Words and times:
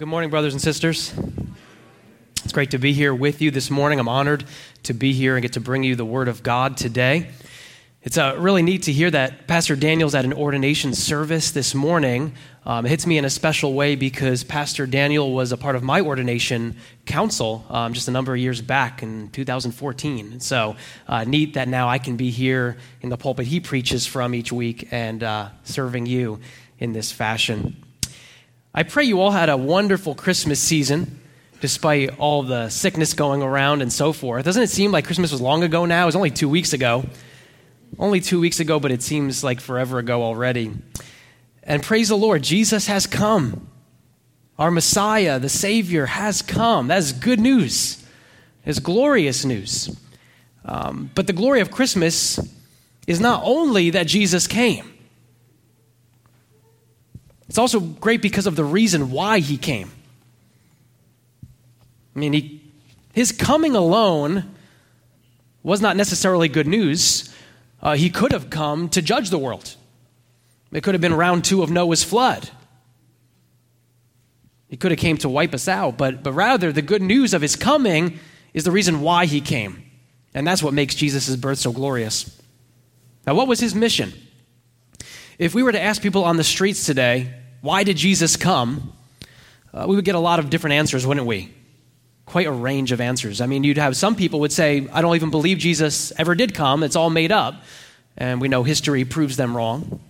Good 0.00 0.08
morning, 0.08 0.30
brothers 0.30 0.54
and 0.54 0.62
sisters. 0.62 1.12
It's 2.42 2.54
great 2.54 2.70
to 2.70 2.78
be 2.78 2.94
here 2.94 3.14
with 3.14 3.42
you 3.42 3.50
this 3.50 3.70
morning. 3.70 4.00
I'm 4.00 4.08
honored 4.08 4.46
to 4.84 4.94
be 4.94 5.12
here 5.12 5.36
and 5.36 5.42
get 5.42 5.52
to 5.52 5.60
bring 5.60 5.84
you 5.84 5.94
the 5.94 6.06
Word 6.06 6.26
of 6.26 6.42
God 6.42 6.78
today. 6.78 7.28
It's 8.02 8.16
uh, 8.16 8.34
really 8.38 8.62
neat 8.62 8.84
to 8.84 8.92
hear 8.92 9.10
that 9.10 9.46
Pastor 9.46 9.76
Daniel's 9.76 10.14
at 10.14 10.24
an 10.24 10.32
ordination 10.32 10.94
service 10.94 11.50
this 11.50 11.74
morning. 11.74 12.32
Um, 12.64 12.86
it 12.86 12.88
hits 12.88 13.06
me 13.06 13.18
in 13.18 13.26
a 13.26 13.28
special 13.28 13.74
way 13.74 13.94
because 13.94 14.42
Pastor 14.42 14.86
Daniel 14.86 15.34
was 15.34 15.52
a 15.52 15.58
part 15.58 15.76
of 15.76 15.82
my 15.82 16.00
ordination 16.00 16.76
council 17.04 17.66
um, 17.68 17.92
just 17.92 18.08
a 18.08 18.10
number 18.10 18.32
of 18.32 18.40
years 18.40 18.62
back 18.62 19.02
in 19.02 19.28
2014. 19.28 20.40
So 20.40 20.76
uh, 21.08 21.24
neat 21.24 21.52
that 21.52 21.68
now 21.68 21.90
I 21.90 21.98
can 21.98 22.16
be 22.16 22.30
here 22.30 22.78
in 23.02 23.10
the 23.10 23.18
pulpit 23.18 23.48
he 23.48 23.60
preaches 23.60 24.06
from 24.06 24.34
each 24.34 24.50
week 24.50 24.88
and 24.92 25.22
uh, 25.22 25.50
serving 25.64 26.06
you 26.06 26.40
in 26.78 26.94
this 26.94 27.12
fashion. 27.12 27.84
I 28.72 28.84
pray 28.84 29.02
you 29.02 29.20
all 29.20 29.32
had 29.32 29.48
a 29.48 29.56
wonderful 29.56 30.14
Christmas 30.14 30.60
season, 30.60 31.20
despite 31.60 32.16
all 32.20 32.44
the 32.44 32.68
sickness 32.68 33.14
going 33.14 33.42
around 33.42 33.82
and 33.82 33.92
so 33.92 34.12
forth. 34.12 34.44
Doesn't 34.44 34.62
it 34.62 34.70
seem 34.70 34.92
like 34.92 35.06
Christmas 35.06 35.32
was 35.32 35.40
long 35.40 35.64
ago 35.64 35.86
now? 35.86 36.04
It 36.04 36.06
was 36.06 36.16
only 36.16 36.30
two 36.30 36.48
weeks 36.48 36.72
ago. 36.72 37.04
Only 37.98 38.20
two 38.20 38.40
weeks 38.40 38.60
ago, 38.60 38.78
but 38.78 38.92
it 38.92 39.02
seems 39.02 39.42
like 39.42 39.60
forever 39.60 39.98
ago 39.98 40.22
already. 40.22 40.72
And 41.64 41.82
praise 41.82 42.08
the 42.08 42.16
Lord, 42.16 42.42
Jesus 42.42 42.86
has 42.86 43.08
come. 43.08 43.68
Our 44.56 44.70
Messiah, 44.70 45.40
the 45.40 45.48
Savior, 45.48 46.06
has 46.06 46.40
come. 46.40 46.86
That 46.88 46.98
is 46.98 47.12
good 47.12 47.40
news. 47.40 48.06
It's 48.64 48.78
glorious 48.78 49.44
news. 49.44 49.98
Um, 50.64 51.10
but 51.16 51.26
the 51.26 51.32
glory 51.32 51.60
of 51.60 51.72
Christmas 51.72 52.38
is 53.08 53.18
not 53.18 53.42
only 53.44 53.90
that 53.90 54.06
Jesus 54.06 54.46
came, 54.46 54.89
it's 57.50 57.58
also 57.58 57.80
great 57.80 58.22
because 58.22 58.46
of 58.46 58.54
the 58.54 58.62
reason 58.62 59.10
why 59.10 59.40
he 59.40 59.56
came. 59.56 59.90
I 62.14 62.18
mean, 62.20 62.32
he, 62.32 62.62
his 63.12 63.32
coming 63.32 63.74
alone 63.74 64.54
was 65.64 65.80
not 65.80 65.96
necessarily 65.96 66.46
good 66.46 66.68
news. 66.68 67.28
Uh, 67.82 67.96
he 67.96 68.08
could 68.08 68.30
have 68.30 68.50
come 68.50 68.88
to 68.90 69.02
judge 69.02 69.30
the 69.30 69.38
world. 69.38 69.74
It 70.70 70.84
could 70.84 70.94
have 70.94 71.00
been 71.00 71.12
round 71.12 71.44
two 71.44 71.64
of 71.64 71.72
Noah's 71.72 72.04
flood. 72.04 72.48
He 74.68 74.76
could 74.76 74.92
have 74.92 75.00
came 75.00 75.16
to 75.16 75.28
wipe 75.28 75.52
us 75.52 75.66
out, 75.66 75.98
but, 75.98 76.22
but 76.22 76.32
rather 76.34 76.70
the 76.70 76.82
good 76.82 77.02
news 77.02 77.34
of 77.34 77.42
his 77.42 77.56
coming 77.56 78.20
is 78.54 78.62
the 78.62 78.70
reason 78.70 79.00
why 79.00 79.26
he 79.26 79.40
came. 79.40 79.82
And 80.34 80.46
that's 80.46 80.62
what 80.62 80.72
makes 80.72 80.94
Jesus' 80.94 81.34
birth 81.34 81.58
so 81.58 81.72
glorious. 81.72 82.40
Now, 83.26 83.34
what 83.34 83.48
was 83.48 83.58
his 83.58 83.74
mission? 83.74 84.12
If 85.36 85.52
we 85.52 85.64
were 85.64 85.72
to 85.72 85.80
ask 85.80 86.00
people 86.00 86.22
on 86.22 86.36
the 86.36 86.44
streets 86.44 86.86
today, 86.86 87.39
why 87.60 87.84
did 87.84 87.96
Jesus 87.96 88.36
come? 88.36 88.92
Uh, 89.72 89.86
we 89.88 89.96
would 89.96 90.04
get 90.04 90.14
a 90.14 90.20
lot 90.20 90.38
of 90.38 90.50
different 90.50 90.74
answers, 90.74 91.06
wouldn't 91.06 91.26
we? 91.26 91.52
Quite 92.26 92.46
a 92.46 92.52
range 92.52 92.92
of 92.92 93.00
answers. 93.00 93.40
I 93.40 93.46
mean, 93.46 93.64
you'd 93.64 93.78
have 93.78 93.96
some 93.96 94.16
people 94.16 94.40
would 94.40 94.52
say, 94.52 94.88
I 94.92 95.02
don't 95.02 95.14
even 95.14 95.30
believe 95.30 95.58
Jesus 95.58 96.12
ever 96.18 96.34
did 96.34 96.54
come. 96.54 96.82
It's 96.82 96.96
all 96.96 97.10
made 97.10 97.32
up. 97.32 97.62
And 98.16 98.40
we 98.40 98.48
know 98.48 98.62
history 98.62 99.04
proves 99.04 99.36
them 99.36 99.56
wrong. 99.56 100.00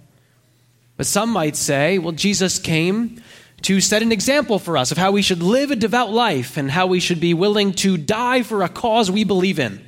But 0.97 1.07
some 1.07 1.31
might 1.31 1.57
say, 1.57 1.99
well, 1.99 2.13
Jesus 2.13 2.59
came 2.59 3.23
to 3.63 3.81
set 3.81 4.03
an 4.03 4.13
example 4.13 4.59
for 4.59 4.77
us 4.77 4.91
of 4.91 4.99
how 4.99 5.11
we 5.13 5.23
should 5.23 5.43
live 5.43 5.71
a 5.71 5.77
devout 5.77 6.11
life 6.11 6.57
and 6.57 6.71
how 6.71 6.87
we 6.87 7.01
should 7.01 7.21
be 7.21 7.35
willing 7.35 7.73
to 7.73 7.97
die 7.97 8.43
for 8.43 8.63
a 8.63 8.69
cause 8.69 9.11
we 9.11 9.25
believe 9.25 9.59
in. 9.59 9.85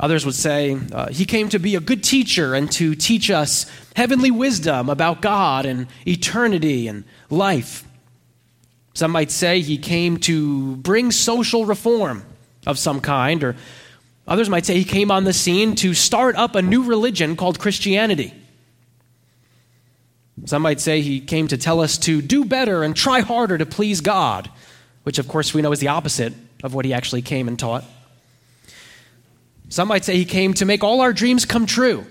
Others 0.00 0.26
would 0.26 0.34
say 0.34 0.78
uh, 0.92 1.08
he 1.08 1.24
came 1.24 1.48
to 1.50 1.58
be 1.58 1.76
a 1.76 1.80
good 1.80 2.02
teacher 2.02 2.54
and 2.54 2.70
to 2.72 2.94
teach 2.94 3.30
us 3.30 3.66
heavenly 3.94 4.30
wisdom 4.30 4.88
about 4.88 5.22
God 5.22 5.66
and 5.66 5.86
eternity 6.06 6.88
and 6.88 7.04
life. 7.30 7.84
Some 8.94 9.10
might 9.10 9.30
say 9.30 9.60
he 9.60 9.78
came 9.78 10.18
to 10.18 10.76
bring 10.76 11.10
social 11.10 11.64
reform 11.64 12.24
of 12.66 12.78
some 12.78 13.00
kind, 13.00 13.42
or 13.42 13.56
others 14.26 14.48
might 14.50 14.66
say 14.66 14.76
he 14.76 14.84
came 14.84 15.10
on 15.10 15.24
the 15.24 15.32
scene 15.32 15.74
to 15.76 15.94
start 15.94 16.36
up 16.36 16.54
a 16.54 16.62
new 16.62 16.84
religion 16.84 17.36
called 17.36 17.58
Christianity. 17.58 18.34
Some 20.46 20.62
might 20.62 20.80
say 20.80 21.00
he 21.00 21.20
came 21.20 21.48
to 21.48 21.58
tell 21.58 21.80
us 21.80 21.98
to 21.98 22.20
do 22.20 22.44
better 22.44 22.82
and 22.82 22.96
try 22.96 23.20
harder 23.20 23.58
to 23.58 23.66
please 23.66 24.00
God, 24.00 24.50
which 25.04 25.18
of 25.18 25.28
course 25.28 25.54
we 25.54 25.62
know 25.62 25.72
is 25.72 25.80
the 25.80 25.88
opposite 25.88 26.34
of 26.62 26.74
what 26.74 26.84
he 26.84 26.92
actually 26.92 27.22
came 27.22 27.48
and 27.48 27.58
taught. 27.58 27.84
Some 29.72 29.88
might 29.88 30.04
say 30.04 30.18
he 30.18 30.26
came 30.26 30.52
to 30.54 30.66
make 30.66 30.84
all 30.84 31.00
our 31.00 31.14
dreams 31.14 31.46
come 31.46 31.64
true, 31.64 32.04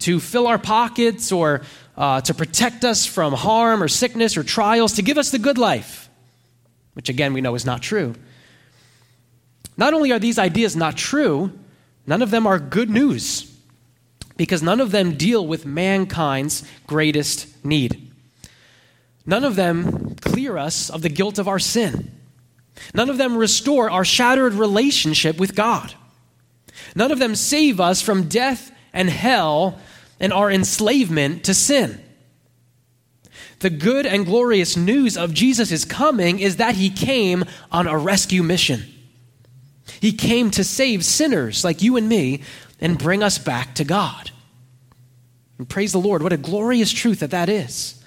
to 0.00 0.20
fill 0.20 0.46
our 0.46 0.58
pockets 0.58 1.32
or 1.32 1.62
uh, 1.96 2.20
to 2.20 2.34
protect 2.34 2.84
us 2.84 3.06
from 3.06 3.32
harm 3.32 3.82
or 3.82 3.88
sickness 3.88 4.36
or 4.36 4.42
trials, 4.42 4.92
to 4.96 5.02
give 5.02 5.16
us 5.16 5.30
the 5.30 5.38
good 5.38 5.56
life, 5.56 6.10
which 6.92 7.08
again 7.08 7.32
we 7.32 7.40
know 7.40 7.54
is 7.54 7.64
not 7.64 7.80
true. 7.80 8.14
Not 9.78 9.94
only 9.94 10.12
are 10.12 10.18
these 10.18 10.38
ideas 10.38 10.76
not 10.76 10.98
true, 10.98 11.50
none 12.06 12.20
of 12.20 12.30
them 12.30 12.46
are 12.46 12.58
good 12.58 12.90
news 12.90 13.50
because 14.36 14.62
none 14.62 14.82
of 14.82 14.90
them 14.90 15.16
deal 15.16 15.46
with 15.46 15.64
mankind's 15.64 16.62
greatest 16.86 17.64
need. 17.64 18.12
None 19.24 19.44
of 19.44 19.56
them 19.56 20.14
clear 20.16 20.58
us 20.58 20.90
of 20.90 21.00
the 21.00 21.08
guilt 21.08 21.38
of 21.38 21.48
our 21.48 21.58
sin. 21.58 22.10
None 22.92 23.08
of 23.08 23.16
them 23.16 23.34
restore 23.34 23.88
our 23.88 24.04
shattered 24.04 24.52
relationship 24.52 25.38
with 25.38 25.54
God. 25.54 25.94
None 26.94 27.12
of 27.12 27.18
them 27.18 27.34
save 27.34 27.80
us 27.80 28.02
from 28.02 28.28
death 28.28 28.72
and 28.92 29.08
hell 29.08 29.78
and 30.20 30.32
our 30.32 30.50
enslavement 30.50 31.44
to 31.44 31.54
sin. 31.54 32.00
The 33.60 33.70
good 33.70 34.06
and 34.06 34.26
glorious 34.26 34.76
news 34.76 35.16
of 35.16 35.32
Jesus' 35.32 35.84
coming 35.84 36.38
is 36.38 36.56
that 36.56 36.74
he 36.74 36.90
came 36.90 37.44
on 37.72 37.86
a 37.86 37.96
rescue 37.96 38.42
mission. 38.42 38.82
He 40.00 40.12
came 40.12 40.50
to 40.52 40.64
save 40.64 41.04
sinners 41.04 41.64
like 41.64 41.82
you 41.82 41.96
and 41.96 42.08
me 42.08 42.42
and 42.80 42.98
bring 42.98 43.22
us 43.22 43.38
back 43.38 43.74
to 43.76 43.84
God. 43.84 44.30
And 45.58 45.68
praise 45.68 45.92
the 45.92 46.00
Lord, 46.00 46.22
what 46.22 46.32
a 46.32 46.36
glorious 46.36 46.92
truth 46.92 47.20
that 47.20 47.30
that 47.30 47.48
is. 47.48 48.02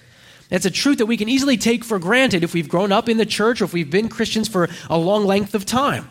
It's 0.49 0.65
a 0.65 0.71
truth 0.71 0.99
that 0.99 1.05
we 1.05 1.17
can 1.17 1.29
easily 1.29 1.57
take 1.57 1.83
for 1.83 1.99
granted 1.99 2.43
if 2.43 2.53
we've 2.53 2.69
grown 2.69 2.91
up 2.91 3.09
in 3.09 3.17
the 3.17 3.25
church 3.25 3.61
or 3.61 3.65
if 3.65 3.73
we've 3.73 3.91
been 3.91 4.09
Christians 4.09 4.47
for 4.47 4.69
a 4.89 4.97
long 4.97 5.25
length 5.25 5.55
of 5.55 5.65
time. 5.65 6.07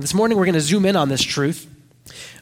This 0.00 0.14
morning 0.14 0.38
we're 0.38 0.46
going 0.46 0.54
to 0.54 0.62
zoom 0.62 0.86
in 0.86 0.96
on 0.96 1.10
this 1.10 1.22
truth. 1.22 1.68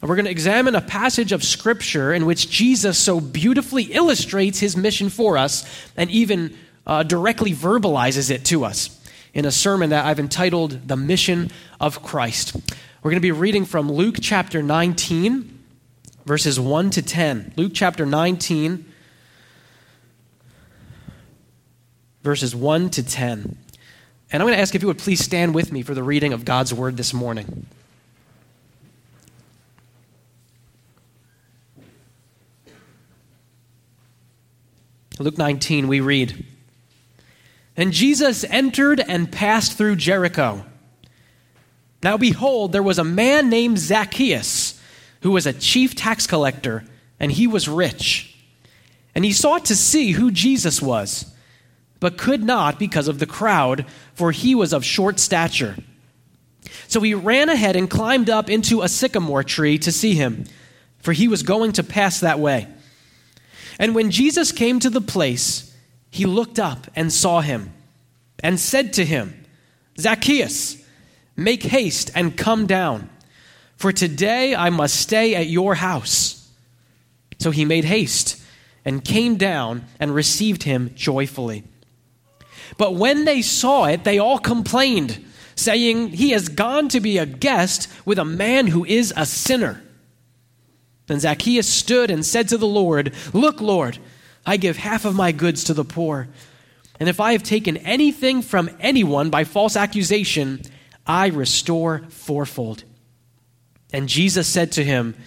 And 0.01 0.09
we're 0.09 0.15
going 0.15 0.25
to 0.25 0.31
examine 0.31 0.75
a 0.75 0.81
passage 0.81 1.33
of 1.33 1.43
Scripture 1.43 2.13
in 2.13 2.25
which 2.25 2.49
Jesus 2.49 2.97
so 2.97 3.19
beautifully 3.19 3.83
illustrates 3.83 4.59
his 4.59 4.77
mission 4.77 5.09
for 5.09 5.37
us 5.37 5.65
and 5.97 6.09
even 6.09 6.57
uh, 6.87 7.03
directly 7.03 7.51
verbalizes 7.51 8.31
it 8.31 8.45
to 8.45 8.63
us 8.63 8.97
in 9.33 9.43
a 9.43 9.51
sermon 9.51 9.89
that 9.89 10.05
I've 10.05 10.21
entitled 10.21 10.87
The 10.87 10.95
Mission 10.95 11.51
of 11.81 12.01
Christ. 12.01 12.55
We're 13.03 13.11
going 13.11 13.21
to 13.21 13.27
be 13.27 13.33
reading 13.33 13.65
from 13.65 13.91
Luke 13.91 14.15
chapter 14.21 14.63
19, 14.63 15.59
verses 16.25 16.59
1 16.61 16.89
to 16.91 17.01
10. 17.01 17.53
Luke 17.57 17.73
chapter 17.75 18.05
19, 18.05 18.85
verses 22.23 22.55
1 22.55 22.89
to 22.91 23.03
10. 23.03 23.57
And 24.31 24.41
I'm 24.41 24.47
going 24.47 24.55
to 24.55 24.61
ask 24.61 24.75
if 24.75 24.81
you 24.81 24.87
would 24.87 24.99
please 24.99 25.23
stand 25.23 25.55
with 25.55 25.71
me 25.71 25.81
for 25.81 25.95
the 25.95 26.03
reading 26.03 26.33
of 26.33 26.45
God's 26.45 26.73
word 26.73 26.97
this 26.97 27.13
morning. 27.13 27.65
Luke 35.17 35.37
19, 35.37 35.87
we 35.87 35.99
read 35.99 36.45
And 37.75 37.91
Jesus 37.91 38.43
entered 38.45 38.99
and 38.99 39.31
passed 39.31 39.77
through 39.77 39.95
Jericho. 39.97 40.63
Now 42.03 42.15
behold, 42.15 42.71
there 42.71 42.83
was 42.83 42.99
a 42.99 43.03
man 43.03 43.49
named 43.49 43.79
Zacchaeus, 43.79 44.79
who 45.21 45.31
was 45.31 45.45
a 45.45 45.53
chief 45.53 45.95
tax 45.95 46.27
collector, 46.27 46.85
and 47.19 47.31
he 47.31 47.47
was 47.47 47.67
rich. 47.67 48.37
And 49.13 49.25
he 49.25 49.33
sought 49.33 49.65
to 49.65 49.75
see 49.75 50.11
who 50.11 50.31
Jesus 50.31 50.81
was 50.81 51.33
but 51.99 52.17
could 52.17 52.43
not 52.43 52.79
because 52.79 53.07
of 53.07 53.19
the 53.19 53.25
crowd, 53.25 53.85
for 54.13 54.31
he 54.31 54.55
was 54.55 54.73
of 54.73 54.85
short 54.85 55.19
stature. 55.19 55.75
So 56.87 57.01
he 57.01 57.13
ran 57.13 57.49
ahead 57.49 57.75
and 57.75 57.89
climbed 57.89 58.29
up 58.29 58.49
into 58.49 58.81
a 58.81 58.89
sycamore 58.89 59.43
tree 59.43 59.77
to 59.79 59.91
see 59.91 60.15
him, 60.15 60.45
for 60.99 61.13
he 61.13 61.27
was 61.27 61.43
going 61.43 61.73
to 61.73 61.83
pass 61.83 62.19
that 62.19 62.39
way. 62.39 62.67
And 63.77 63.95
when 63.95 64.11
Jesus 64.11 64.51
came 64.51 64.79
to 64.79 64.89
the 64.89 65.01
place, 65.01 65.75
he 66.11 66.25
looked 66.25 66.59
up 66.59 66.87
and 66.95 67.11
saw 67.11 67.41
him, 67.41 67.71
and 68.41 68.59
said 68.59 68.93
to 68.93 69.05
him, 69.05 69.45
Zacchaeus, 69.99 70.81
make 71.35 71.63
haste 71.63 72.11
and 72.15 72.37
come 72.37 72.65
down, 72.65 73.09
for 73.75 73.91
today 73.91 74.55
I 74.55 74.69
must 74.69 74.95
stay 74.95 75.35
at 75.35 75.47
your 75.47 75.75
house. 75.75 76.49
So 77.39 77.51
he 77.51 77.63
made 77.65 77.85
haste 77.85 78.41
and 78.83 79.03
came 79.03 79.35
down 79.35 79.85
and 79.99 80.13
received 80.13 80.63
him 80.63 80.91
joyfully. 80.95 81.63
But 82.79 82.95
when 82.95 83.25
they 83.25 83.41
saw 83.41 83.85
it, 83.87 84.05
they 84.05 84.19
all 84.19 84.39
complained, 84.39 85.23
saying, 85.53 86.11
He 86.11 86.29
has 86.29 86.47
gone 86.47 86.87
to 86.89 87.01
be 87.01 87.17
a 87.17 87.25
guest 87.25 87.89
with 88.05 88.17
a 88.17 88.23
man 88.23 88.67
who 88.67 88.85
is 88.85 89.13
a 89.17 89.25
sinner. 89.25 89.83
Then 91.07 91.19
Zacchaeus 91.19 91.67
stood 91.67 92.09
and 92.09 92.25
said 92.25 92.47
to 92.47 92.57
the 92.57 92.65
Lord, 92.65 93.13
Look, 93.33 93.59
Lord, 93.59 93.97
I 94.45 94.55
give 94.55 94.77
half 94.77 95.03
of 95.03 95.13
my 95.13 95.33
goods 95.33 95.65
to 95.65 95.73
the 95.73 95.83
poor. 95.83 96.29
And 97.01 97.09
if 97.09 97.19
I 97.19 97.33
have 97.33 97.43
taken 97.43 97.75
anything 97.77 98.41
from 98.41 98.69
anyone 98.79 99.29
by 99.29 99.43
false 99.43 99.75
accusation, 99.75 100.61
I 101.05 101.27
restore 101.27 102.05
fourfold. 102.07 102.85
And 103.91 104.07
Jesus 104.07 104.47
said 104.47 104.71
to 104.73 104.85
him, 104.85 105.17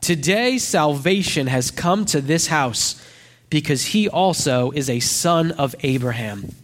Today 0.00 0.56
salvation 0.56 1.48
has 1.48 1.72
come 1.72 2.04
to 2.06 2.20
this 2.20 2.46
house, 2.46 3.04
because 3.50 3.86
he 3.86 4.08
also 4.08 4.70
is 4.70 4.88
a 4.88 5.00
son 5.00 5.50
of 5.50 5.74
Abraham. 5.80 6.54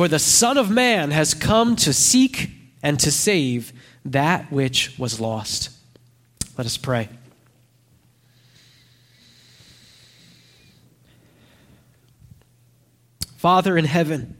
For 0.00 0.08
the 0.08 0.18
Son 0.18 0.56
of 0.56 0.70
Man 0.70 1.10
has 1.10 1.34
come 1.34 1.76
to 1.76 1.92
seek 1.92 2.52
and 2.82 2.98
to 3.00 3.10
save 3.10 3.74
that 4.06 4.50
which 4.50 4.98
was 4.98 5.20
lost. 5.20 5.68
Let 6.56 6.66
us 6.66 6.78
pray. 6.78 7.10
Father 13.36 13.76
in 13.76 13.84
heaven, 13.84 14.38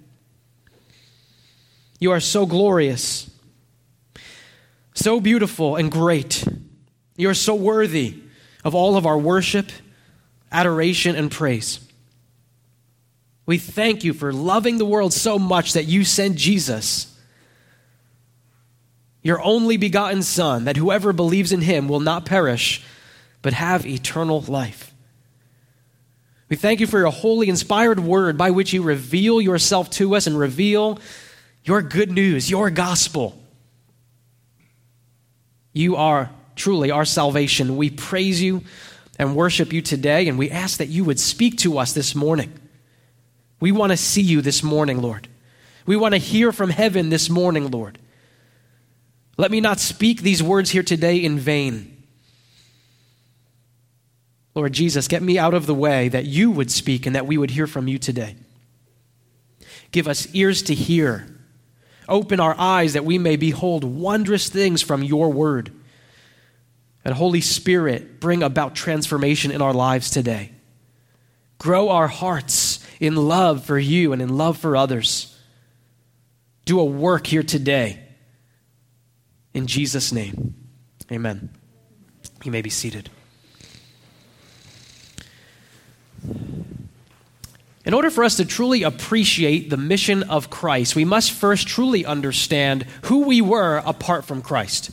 you 1.98 2.10
are 2.12 2.20
so 2.20 2.46
glorious, 2.46 3.30
so 4.94 5.20
beautiful 5.20 5.76
and 5.76 5.92
great. 5.92 6.42
You 7.18 7.28
are 7.28 7.34
so 7.34 7.54
worthy 7.54 8.22
of 8.64 8.74
all 8.74 8.96
of 8.96 9.04
our 9.04 9.18
worship, 9.18 9.70
adoration, 10.50 11.16
and 11.16 11.30
praise. 11.30 11.86
We 13.50 13.58
thank 13.58 14.04
you 14.04 14.12
for 14.12 14.32
loving 14.32 14.78
the 14.78 14.84
world 14.84 15.12
so 15.12 15.36
much 15.36 15.72
that 15.72 15.86
you 15.86 16.04
sent 16.04 16.36
Jesus, 16.36 17.12
your 19.24 19.42
only 19.42 19.76
begotten 19.76 20.22
Son, 20.22 20.66
that 20.66 20.76
whoever 20.76 21.12
believes 21.12 21.50
in 21.50 21.60
him 21.60 21.88
will 21.88 21.98
not 21.98 22.24
perish, 22.24 22.80
but 23.42 23.52
have 23.52 23.84
eternal 23.84 24.42
life. 24.42 24.94
We 26.48 26.54
thank 26.54 26.78
you 26.78 26.86
for 26.86 27.00
your 27.00 27.10
holy, 27.10 27.48
inspired 27.48 27.98
word 27.98 28.38
by 28.38 28.52
which 28.52 28.72
you 28.72 28.82
reveal 28.82 29.40
yourself 29.40 29.90
to 29.90 30.14
us 30.14 30.28
and 30.28 30.38
reveal 30.38 31.00
your 31.64 31.82
good 31.82 32.12
news, 32.12 32.48
your 32.48 32.70
gospel. 32.70 33.36
You 35.72 35.96
are 35.96 36.30
truly 36.54 36.92
our 36.92 37.04
salvation. 37.04 37.76
We 37.76 37.90
praise 37.90 38.40
you 38.40 38.62
and 39.18 39.34
worship 39.34 39.72
you 39.72 39.82
today, 39.82 40.28
and 40.28 40.38
we 40.38 40.50
ask 40.50 40.78
that 40.78 40.88
you 40.88 41.02
would 41.02 41.18
speak 41.18 41.58
to 41.58 41.78
us 41.78 41.92
this 41.94 42.14
morning. 42.14 42.59
We 43.60 43.72
want 43.72 43.92
to 43.92 43.96
see 43.96 44.22
you 44.22 44.40
this 44.40 44.62
morning, 44.62 45.00
Lord. 45.02 45.28
We 45.86 45.96
want 45.96 46.14
to 46.14 46.18
hear 46.18 46.50
from 46.50 46.70
heaven 46.70 47.10
this 47.10 47.28
morning, 47.28 47.70
Lord. 47.70 47.98
Let 49.36 49.50
me 49.50 49.60
not 49.60 49.78
speak 49.78 50.22
these 50.22 50.42
words 50.42 50.70
here 50.70 50.82
today 50.82 51.18
in 51.18 51.38
vain. 51.38 51.96
Lord 54.54 54.72
Jesus, 54.72 55.08
get 55.08 55.22
me 55.22 55.38
out 55.38 55.54
of 55.54 55.66
the 55.66 55.74
way 55.74 56.08
that 56.08 56.26
you 56.26 56.50
would 56.50 56.70
speak 56.70 57.06
and 57.06 57.14
that 57.14 57.26
we 57.26 57.38
would 57.38 57.50
hear 57.50 57.66
from 57.66 57.86
you 57.86 57.98
today. 57.98 58.36
Give 59.92 60.08
us 60.08 60.32
ears 60.34 60.62
to 60.62 60.74
hear. 60.74 61.26
Open 62.08 62.40
our 62.40 62.54
eyes 62.58 62.94
that 62.94 63.04
we 63.04 63.18
may 63.18 63.36
behold 63.36 63.84
wondrous 63.84 64.48
things 64.48 64.82
from 64.82 65.02
your 65.02 65.30
word. 65.32 65.72
And 67.04 67.14
Holy 67.14 67.40
Spirit, 67.40 68.20
bring 68.20 68.42
about 68.42 68.74
transformation 68.74 69.50
in 69.50 69.62
our 69.62 69.72
lives 69.72 70.10
today. 70.10 70.52
Grow 71.58 71.88
our 71.88 72.08
hearts 72.08 72.79
in 73.00 73.16
love 73.16 73.64
for 73.64 73.78
you 73.78 74.12
and 74.12 74.22
in 74.22 74.36
love 74.36 74.58
for 74.58 74.76
others. 74.76 75.36
Do 76.66 76.78
a 76.78 76.84
work 76.84 77.26
here 77.26 77.42
today. 77.42 77.98
In 79.54 79.66
Jesus' 79.66 80.12
name, 80.12 80.54
amen. 81.10 81.50
You 82.44 82.52
may 82.52 82.62
be 82.62 82.70
seated. 82.70 83.10
In 87.84 87.94
order 87.94 88.10
for 88.10 88.22
us 88.22 88.36
to 88.36 88.44
truly 88.44 88.82
appreciate 88.82 89.70
the 89.70 89.76
mission 89.78 90.22
of 90.24 90.50
Christ, 90.50 90.94
we 90.94 91.04
must 91.04 91.32
first 91.32 91.66
truly 91.66 92.04
understand 92.04 92.84
who 93.04 93.24
we 93.24 93.40
were 93.40 93.78
apart 93.78 94.26
from 94.26 94.42
Christ. 94.42 94.90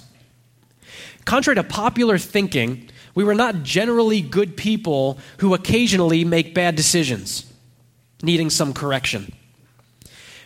Contrary 1.25 1.55
to 1.55 1.63
popular 1.63 2.17
thinking, 2.17 2.89
we 3.13 3.25
were 3.25 3.35
not 3.35 3.63
generally 3.63 4.21
good 4.21 4.55
people 4.55 5.19
who 5.39 5.53
occasionally 5.53 6.23
make 6.23 6.55
bad 6.55 6.75
decisions, 6.75 7.46
needing 8.21 8.49
some 8.49 8.73
correction. 8.73 9.33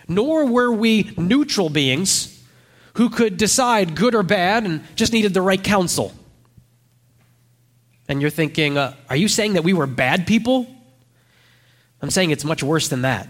Nor 0.07 0.45
were 0.45 0.71
we 0.71 1.13
neutral 1.17 1.69
beings 1.69 2.43
who 2.95 3.09
could 3.09 3.37
decide 3.37 3.95
good 3.95 4.15
or 4.15 4.23
bad 4.23 4.65
and 4.65 4.83
just 4.95 5.13
needed 5.13 5.33
the 5.33 5.41
right 5.41 5.63
counsel. 5.63 6.13
And 8.07 8.21
you're 8.21 8.29
thinking, 8.29 8.77
uh, 8.77 8.93
are 9.09 9.15
you 9.15 9.27
saying 9.27 9.53
that 9.53 9.63
we 9.63 9.73
were 9.73 9.87
bad 9.87 10.27
people? 10.27 10.67
I'm 12.01 12.09
saying 12.09 12.31
it's 12.31 12.43
much 12.43 12.61
worse 12.61 12.89
than 12.89 13.03
that. 13.03 13.29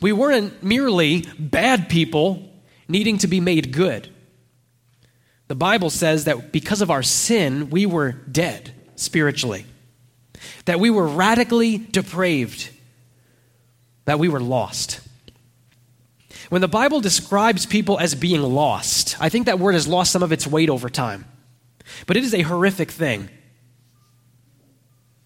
We 0.00 0.12
weren't 0.12 0.62
merely 0.62 1.26
bad 1.38 1.88
people 1.88 2.48
needing 2.86 3.18
to 3.18 3.26
be 3.26 3.40
made 3.40 3.72
good. 3.72 4.08
The 5.48 5.54
Bible 5.54 5.90
says 5.90 6.24
that 6.24 6.52
because 6.52 6.82
of 6.82 6.90
our 6.90 7.02
sin, 7.02 7.70
we 7.70 7.86
were 7.86 8.12
dead 8.12 8.72
spiritually, 8.96 9.64
that 10.64 10.80
we 10.80 10.90
were 10.90 11.06
radically 11.06 11.78
depraved, 11.78 12.70
that 14.06 14.18
we 14.18 14.28
were 14.28 14.40
lost. 14.40 15.00
When 16.48 16.60
the 16.60 16.68
Bible 16.68 17.00
describes 17.00 17.66
people 17.66 17.98
as 17.98 18.14
being 18.14 18.42
lost, 18.42 19.16
I 19.20 19.28
think 19.28 19.46
that 19.46 19.58
word 19.58 19.72
has 19.72 19.86
lost 19.86 20.12
some 20.12 20.22
of 20.22 20.32
its 20.32 20.46
weight 20.46 20.70
over 20.70 20.88
time. 20.88 21.26
But 22.06 22.16
it 22.16 22.24
is 22.24 22.34
a 22.34 22.42
horrific 22.42 22.90
thing. 22.90 23.28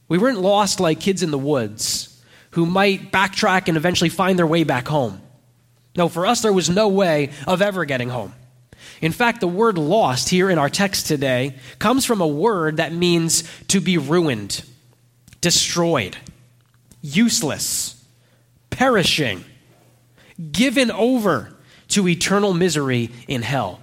We 0.09 0.19
weren't 0.19 0.41
lost 0.41 0.81
like 0.81 0.99
kids 0.99 1.23
in 1.23 1.31
the 1.31 1.39
woods 1.39 2.21
who 2.53 2.67
might 2.67 3.13
backtrack 3.13 3.69
and 3.69 3.77
eventually 3.77 4.11
find 4.11 4.39
their 4.39 4.47
way 4.47 4.65
back 4.65 4.89
home. 4.89 5.21
No, 5.95 6.09
for 6.09 6.27
us, 6.27 6.43
there 6.43 6.53
was 6.53 6.71
no 6.71 6.89
way 6.89 7.31
of 7.47 7.63
ever 7.63 7.85
getting 7.85 8.09
home. 8.09 8.35
In 9.01 9.13
fact, 9.13 9.41
the 9.41 9.49
word 9.49 9.79
lost 9.79 10.29
here 10.29 10.51
in 10.51 10.59
our 10.59 10.69
text 10.69 11.07
today 11.07 11.57
comes 11.79 12.05
from 12.05 12.21
a 12.21 12.27
word 12.27 12.79
that 12.79 12.93
means 12.93 13.45
to 13.69 13.81
be 13.81 13.99
ruined, 13.99 14.65
destroyed, 15.41 16.17
useless, 17.03 18.00
perishing, 18.81 19.45
given 20.53 20.91
over 20.91 21.55
to 21.87 22.09
eternal 22.09 22.55
misery 22.55 23.11
in 23.29 23.43
hell. 23.43 23.79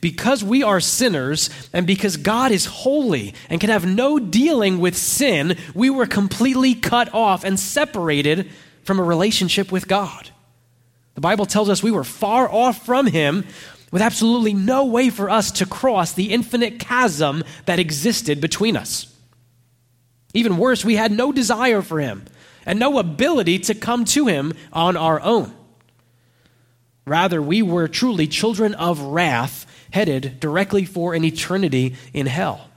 Because 0.00 0.42
we 0.42 0.62
are 0.62 0.80
sinners 0.80 1.50
and 1.74 1.86
because 1.86 2.16
God 2.16 2.50
is 2.50 2.64
holy 2.64 3.34
and 3.50 3.60
can 3.60 3.68
have 3.68 3.84
no 3.84 4.18
dealing 4.18 4.78
with 4.78 4.96
sin, 4.96 5.58
we 5.74 5.90
were 5.90 6.06
completely 6.06 6.74
cut 6.74 7.12
off 7.12 7.44
and 7.44 7.60
separated 7.60 8.50
from 8.84 8.98
a 8.98 9.04
relationship 9.04 9.70
with 9.70 9.86
God. 9.86 10.30
The 11.14 11.20
Bible 11.20 11.44
tells 11.44 11.68
us 11.68 11.82
we 11.82 11.90
were 11.90 12.04
far 12.04 12.50
off 12.50 12.86
from 12.86 13.06
Him 13.06 13.44
with 13.92 14.00
absolutely 14.00 14.54
no 14.54 14.86
way 14.86 15.10
for 15.10 15.28
us 15.28 15.50
to 15.52 15.66
cross 15.66 16.14
the 16.14 16.32
infinite 16.32 16.78
chasm 16.78 17.44
that 17.66 17.78
existed 17.78 18.40
between 18.40 18.78
us. 18.78 19.14
Even 20.32 20.56
worse, 20.56 20.86
we 20.86 20.96
had 20.96 21.12
no 21.12 21.32
desire 21.32 21.82
for 21.82 22.00
Him 22.00 22.24
and 22.66 22.78
no 22.78 22.98
ability 22.98 23.58
to 23.60 23.74
come 23.74 24.04
to 24.06 24.26
Him 24.26 24.52
on 24.72 24.96
our 24.96 25.20
own. 25.20 25.54
Rather, 27.06 27.40
we 27.42 27.62
were 27.62 27.88
truly 27.88 28.26
children 28.26 28.74
of 28.74 29.00
wrath 29.00 29.66
headed 29.90 30.38
directly 30.40 30.84
for 30.84 31.14
an 31.14 31.24
eternity 31.24 31.96
in 32.12 32.26
hell. 32.26 32.68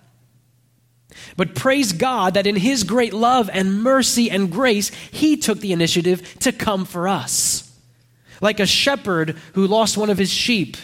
But 1.37 1.55
praise 1.55 1.93
God 1.93 2.33
that 2.33 2.47
in 2.47 2.55
His 2.55 2.83
great 2.83 3.13
love 3.13 3.49
and 3.51 3.83
mercy 3.83 4.29
and 4.29 4.51
grace, 4.51 4.89
He 5.11 5.37
took 5.37 5.59
the 5.59 5.73
initiative 5.73 6.39
to 6.39 6.51
come 6.51 6.85
for 6.85 7.07
us. 7.07 7.71
Like 8.41 8.59
a 8.59 8.65
shepherd 8.65 9.37
who 9.53 9.67
lost 9.67 9.97
one 9.97 10.09
of 10.09 10.17
his 10.17 10.31
sheep, 10.31 10.75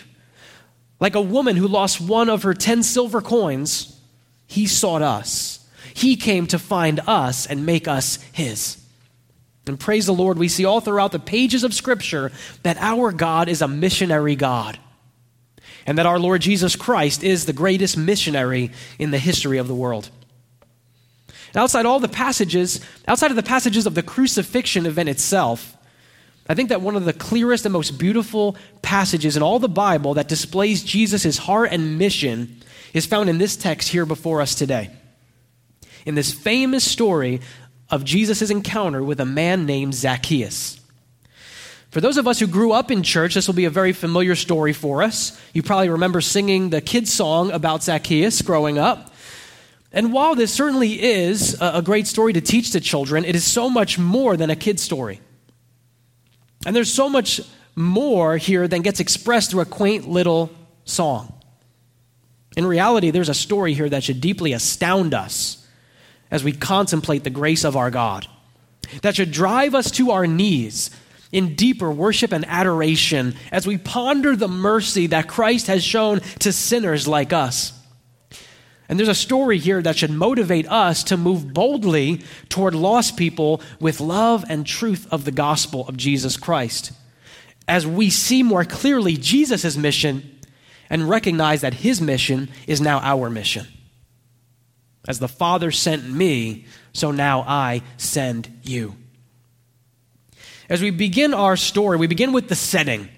like 0.99 1.15
a 1.15 1.21
woman 1.21 1.55
who 1.55 1.67
lost 1.67 1.99
one 1.99 2.29
of 2.29 2.43
her 2.43 2.53
ten 2.53 2.83
silver 2.83 3.21
coins, 3.21 3.99
He 4.47 4.67
sought 4.67 5.01
us. 5.01 5.67
He 5.93 6.15
came 6.15 6.47
to 6.47 6.59
find 6.59 6.99
us 7.07 7.45
and 7.45 7.65
make 7.65 7.87
us 7.87 8.17
His. 8.31 8.77
And 9.69 9.79
praise 9.79 10.07
the 10.07 10.13
Lord, 10.13 10.37
we 10.37 10.47
see 10.47 10.65
all 10.65 10.81
throughout 10.81 11.11
the 11.11 11.19
pages 11.19 11.63
of 11.63 11.73
Scripture 11.73 12.31
that 12.63 12.77
our 12.79 13.11
God 13.11 13.47
is 13.47 13.61
a 13.61 13.67
missionary 13.67 14.35
God 14.35 14.79
and 15.85 15.97
that 15.97 16.05
our 16.05 16.19
Lord 16.19 16.41
Jesus 16.41 16.75
Christ 16.75 17.23
is 17.23 17.45
the 17.45 17.53
greatest 17.53 17.95
missionary 17.95 18.71
in 18.97 19.11
the 19.11 19.19
history 19.19 19.59
of 19.59 19.67
the 19.67 19.75
world. 19.75 20.09
Outside 21.55 21.85
all 21.85 21.99
the 21.99 22.07
passages, 22.07 22.81
outside 23.07 23.31
of 23.31 23.35
the 23.35 23.43
passages 23.43 23.85
of 23.85 23.95
the 23.95 24.03
crucifixion 24.03 24.85
event 24.85 25.07
itself, 25.09 25.77
I 26.47 26.55
think 26.55 26.69
that 26.69 26.81
one 26.81 26.95
of 26.95 27.05
the 27.05 27.13
clearest 27.13 27.65
and 27.65 27.73
most 27.73 27.99
beautiful 27.99 28.55
passages 28.81 29.37
in 29.37 29.43
all 29.43 29.59
the 29.59 29.69
Bible 29.69 30.15
that 30.15 30.27
displays 30.27 30.83
Jesus' 30.83 31.37
heart 31.37 31.69
and 31.71 31.99
mission 31.99 32.61
is 32.93 33.05
found 33.05 33.29
in 33.29 33.37
this 33.37 33.55
text 33.55 33.89
here 33.89 34.05
before 34.05 34.41
us 34.41 34.55
today. 34.55 34.89
In 36.07 36.15
this 36.15 36.33
famous 36.33 36.83
story 36.83 37.41
of 37.89 38.03
Jesus' 38.03 38.49
encounter 38.49 39.03
with 39.03 39.19
a 39.19 39.25
man 39.25 39.65
named 39.65 39.95
Zacchaeus. 39.95 40.79
For 41.89 42.01
those 42.01 42.17
of 42.17 42.27
us 42.27 42.39
who 42.39 42.45
grew 42.45 42.71
up 42.71 42.91
in 42.91 43.01
church, 43.01 43.33
this 43.33 43.47
will 43.47 43.55
be 43.55 43.65
a 43.65 43.71
very 43.71 43.93
familiar 43.93 44.35
story 44.35 44.73
for 44.73 45.01
us. 45.01 45.41
You 45.53 45.63
probably 45.63 45.89
remember 45.89 46.21
singing 46.21 46.69
the 46.69 46.81
kids' 46.81 47.11
song 47.11 47.51
about 47.51 47.83
Zacchaeus 47.83 48.43
growing 48.43 48.77
up. 48.77 49.11
And 49.91 50.13
while 50.13 50.35
this 50.35 50.53
certainly 50.53 51.01
is 51.01 51.57
a 51.59 51.81
great 51.81 52.05
story 52.05 52.33
to 52.33 52.41
teach 52.41 52.71
to 52.71 52.79
children, 52.79 53.25
it 53.25 53.35
is 53.35 53.43
so 53.43 53.71
much 53.71 53.97
more 53.97 54.37
than 54.37 54.51
a 54.51 54.55
kid's 54.55 54.83
story. 54.83 55.19
And 56.63 56.75
there's 56.75 56.93
so 56.93 57.09
much 57.09 57.41
more 57.75 58.37
here 58.37 58.67
than 58.67 58.83
gets 58.83 58.99
expressed 58.99 59.49
through 59.49 59.61
a 59.61 59.65
quaint 59.65 60.07
little 60.07 60.51
song. 60.85 61.33
In 62.55 62.67
reality, 62.67 63.09
there's 63.09 63.29
a 63.29 63.33
story 63.33 63.73
here 63.73 63.89
that 63.89 64.03
should 64.03 64.21
deeply 64.21 64.53
astound 64.53 65.15
us 65.15 65.65
as 66.31 66.43
we 66.43 66.51
contemplate 66.51 67.23
the 67.23 67.29
grace 67.29 67.63
of 67.63 67.75
our 67.75 67.91
God, 67.91 68.27
that 69.01 69.15
should 69.15 69.31
drive 69.31 69.75
us 69.75 69.91
to 69.91 70.11
our 70.11 70.27
knees 70.27 70.91
in 71.31 71.55
deeper 71.55 71.91
worship 71.91 72.31
and 72.31 72.45
adoration 72.47 73.35
as 73.51 73.67
we 73.67 73.77
ponder 73.77 74.35
the 74.35 74.47
mercy 74.47 75.07
that 75.07 75.27
Christ 75.27 75.67
has 75.67 75.83
shown 75.83 76.19
to 76.39 76.51
sinners 76.51 77.07
like 77.07 77.33
us. 77.33 77.73
And 78.87 78.97
there's 78.97 79.07
a 79.07 79.15
story 79.15 79.59
here 79.59 79.83
that 79.83 79.97
should 79.97 80.09
motivate 80.09 80.67
us 80.67 81.03
to 81.05 81.17
move 81.17 81.53
boldly 81.53 82.23
toward 82.49 82.73
lost 82.73 83.17
people 83.17 83.61
with 83.79 84.01
love 84.01 84.43
and 84.49 84.65
truth 84.65 85.07
of 85.11 85.25
the 85.25 85.31
gospel 85.31 85.87
of 85.87 85.95
Jesus 85.95 86.37
Christ. 86.37 86.91
As 87.67 87.85
we 87.85 88.09
see 88.09 88.41
more 88.41 88.65
clearly 88.65 89.15
Jesus' 89.15 89.77
mission 89.77 90.39
and 90.89 91.07
recognize 91.07 91.61
that 91.61 91.75
his 91.75 92.01
mission 92.01 92.49
is 92.65 92.81
now 92.81 92.99
our 93.01 93.29
mission. 93.29 93.67
As 95.09 95.19
the 95.19 95.27
Father 95.27 95.71
sent 95.71 96.09
me, 96.09 96.65
so 96.93 97.11
now 97.11 97.41
I 97.41 97.81
send 97.97 98.61
you. 98.63 98.95
As 100.69 100.81
we 100.81 100.91
begin 100.91 101.33
our 101.33 101.57
story, 101.57 101.97
we 101.97 102.07
begin 102.07 102.31
with 102.31 102.47
the 102.47 102.55
setting. 102.55 103.09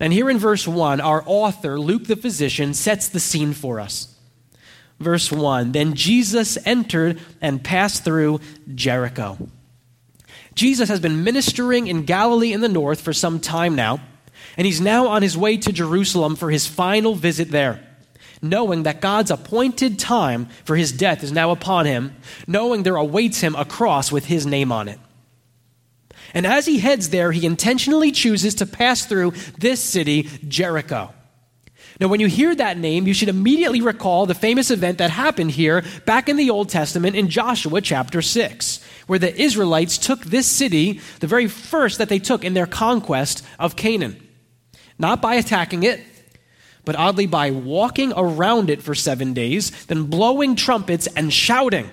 And 0.00 0.12
here 0.12 0.28
in 0.28 0.38
verse 0.38 0.66
1, 0.66 1.00
our 1.00 1.22
author, 1.24 1.78
Luke 1.78 2.08
the 2.08 2.16
physician, 2.16 2.74
sets 2.74 3.08
the 3.08 3.20
scene 3.20 3.52
for 3.52 3.78
us 3.78 4.12
verse 5.02 5.30
1 5.30 5.72
Then 5.72 5.94
Jesus 5.94 6.56
entered 6.64 7.20
and 7.40 7.62
passed 7.62 8.04
through 8.04 8.40
Jericho. 8.74 9.36
Jesus 10.54 10.88
has 10.88 11.00
been 11.00 11.24
ministering 11.24 11.86
in 11.86 12.04
Galilee 12.04 12.52
in 12.52 12.60
the 12.60 12.68
north 12.68 13.00
for 13.00 13.12
some 13.12 13.40
time 13.40 13.74
now, 13.74 14.00
and 14.56 14.66
he's 14.66 14.80
now 14.80 15.08
on 15.08 15.22
his 15.22 15.36
way 15.36 15.56
to 15.56 15.72
Jerusalem 15.72 16.36
for 16.36 16.50
his 16.50 16.66
final 16.66 17.14
visit 17.14 17.50
there. 17.50 17.86
Knowing 18.42 18.82
that 18.82 19.00
God's 19.00 19.30
appointed 19.30 20.00
time 20.00 20.46
for 20.64 20.74
his 20.74 20.90
death 20.90 21.22
is 21.22 21.30
now 21.30 21.52
upon 21.52 21.86
him, 21.86 22.16
knowing 22.48 22.82
there 22.82 22.96
awaits 22.96 23.40
him 23.40 23.54
a 23.54 23.64
cross 23.64 24.10
with 24.10 24.26
his 24.26 24.44
name 24.44 24.72
on 24.72 24.88
it. 24.88 24.98
And 26.34 26.46
as 26.46 26.66
he 26.66 26.78
heads 26.78 27.10
there, 27.10 27.30
he 27.30 27.46
intentionally 27.46 28.10
chooses 28.10 28.56
to 28.56 28.66
pass 28.66 29.06
through 29.06 29.32
this 29.58 29.80
city, 29.80 30.24
Jericho. 30.48 31.14
Now, 32.00 32.08
when 32.08 32.20
you 32.20 32.26
hear 32.26 32.54
that 32.54 32.78
name, 32.78 33.06
you 33.06 33.14
should 33.14 33.28
immediately 33.28 33.80
recall 33.80 34.26
the 34.26 34.34
famous 34.34 34.70
event 34.70 34.98
that 34.98 35.10
happened 35.10 35.52
here 35.52 35.84
back 36.04 36.28
in 36.28 36.36
the 36.36 36.50
Old 36.50 36.68
Testament 36.68 37.14
in 37.14 37.28
Joshua 37.28 37.80
chapter 37.80 38.22
6, 38.22 38.84
where 39.06 39.18
the 39.18 39.40
Israelites 39.40 39.98
took 39.98 40.24
this 40.24 40.48
city, 40.48 41.00
the 41.20 41.26
very 41.26 41.46
first 41.46 41.98
that 41.98 42.08
they 42.08 42.18
took 42.18 42.44
in 42.44 42.54
their 42.54 42.66
conquest 42.66 43.44
of 43.58 43.76
Canaan. 43.76 44.16
Not 44.98 45.20
by 45.20 45.34
attacking 45.34 45.82
it, 45.82 46.00
but 46.84 46.96
oddly 46.96 47.26
by 47.26 47.50
walking 47.50 48.12
around 48.16 48.70
it 48.70 48.82
for 48.82 48.94
seven 48.94 49.34
days, 49.34 49.86
then 49.86 50.04
blowing 50.04 50.56
trumpets 50.56 51.06
and 51.08 51.32
shouting. 51.32 51.88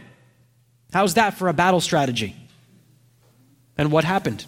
How's 0.91 1.13
that 1.13 1.35
for 1.35 1.47
a 1.47 1.53
battle 1.53 1.81
strategy? 1.81 2.35
And 3.77 3.91
what 3.91 4.03
happened? 4.03 4.45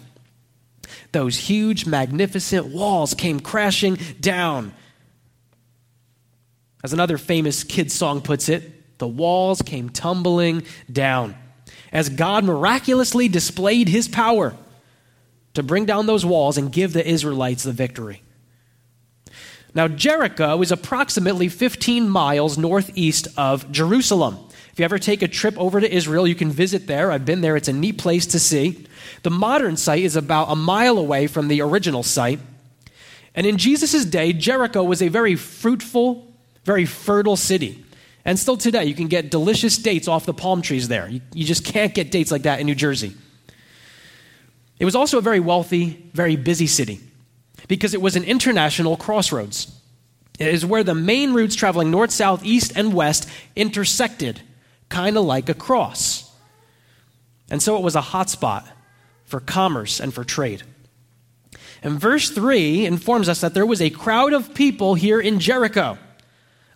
Those 1.12 1.38
huge, 1.38 1.86
magnificent 1.86 2.68
walls 2.68 3.14
came 3.14 3.40
crashing 3.40 3.98
down. 4.20 4.74
As 6.84 6.94
another 6.94 7.18
famous 7.18 7.64
kid 7.64 7.92
song 7.92 8.22
puts 8.22 8.50
it, 8.50 8.98
the 8.98 9.08
walls 9.08 9.62
came 9.62 9.90
tumbling 9.90 10.64
down 10.92 11.36
as 11.92 12.10
God 12.10 12.44
miraculously 12.44 13.28
displayed 13.28 13.90
his 13.90 14.08
power 14.08 14.56
to 15.54 15.64
bring 15.64 15.86
down 15.86 16.06
those 16.06 16.26
walls 16.26 16.58
and 16.58 16.72
give 16.72 16.94
the 16.94 17.06
Israelites 17.06 17.64
the 17.64 17.74
victory. 17.74 18.22
Now, 19.74 19.88
Jericho 19.88 20.62
is 20.62 20.72
approximately 20.72 21.48
15 21.48 22.10
miles 22.10 22.58
northeast 22.58 23.28
of 23.38 23.72
Jerusalem. 23.72 24.38
If 24.74 24.80
you 24.80 24.86
ever 24.86 25.00
take 25.00 25.22
a 25.22 25.28
trip 25.28 25.58
over 25.58 25.80
to 25.80 25.94
Israel, 25.94 26.28
you 26.28 26.36
can 26.36 26.52
visit 26.52 26.88
there. 26.88 27.12
I've 27.12 27.26
been 27.26 27.42
there, 27.42 27.56
it's 27.56 27.68
a 27.68 27.74
neat 27.74 27.98
place 27.98 28.26
to 28.28 28.40
see. 28.40 28.86
The 29.24 29.30
modern 29.30 29.78
site 29.78 30.04
is 30.04 30.16
about 30.16 30.52
a 30.52 30.56
mile 30.56 30.98
away 30.98 31.28
from 31.28 31.48
the 31.48 31.62
original 31.62 32.04
site. 32.04 32.40
And 33.34 33.46
in 33.46 33.58
Jesus' 33.58 34.04
day, 34.04 34.34
Jericho 34.34 34.84
was 34.84 35.02
a 35.02 35.08
very 35.08 35.36
fruitful 35.36 36.32
very 36.64 36.86
fertile 36.86 37.36
city. 37.36 37.84
And 38.24 38.38
still 38.38 38.58
today, 38.58 38.86
you 38.86 38.94
can 38.94 39.08
get 39.08 39.32
delicious 39.32 39.78
dates 39.78 40.08
off 40.08 40.26
the 40.26 40.34
palm 40.34 40.62
trees 40.62 40.88
there. 40.88 41.08
You, 41.10 41.22
you, 41.34 41.44
just 41.44 41.66
can't 41.66 41.94
get 41.94 42.12
dates 42.12 42.32
like 42.32 42.44
that 42.44 42.60
in 42.60 42.68
New 42.68 42.76
Jersey. 42.76 43.16
It 44.80 44.86
was 44.86 44.96
also 44.96 45.18
a 45.18 45.22
very 45.22 45.40
wealthy, 45.40 46.10
very 46.14 46.36
busy 46.36 46.68
city 46.68 47.00
because 47.68 47.94
it 47.94 48.02
was 48.02 48.16
an 48.16 48.24
international 48.24 48.98
crossroads. 48.98 49.76
It 50.40 50.48
is 50.48 50.66
where 50.66 50.84
the 50.84 50.96
main 50.96 51.34
routes 51.34 51.56
traveling 51.56 51.92
north, 51.92 52.12
south, 52.12 52.44
east, 52.44 52.74
and 52.76 52.94
west 52.94 53.30
intersected, 53.56 54.42
kind 54.90 55.18
of 55.18 55.26
like 55.26 55.50
a 55.50 55.54
cross. 55.54 56.32
And 57.50 57.62
so 57.62 57.78
it 57.78 57.84
was 57.84 57.96
a 57.96 58.02
hotspot 58.02 58.68
for 59.26 59.40
commerce 59.40 60.00
and 60.00 60.14
for 60.14 60.24
trade. 60.24 60.64
And 61.84 62.00
verse 62.00 62.30
3 62.30 62.86
informs 62.86 63.28
us 63.30 63.42
that 63.42 63.54
there 63.54 63.66
was 63.66 63.82
a 63.82 63.90
crowd 63.90 64.34
of 64.34 64.54
people 64.54 64.96
here 64.96 65.20
in 65.20 65.40
Jericho 65.40 65.98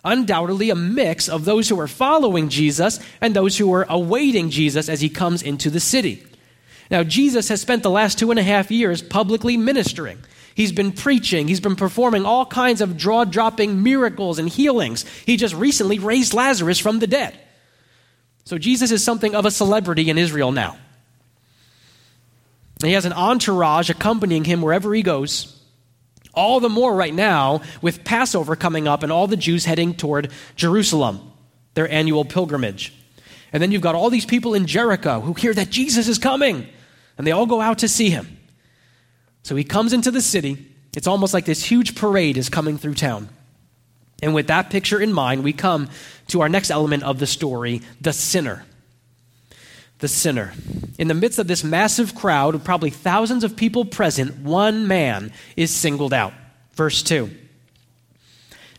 undoubtedly 0.06 0.70
a 0.70 0.74
mix 0.74 1.28
of 1.28 1.44
those 1.44 1.68
who 1.68 1.76
were 1.76 1.88
following 1.88 2.48
Jesus 2.48 3.00
and 3.20 3.34
those 3.34 3.58
who 3.58 3.68
were 3.68 3.84
awaiting 3.88 4.48
Jesus 4.48 4.88
as 4.88 5.00
he 5.00 5.08
comes 5.08 5.42
into 5.42 5.68
the 5.68 5.80
city. 5.80 6.24
Now, 6.90 7.02
Jesus 7.02 7.48
has 7.48 7.60
spent 7.60 7.82
the 7.82 7.90
last 7.90 8.18
two 8.18 8.30
and 8.30 8.38
a 8.38 8.44
half 8.44 8.70
years 8.70 9.02
publicly 9.02 9.56
ministering. 9.56 10.18
He's 10.56 10.72
been 10.72 10.92
preaching. 10.92 11.48
He's 11.48 11.60
been 11.60 11.76
performing 11.76 12.24
all 12.24 12.46
kinds 12.46 12.80
of 12.80 12.96
jaw 12.96 13.24
dropping 13.24 13.82
miracles 13.82 14.38
and 14.38 14.48
healings. 14.48 15.04
He 15.26 15.36
just 15.36 15.54
recently 15.54 15.98
raised 15.98 16.32
Lazarus 16.32 16.78
from 16.78 16.98
the 16.98 17.06
dead. 17.06 17.38
So, 18.44 18.56
Jesus 18.56 18.90
is 18.90 19.04
something 19.04 19.34
of 19.34 19.44
a 19.44 19.50
celebrity 19.50 20.08
in 20.08 20.16
Israel 20.16 20.52
now. 20.52 20.78
he 22.82 22.92
has 22.92 23.04
an 23.04 23.12
entourage 23.12 23.90
accompanying 23.90 24.44
him 24.44 24.62
wherever 24.62 24.94
he 24.94 25.02
goes. 25.02 25.62
All 26.32 26.58
the 26.58 26.70
more 26.70 26.94
right 26.94 27.12
now 27.12 27.60
with 27.82 28.02
Passover 28.02 28.56
coming 28.56 28.88
up 28.88 29.02
and 29.02 29.12
all 29.12 29.26
the 29.26 29.36
Jews 29.36 29.66
heading 29.66 29.92
toward 29.92 30.32
Jerusalem, 30.54 31.32
their 31.74 31.90
annual 31.90 32.24
pilgrimage. 32.24 32.94
And 33.52 33.62
then 33.62 33.72
you've 33.72 33.82
got 33.82 33.94
all 33.94 34.08
these 34.08 34.24
people 34.24 34.54
in 34.54 34.66
Jericho 34.66 35.20
who 35.20 35.34
hear 35.34 35.52
that 35.52 35.68
Jesus 35.68 36.08
is 36.08 36.18
coming, 36.18 36.66
and 37.18 37.26
they 37.26 37.32
all 37.32 37.46
go 37.46 37.60
out 37.60 37.80
to 37.80 37.88
see 37.88 38.08
him. 38.08 38.38
So 39.46 39.54
he 39.54 39.62
comes 39.62 39.92
into 39.92 40.10
the 40.10 40.20
city. 40.20 40.66
It's 40.96 41.06
almost 41.06 41.32
like 41.32 41.44
this 41.44 41.64
huge 41.64 41.94
parade 41.94 42.36
is 42.36 42.48
coming 42.48 42.78
through 42.78 42.94
town. 42.94 43.28
And 44.20 44.34
with 44.34 44.48
that 44.48 44.70
picture 44.70 45.00
in 45.00 45.12
mind, 45.12 45.44
we 45.44 45.52
come 45.52 45.88
to 46.30 46.40
our 46.40 46.48
next 46.48 46.72
element 46.72 47.04
of 47.04 47.20
the 47.20 47.28
story 47.28 47.80
the 48.00 48.12
sinner 48.12 48.64
the 50.00 50.08
sinner. 50.08 50.52
In 50.98 51.06
the 51.06 51.14
midst 51.14 51.38
of 51.38 51.46
this 51.46 51.62
massive 51.62 52.14
crowd 52.14 52.56
of 52.56 52.64
probably 52.64 52.90
thousands 52.90 53.44
of 53.44 53.56
people 53.56 53.84
present, 53.84 54.40
one 54.40 54.88
man 54.88 55.32
is 55.56 55.70
singled 55.74 56.12
out. 56.12 56.34
Verse 56.72 57.02
2. 57.04 57.30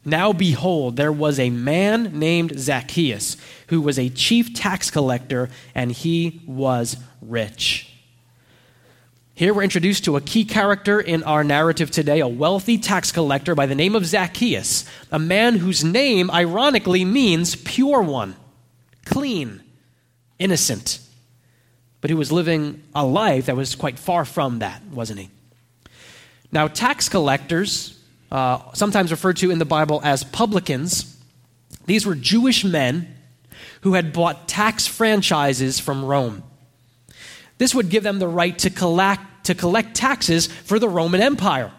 Now 0.03 0.33
behold, 0.33 0.97
there 0.97 1.13
was 1.13 1.39
a 1.39 1.49
man 1.49 2.19
named 2.19 2.59
Zacchaeus 2.59 3.37
who 3.69 3.81
was 3.81 3.97
a 3.97 4.09
chief 4.09 4.53
tax 4.53 4.91
collector, 4.91 5.49
and 5.73 5.91
he 5.91 6.41
was 6.45 6.97
rich. 7.21 7.86
Here 9.37 9.53
we're 9.53 9.61
introduced 9.61 10.05
to 10.05 10.15
a 10.15 10.21
key 10.21 10.45
character 10.45 10.99
in 10.99 11.21
our 11.21 11.43
narrative 11.43 11.91
today, 11.91 12.21
a 12.21 12.27
wealthy 12.27 12.79
tax 12.79 13.11
collector 13.11 13.53
by 13.53 13.67
the 13.67 13.75
name 13.75 13.95
of 13.95 14.03
Zacchaeus, 14.03 14.83
a 15.11 15.19
man 15.19 15.57
whose 15.57 15.83
name 15.83 16.31
ironically 16.31 17.05
means 17.05 17.55
pure 17.55 18.01
one, 18.01 18.35
clean, 19.05 19.61
innocent 20.39 20.99
but 22.01 22.09
who 22.09 22.17
was 22.17 22.31
living 22.31 22.81
a 22.95 23.05
life 23.05 23.45
that 23.45 23.55
was 23.55 23.75
quite 23.75 23.99
far 23.99 24.25
from 24.25 24.59
that, 24.59 24.81
wasn't 24.85 25.19
he? 25.19 25.29
Now, 26.51 26.67
tax 26.67 27.07
collectors, 27.07 27.99
uh, 28.31 28.59
sometimes 28.73 29.11
referred 29.11 29.37
to 29.37 29.51
in 29.51 29.59
the 29.59 29.65
Bible 29.65 30.01
as 30.03 30.23
publicans, 30.23 31.15
these 31.85 32.07
were 32.07 32.15
Jewish 32.15 32.63
men 32.63 33.15
who 33.81 33.93
had 33.93 34.13
bought 34.13 34.47
tax 34.47 34.87
franchises 34.87 35.79
from 35.79 36.03
Rome. 36.03 36.43
This 37.57 37.73
would 37.73 37.89
give 37.89 38.03
them 38.03 38.19
the 38.19 38.27
right 38.27 38.57
to 38.59 38.69
collect, 38.69 39.45
to 39.45 39.55
collect 39.55 39.95
taxes 39.95 40.47
for 40.47 40.79
the 40.79 40.89
Roman 40.89 41.21
Empire. 41.21 41.71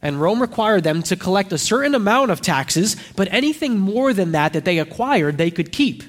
And 0.00 0.20
Rome 0.20 0.40
required 0.40 0.84
them 0.84 1.02
to 1.04 1.16
collect 1.16 1.52
a 1.52 1.58
certain 1.58 1.94
amount 1.94 2.30
of 2.30 2.40
taxes, 2.40 2.96
but 3.16 3.28
anything 3.32 3.78
more 3.78 4.12
than 4.12 4.32
that 4.32 4.52
that 4.52 4.64
they 4.64 4.78
acquired, 4.78 5.38
they 5.38 5.50
could 5.50 5.72
keep. 5.72 6.02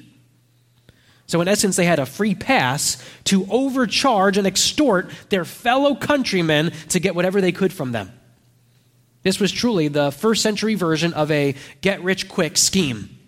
So, 1.26 1.40
in 1.40 1.48
essence, 1.48 1.76
they 1.76 1.84
had 1.86 2.00
a 2.00 2.06
free 2.06 2.34
pass 2.34 3.00
to 3.24 3.46
overcharge 3.50 4.36
and 4.36 4.48
extort 4.48 5.10
their 5.28 5.44
fellow 5.44 5.94
countrymen 5.94 6.72
to 6.88 6.98
get 6.98 7.14
whatever 7.14 7.40
they 7.40 7.52
could 7.52 7.72
from 7.72 7.92
them. 7.92 8.12
This 9.22 9.38
was 9.38 9.52
truly 9.52 9.88
the 9.88 10.10
first 10.10 10.42
century 10.42 10.74
version 10.74 11.12
of 11.12 11.30
a 11.30 11.54
get 11.82 12.02
rich 12.02 12.28
quick 12.28 12.56
scheme. 12.56 13.19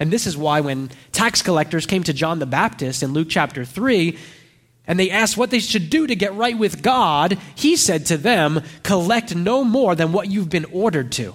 And 0.00 0.10
this 0.10 0.26
is 0.26 0.36
why 0.36 0.60
when 0.60 0.90
tax 1.12 1.42
collectors 1.42 1.86
came 1.86 2.02
to 2.04 2.12
John 2.12 2.38
the 2.38 2.46
Baptist 2.46 3.02
in 3.02 3.12
Luke 3.12 3.28
chapter 3.30 3.64
3, 3.64 4.18
and 4.86 4.98
they 4.98 5.10
asked 5.10 5.36
what 5.36 5.50
they 5.50 5.60
should 5.60 5.88
do 5.88 6.06
to 6.06 6.14
get 6.14 6.34
right 6.34 6.56
with 6.56 6.82
God, 6.82 7.38
he 7.54 7.76
said 7.76 8.06
to 8.06 8.16
them, 8.16 8.62
Collect 8.82 9.34
no 9.34 9.64
more 9.64 9.94
than 9.94 10.12
what 10.12 10.30
you've 10.30 10.50
been 10.50 10.66
ordered 10.66 11.12
to. 11.12 11.34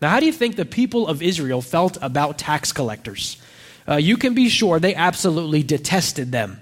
Now, 0.00 0.10
how 0.10 0.20
do 0.20 0.26
you 0.26 0.32
think 0.32 0.56
the 0.56 0.64
people 0.64 1.06
of 1.06 1.22
Israel 1.22 1.62
felt 1.62 1.96
about 2.02 2.36
tax 2.36 2.72
collectors? 2.72 3.36
Uh, 3.88 3.96
you 3.96 4.16
can 4.16 4.34
be 4.34 4.48
sure 4.48 4.80
they 4.80 4.94
absolutely 4.94 5.62
detested 5.62 6.32
them. 6.32 6.58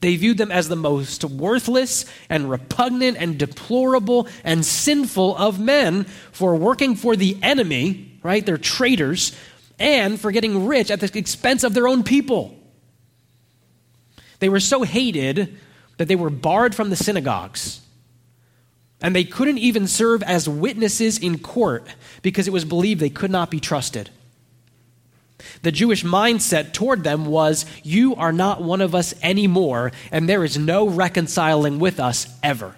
They 0.00 0.14
viewed 0.14 0.38
them 0.38 0.52
as 0.52 0.68
the 0.68 0.76
most 0.76 1.24
worthless 1.24 2.04
and 2.28 2.48
repugnant 2.48 3.16
and 3.18 3.36
deplorable 3.38 4.28
and 4.44 4.64
sinful 4.64 5.36
of 5.36 5.58
men 5.58 6.04
for 6.30 6.54
working 6.54 6.94
for 6.94 7.16
the 7.16 7.36
enemy, 7.42 8.07
right? 8.22 8.44
They're 8.44 8.58
traitors, 8.58 9.36
and 9.78 10.20
for 10.20 10.32
getting 10.32 10.66
rich 10.66 10.90
at 10.90 11.00
the 11.00 11.18
expense 11.18 11.64
of 11.64 11.74
their 11.74 11.88
own 11.88 12.02
people. 12.02 12.54
They 14.40 14.48
were 14.48 14.60
so 14.60 14.82
hated 14.82 15.58
that 15.96 16.08
they 16.08 16.16
were 16.16 16.30
barred 16.30 16.74
from 16.74 16.90
the 16.90 16.96
synagogues. 16.96 17.80
And 19.00 19.14
they 19.14 19.24
couldn't 19.24 19.58
even 19.58 19.86
serve 19.86 20.22
as 20.22 20.48
witnesses 20.48 21.18
in 21.18 21.38
court 21.38 21.86
because 22.22 22.48
it 22.48 22.52
was 22.52 22.64
believed 22.64 23.00
they 23.00 23.10
could 23.10 23.30
not 23.30 23.50
be 23.50 23.60
trusted. 23.60 24.10
The 25.62 25.70
Jewish 25.70 26.02
mindset 26.02 26.72
toward 26.72 27.04
them 27.04 27.26
was, 27.26 27.64
You 27.84 28.16
are 28.16 28.32
not 28.32 28.62
one 28.62 28.80
of 28.80 28.94
us 28.94 29.14
anymore, 29.22 29.92
and 30.10 30.28
there 30.28 30.44
is 30.44 30.58
no 30.58 30.88
reconciling 30.88 31.78
with 31.78 32.00
us 32.00 32.26
ever. 32.42 32.74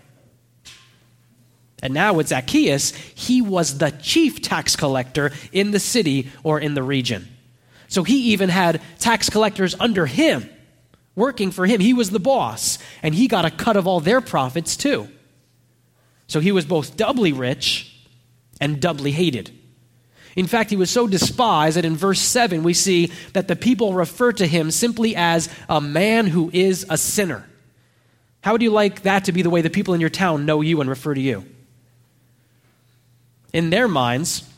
And 1.82 1.94
now 1.94 2.12
with 2.12 2.28
Zacchaeus, 2.28 2.90
he 2.90 3.40
was 3.40 3.78
the 3.78 3.90
chief 3.90 4.42
tax 4.42 4.76
collector 4.76 5.32
in 5.52 5.70
the 5.70 5.80
city 5.80 6.30
or 6.42 6.60
in 6.60 6.74
the 6.74 6.82
region. 6.82 7.28
So 7.88 8.04
he 8.04 8.32
even 8.32 8.48
had 8.48 8.80
tax 8.98 9.30
collectors 9.30 9.74
under 9.80 10.06
him 10.06 10.48
working 11.16 11.50
for 11.50 11.66
him. 11.66 11.80
He 11.80 11.94
was 11.94 12.10
the 12.10 12.20
boss, 12.20 12.78
and 13.02 13.14
he 13.14 13.28
got 13.28 13.44
a 13.44 13.50
cut 13.50 13.76
of 13.76 13.86
all 13.86 14.00
their 14.00 14.20
profits 14.20 14.76
too. 14.76 15.08
So 16.26 16.40
he 16.40 16.52
was 16.52 16.64
both 16.64 16.96
doubly 16.96 17.32
rich 17.32 17.92
and 18.60 18.80
doubly 18.80 19.10
hated. 19.10 19.50
In 20.36 20.46
fact, 20.46 20.70
he 20.70 20.76
was 20.76 20.90
so 20.90 21.08
despised 21.08 21.76
that 21.76 21.84
in 21.84 21.96
verse 21.96 22.20
7 22.20 22.62
we 22.62 22.74
see 22.74 23.10
that 23.32 23.48
the 23.48 23.56
people 23.56 23.94
refer 23.94 24.32
to 24.34 24.46
him 24.46 24.70
simply 24.70 25.16
as 25.16 25.48
a 25.68 25.80
man 25.80 26.28
who 26.28 26.50
is 26.52 26.86
a 26.88 26.96
sinner. 26.96 27.44
How 28.42 28.52
would 28.52 28.62
you 28.62 28.70
like 28.70 29.02
that 29.02 29.24
to 29.24 29.32
be 29.32 29.42
the 29.42 29.50
way 29.50 29.60
the 29.60 29.70
people 29.70 29.94
in 29.94 30.00
your 30.00 30.10
town 30.10 30.46
know 30.46 30.60
you 30.60 30.80
and 30.80 30.88
refer 30.88 31.14
to 31.14 31.20
you? 31.20 31.44
In 33.52 33.70
their 33.70 33.88
minds, 33.88 34.48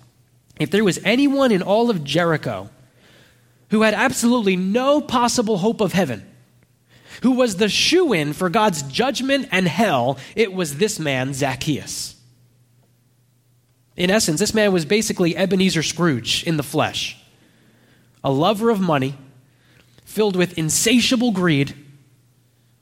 if 0.59 0.71
there 0.71 0.85
was 0.85 0.99
anyone 1.05 1.53
in 1.53 1.63
all 1.63 1.91
of 1.91 2.05
Jericho 2.05 2.69
who 3.71 3.83
had 3.83 3.95
absolutely 3.95 4.57
no 4.57 5.01
possible 5.01 5.59
hope 5.59 5.81
of 5.81 5.93
heaven, 5.93 6.27
who 7.23 7.33
was 7.33 7.57
the 7.57 7.69
shoo 7.69 8.13
in 8.13 8.33
for 8.33 8.51
God's 8.51 8.83
judgment 8.83 9.49
and 9.51 9.67
hell, 9.67 10.19
it 10.37 10.53
was 10.53 10.77
this 10.77 10.99
man, 10.99 11.33
Zacchaeus. 11.33 12.17
In 13.97 14.11
essence, 14.11 14.41
this 14.41 14.55
man 14.55 14.73
was 14.73 14.85
basically 14.85 15.37
Ebenezer 15.37 15.83
Scrooge 15.83 16.45
in 16.45 16.57
the 16.57 16.63
flesh 16.63 17.19
a 18.25 18.31
lover 18.31 18.71
of 18.71 18.81
money, 18.81 19.17
filled 20.05 20.37
with 20.37 20.57
insatiable 20.57 21.33
greed, 21.33 21.75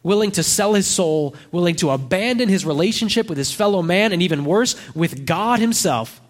willing 0.02 0.30
to 0.32 0.42
sell 0.42 0.74
his 0.74 0.86
soul, 0.86 1.34
willing 1.52 1.74
to 1.76 1.90
abandon 1.90 2.48
his 2.48 2.64
relationship 2.64 3.28
with 3.28 3.38
his 3.38 3.52
fellow 3.52 3.82
man, 3.82 4.12
and 4.12 4.22
even 4.22 4.44
worse, 4.44 4.76
with 4.94 5.26
God 5.26 5.60
himself, 5.60 6.20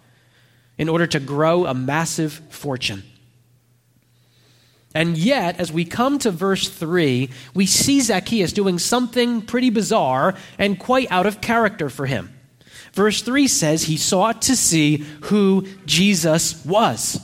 in 0.77 0.89
order 0.89 1.07
to 1.07 1.19
grow 1.19 1.65
a 1.65 1.73
massive 1.73 2.33
fortune. 2.49 3.03
And 4.93 5.17
yet, 5.17 5.57
as 5.59 5.71
we 5.71 5.85
come 5.85 6.19
to 6.19 6.31
verse 6.31 6.67
3, 6.67 7.29
we 7.53 7.65
see 7.65 8.01
Zacchaeus 8.01 8.51
doing 8.51 8.77
something 8.77 9.41
pretty 9.41 9.69
bizarre 9.69 10.35
and 10.57 10.77
quite 10.77 11.09
out 11.09 11.25
of 11.25 11.39
character 11.39 11.89
for 11.89 12.05
him. 12.05 12.37
Verse 12.93 13.21
3 13.21 13.47
says 13.47 13.83
he 13.83 13.95
sought 13.95 14.41
to 14.43 14.55
see 14.55 14.97
who 15.23 15.65
Jesus 15.85 16.65
was. 16.65 17.21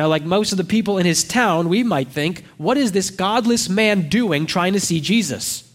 Now, 0.00 0.08
like 0.08 0.24
most 0.24 0.50
of 0.50 0.56
the 0.56 0.64
people 0.64 0.96
in 0.96 1.04
his 1.04 1.22
town, 1.22 1.68
we 1.68 1.82
might 1.82 2.08
think, 2.08 2.42
what 2.56 2.78
is 2.78 2.92
this 2.92 3.10
godless 3.10 3.68
man 3.68 4.08
doing 4.08 4.46
trying 4.46 4.72
to 4.72 4.80
see 4.80 4.98
Jesus? 4.98 5.70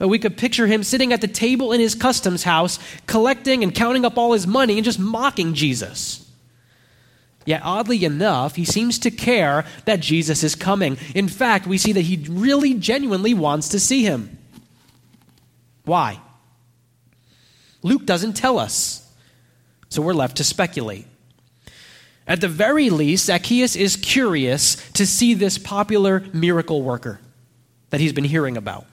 We 0.00 0.18
could 0.18 0.36
picture 0.36 0.66
him 0.66 0.82
sitting 0.82 1.12
at 1.12 1.20
the 1.20 1.28
table 1.28 1.70
in 1.70 1.78
his 1.78 1.94
customs 1.94 2.42
house, 2.42 2.80
collecting 3.06 3.62
and 3.62 3.72
counting 3.72 4.04
up 4.04 4.18
all 4.18 4.32
his 4.32 4.48
money 4.48 4.78
and 4.78 4.84
just 4.84 4.98
mocking 4.98 5.54
Jesus. 5.54 6.28
Yet, 7.46 7.62
oddly 7.62 8.04
enough, 8.04 8.56
he 8.56 8.64
seems 8.64 8.98
to 8.98 9.12
care 9.12 9.64
that 9.84 10.00
Jesus 10.00 10.42
is 10.42 10.56
coming. 10.56 10.98
In 11.14 11.28
fact, 11.28 11.68
we 11.68 11.78
see 11.78 11.92
that 11.92 12.00
he 12.00 12.26
really 12.28 12.74
genuinely 12.74 13.32
wants 13.32 13.68
to 13.68 13.78
see 13.78 14.02
him. 14.02 14.38
Why? 15.84 16.20
Luke 17.84 18.06
doesn't 18.06 18.32
tell 18.32 18.58
us, 18.58 19.08
so 19.88 20.02
we're 20.02 20.14
left 20.14 20.38
to 20.38 20.42
speculate. 20.42 21.06
At 22.26 22.40
the 22.40 22.48
very 22.48 22.90
least, 22.90 23.26
Zacchaeus 23.26 23.76
is 23.76 23.96
curious 23.96 24.76
to 24.92 25.06
see 25.06 25.34
this 25.34 25.58
popular 25.58 26.24
miracle 26.32 26.82
worker 26.82 27.20
that 27.90 28.00
he's 28.00 28.12
been 28.12 28.24
hearing 28.24 28.56
about. 28.56 28.86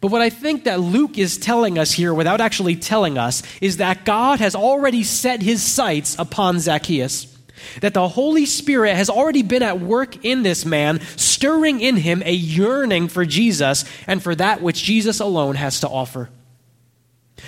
But 0.00 0.10
what 0.10 0.20
I 0.20 0.30
think 0.30 0.64
that 0.64 0.80
Luke 0.80 1.16
is 1.16 1.38
telling 1.38 1.78
us 1.78 1.92
here, 1.92 2.12
without 2.12 2.40
actually 2.40 2.76
telling 2.76 3.16
us, 3.16 3.42
is 3.60 3.78
that 3.78 4.04
God 4.04 4.40
has 4.40 4.54
already 4.54 5.02
set 5.02 5.40
his 5.42 5.62
sights 5.62 6.16
upon 6.18 6.60
Zacchaeus 6.60 7.34
that 7.80 7.94
the 7.94 8.08
Holy 8.08 8.46
Spirit 8.46 8.94
has 8.94 9.10
already 9.10 9.42
been 9.42 9.62
at 9.62 9.80
work 9.80 10.24
in 10.24 10.42
this 10.42 10.64
man, 10.64 11.00
stirring 11.16 11.80
in 11.80 11.96
him 11.96 12.22
a 12.24 12.32
yearning 12.32 13.08
for 13.08 13.24
Jesus 13.24 13.84
and 14.06 14.22
for 14.22 14.34
that 14.34 14.62
which 14.62 14.82
Jesus 14.82 15.20
alone 15.20 15.56
has 15.56 15.80
to 15.80 15.88
offer. 15.88 16.30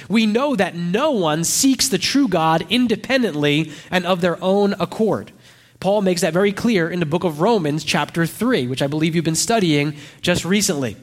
We 0.09 0.27
know 0.27 0.57
that 0.57 0.75
no 0.75 1.11
one 1.11 1.45
seeks 1.45 1.89
the 1.89 1.99
true 1.99 2.29
God 2.29 2.67
independently 2.71 3.73
and 3.91 4.07
of 4.07 4.21
their 4.21 4.43
own 4.43 4.75
accord. 4.81 5.33
Paul 5.81 6.03
makes 6.03 6.23
that 6.23 6.33
very 6.33 6.53
clear 6.53 6.91
in 6.91 7.01
the 7.01 7.07
book 7.07 7.25
of 7.25 7.41
Romans, 7.41 7.85
chapter 7.85 8.27
3, 8.27 8.67
which 8.67 8.83
I 8.83 8.87
believe 8.87 9.15
you've 9.15 9.25
been 9.25 9.35
studying 9.35 9.97
just 10.21 10.45
recently. 10.45 10.97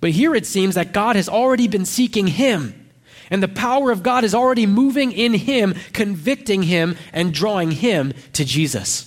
But 0.00 0.10
here 0.10 0.34
it 0.34 0.46
seems 0.46 0.76
that 0.76 0.92
God 0.92 1.16
has 1.16 1.28
already 1.28 1.66
been 1.66 1.84
seeking 1.84 2.28
him 2.28 2.88
and 3.30 3.42
the 3.42 3.48
power 3.48 3.90
of 3.90 4.02
God 4.02 4.24
is 4.24 4.34
already 4.34 4.66
moving 4.66 5.12
in 5.12 5.34
him, 5.34 5.74
convicting 5.92 6.62
him, 6.62 6.96
and 7.12 7.34
drawing 7.34 7.70
him 7.70 8.12
to 8.32 8.44
Jesus. 8.44 9.04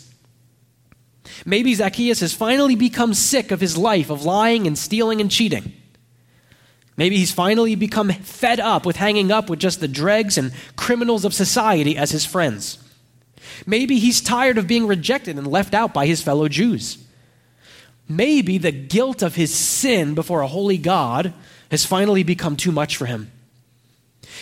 Maybe 1.45 1.73
Zacchaeus 1.73 2.19
has 2.19 2.33
finally 2.33 2.75
become 2.75 3.13
sick 3.13 3.51
of 3.51 3.61
his 3.61 3.77
life 3.77 4.09
of 4.09 4.23
lying 4.23 4.67
and 4.67 4.77
stealing 4.77 5.21
and 5.21 5.31
cheating. 5.31 5.73
Maybe 7.01 7.17
he's 7.17 7.31
finally 7.31 7.73
become 7.73 8.11
fed 8.11 8.59
up 8.59 8.85
with 8.85 8.95
hanging 8.95 9.31
up 9.31 9.49
with 9.49 9.57
just 9.57 9.79
the 9.79 9.87
dregs 9.87 10.37
and 10.37 10.53
criminals 10.75 11.25
of 11.25 11.33
society 11.33 11.97
as 11.97 12.11
his 12.11 12.27
friends. 12.27 12.77
Maybe 13.65 13.97
he's 13.97 14.21
tired 14.21 14.59
of 14.59 14.67
being 14.67 14.85
rejected 14.85 15.35
and 15.35 15.47
left 15.47 15.73
out 15.73 15.95
by 15.95 16.05
his 16.05 16.21
fellow 16.21 16.47
Jews. 16.47 17.03
Maybe 18.07 18.59
the 18.59 18.71
guilt 18.71 19.23
of 19.23 19.33
his 19.33 19.51
sin 19.51 20.13
before 20.13 20.41
a 20.41 20.47
holy 20.47 20.77
God 20.77 21.33
has 21.71 21.85
finally 21.85 22.21
become 22.21 22.55
too 22.55 22.71
much 22.71 22.97
for 22.97 23.07
him. 23.07 23.31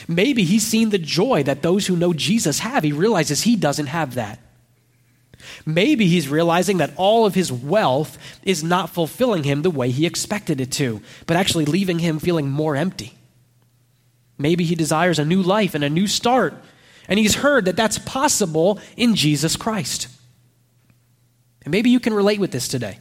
Maybe 0.09 0.43
he's 0.43 0.67
seen 0.67 0.89
the 0.89 0.97
joy 0.97 1.43
that 1.43 1.61
those 1.61 1.87
who 1.87 1.95
know 1.95 2.11
Jesus 2.11 2.59
have. 2.59 2.83
He 2.83 2.91
realizes 2.91 3.43
he 3.43 3.55
doesn't 3.55 3.85
have 3.87 4.15
that. 4.15 4.37
Maybe 5.65 6.07
he's 6.07 6.27
realizing 6.27 6.77
that 6.77 6.93
all 6.95 7.25
of 7.25 7.35
his 7.35 7.51
wealth 7.51 8.17
is 8.43 8.63
not 8.63 8.89
fulfilling 8.89 9.43
him 9.43 9.61
the 9.61 9.71
way 9.71 9.89
he 9.89 10.05
expected 10.05 10.59
it 10.61 10.71
to, 10.73 11.01
but 11.25 11.37
actually 11.37 11.65
leaving 11.65 11.99
him 11.99 12.19
feeling 12.19 12.49
more 12.49 12.75
empty. 12.75 13.13
Maybe 14.37 14.63
he 14.63 14.75
desires 14.75 15.19
a 15.19 15.25
new 15.25 15.41
life 15.41 15.75
and 15.75 15.83
a 15.83 15.89
new 15.89 16.07
start, 16.07 16.53
and 17.07 17.19
he's 17.19 17.35
heard 17.35 17.65
that 17.65 17.75
that's 17.75 17.97
possible 17.99 18.79
in 18.95 19.15
Jesus 19.15 19.55
Christ. 19.55 20.07
And 21.63 21.71
maybe 21.71 21.89
you 21.89 21.99
can 21.99 22.13
relate 22.13 22.39
with 22.39 22.51
this 22.51 22.67
today. 22.67 22.99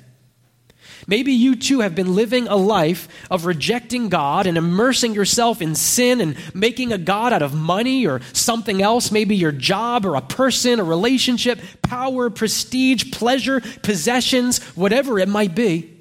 Maybe 1.08 1.32
you 1.32 1.56
too 1.56 1.80
have 1.80 1.94
been 1.94 2.14
living 2.14 2.48
a 2.48 2.56
life 2.56 3.08
of 3.30 3.46
rejecting 3.46 4.10
God 4.10 4.46
and 4.46 4.58
immersing 4.58 5.14
yourself 5.14 5.62
in 5.62 5.74
sin 5.74 6.20
and 6.20 6.36
making 6.54 6.92
a 6.92 6.98
God 6.98 7.32
out 7.32 7.40
of 7.40 7.54
money 7.54 8.06
or 8.06 8.20
something 8.34 8.82
else, 8.82 9.10
maybe 9.10 9.34
your 9.34 9.50
job 9.50 10.04
or 10.04 10.16
a 10.16 10.20
person, 10.20 10.78
a 10.78 10.84
relationship, 10.84 11.60
power, 11.80 12.28
prestige, 12.28 13.10
pleasure, 13.10 13.62
possessions, 13.82 14.62
whatever 14.76 15.18
it 15.18 15.30
might 15.30 15.54
be. 15.54 15.96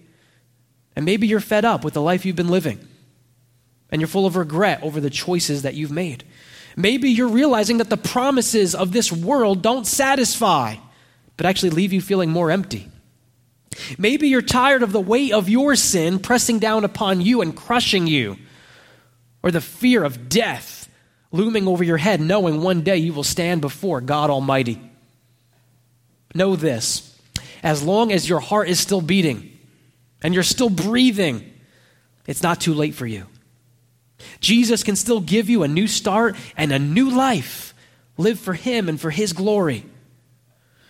And 0.93 1.06
maybe 1.06 1.26
you're 1.26 1.39
fed 1.39 1.63
up 1.63 1.86
with 1.86 1.93
the 1.93 2.02
life 2.02 2.26
you've 2.26 2.36
been 2.36 2.50
living 2.50 2.86
and 3.89 4.02
you're 4.02 4.10
full 4.10 4.26
of 4.26 4.36
regret 4.36 4.84
over 4.84 5.00
the 5.00 5.10
choices 5.10 5.62
that 5.62 5.74
you've 5.74 5.89
made. 5.89 6.26
Maybe 6.76 7.12
you're 7.12 7.30
realizing 7.30 7.78
that 7.78 7.89
the 7.89 7.96
promises 7.96 8.76
of 8.76 8.91
this 8.91 9.10
world 9.10 9.62
don't 9.62 9.88
satisfy, 9.88 10.76
but 11.38 11.46
actually 11.46 11.70
leave 11.70 11.93
you 11.93 12.02
feeling 12.02 12.30
more 12.30 12.52
empty. 12.52 12.89
Maybe 13.97 14.29
you're 14.29 14.41
tired 14.41 14.83
of 14.83 14.91
the 14.91 15.01
weight 15.01 15.33
of 15.33 15.49
your 15.49 15.75
sin 15.75 16.19
pressing 16.19 16.59
down 16.59 16.83
upon 16.83 17.21
you 17.21 17.41
and 17.41 17.55
crushing 17.55 18.07
you, 18.07 18.37
or 19.43 19.51
the 19.51 19.61
fear 19.61 20.03
of 20.03 20.29
death 20.29 20.89
looming 21.31 21.67
over 21.67 21.83
your 21.83 21.97
head, 21.97 22.21
knowing 22.21 22.61
one 22.61 22.81
day 22.81 22.97
you 22.97 23.13
will 23.13 23.23
stand 23.23 23.61
before 23.61 24.01
God 24.01 24.29
Almighty. 24.29 24.81
know 26.33 26.55
this 26.55 27.17
as 27.63 27.83
long 27.83 28.11
as 28.11 28.29
your 28.29 28.39
heart 28.39 28.69
is 28.69 28.79
still 28.79 29.01
beating 29.01 29.57
and 30.21 30.33
you're 30.33 30.43
still 30.43 30.69
breathing, 30.69 31.53
it's 32.25 32.43
not 32.43 32.61
too 32.61 32.73
late 32.73 32.93
for 32.93 33.07
you. 33.07 33.25
Jesus 34.39 34.83
can 34.83 34.95
still 34.95 35.19
give 35.19 35.49
you 35.49 35.63
a 35.63 35.67
new 35.67 35.87
start 35.87 36.35
and 36.55 36.71
a 36.71 36.79
new 36.79 37.09
life. 37.09 37.73
Live 38.17 38.39
for 38.39 38.53
Him 38.53 38.89
and 38.89 38.99
for 38.99 39.11
His 39.11 39.33
glory. 39.33 39.85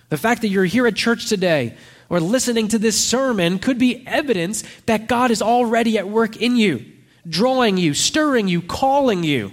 The 0.10 0.18
fact 0.18 0.42
that 0.42 0.48
you're 0.48 0.66
here 0.66 0.88
at 0.88 0.96
church 0.96 1.28
today 1.28 1.76
or 2.10 2.20
listening 2.20 2.68
to 2.70 2.80
this 2.80 3.04
sermon 3.04 3.60
could 3.60 3.78
be 3.78 4.06
evidence 4.08 4.64
that 4.86 5.08
God 5.08 5.32
is 5.32 5.42
already 5.42 5.98
at 5.98 6.10
work 6.10 6.38
in 6.38 6.56
you, 6.56 6.86
drawing 7.28 7.78
you, 7.78 7.94
stirring 7.94 8.48
you, 8.48 8.62
calling 8.62 9.24
you. 9.24 9.52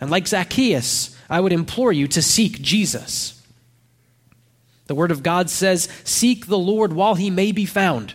And 0.00 0.10
like 0.10 0.26
Zacchaeus, 0.26 1.16
I 1.28 1.40
would 1.40 1.52
implore 1.52 1.92
you 1.92 2.08
to 2.08 2.22
seek 2.22 2.62
Jesus. 2.62 3.40
The 4.86 4.94
Word 4.94 5.10
of 5.10 5.22
God 5.22 5.50
says, 5.50 5.88
Seek 6.04 6.46
the 6.46 6.58
Lord 6.58 6.92
while 6.92 7.14
he 7.14 7.30
may 7.30 7.52
be 7.52 7.66
found, 7.66 8.14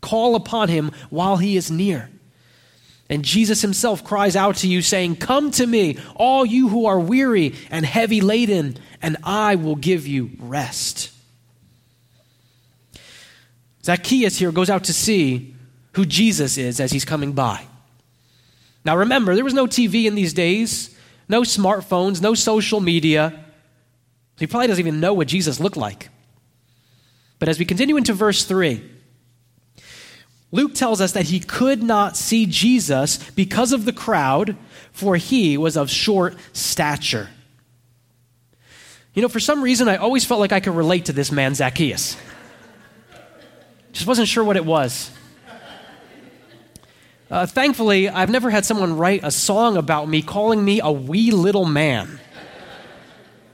call 0.00 0.34
upon 0.34 0.68
him 0.68 0.90
while 1.08 1.38
he 1.38 1.56
is 1.56 1.70
near. 1.70 2.10
And 3.08 3.24
Jesus 3.24 3.62
himself 3.62 4.02
cries 4.04 4.34
out 4.34 4.56
to 4.56 4.68
you, 4.68 4.82
saying, 4.82 5.16
Come 5.16 5.52
to 5.52 5.66
me, 5.66 5.96
all 6.16 6.44
you 6.44 6.68
who 6.68 6.86
are 6.86 6.98
weary 6.98 7.54
and 7.70 7.86
heavy 7.86 8.20
laden, 8.20 8.76
and 9.00 9.16
I 9.22 9.54
will 9.54 9.76
give 9.76 10.06
you 10.08 10.32
rest. 10.38 11.12
Zacchaeus 13.86 14.36
here 14.36 14.50
goes 14.50 14.68
out 14.68 14.82
to 14.84 14.92
see 14.92 15.54
who 15.92 16.04
Jesus 16.04 16.58
is 16.58 16.80
as 16.80 16.90
he's 16.90 17.04
coming 17.04 17.32
by. 17.32 17.64
Now 18.84 18.96
remember, 18.96 19.36
there 19.36 19.44
was 19.44 19.54
no 19.54 19.68
TV 19.68 20.06
in 20.06 20.16
these 20.16 20.32
days, 20.32 20.96
no 21.28 21.42
smartphones, 21.42 22.20
no 22.20 22.34
social 22.34 22.80
media. 22.80 23.44
He 24.40 24.48
probably 24.48 24.66
doesn't 24.66 24.84
even 24.84 24.98
know 24.98 25.14
what 25.14 25.28
Jesus 25.28 25.60
looked 25.60 25.76
like. 25.76 26.08
But 27.38 27.48
as 27.48 27.60
we 27.60 27.64
continue 27.64 27.96
into 27.96 28.12
verse 28.12 28.44
3, 28.44 28.82
Luke 30.50 30.74
tells 30.74 31.00
us 31.00 31.12
that 31.12 31.26
he 31.26 31.38
could 31.38 31.80
not 31.80 32.16
see 32.16 32.44
Jesus 32.44 33.18
because 33.30 33.72
of 33.72 33.84
the 33.84 33.92
crowd, 33.92 34.56
for 34.90 35.14
he 35.14 35.56
was 35.56 35.76
of 35.76 35.90
short 35.90 36.34
stature. 36.52 37.28
You 39.14 39.22
know, 39.22 39.28
for 39.28 39.40
some 39.40 39.62
reason, 39.62 39.88
I 39.88 39.96
always 39.96 40.24
felt 40.24 40.40
like 40.40 40.52
I 40.52 40.58
could 40.58 40.74
relate 40.74 41.04
to 41.04 41.12
this 41.12 41.30
man, 41.30 41.54
Zacchaeus. 41.54 42.16
Just 43.96 44.06
wasn't 44.06 44.28
sure 44.28 44.44
what 44.44 44.58
it 44.58 44.64
was. 44.66 45.10
Uh, 47.30 47.46
thankfully, 47.46 48.10
I've 48.10 48.28
never 48.28 48.50
had 48.50 48.66
someone 48.66 48.98
write 48.98 49.24
a 49.24 49.30
song 49.30 49.78
about 49.78 50.06
me 50.06 50.20
calling 50.20 50.62
me 50.62 50.80
a 50.82 50.92
wee 50.92 51.30
little 51.30 51.64
man. 51.64 52.20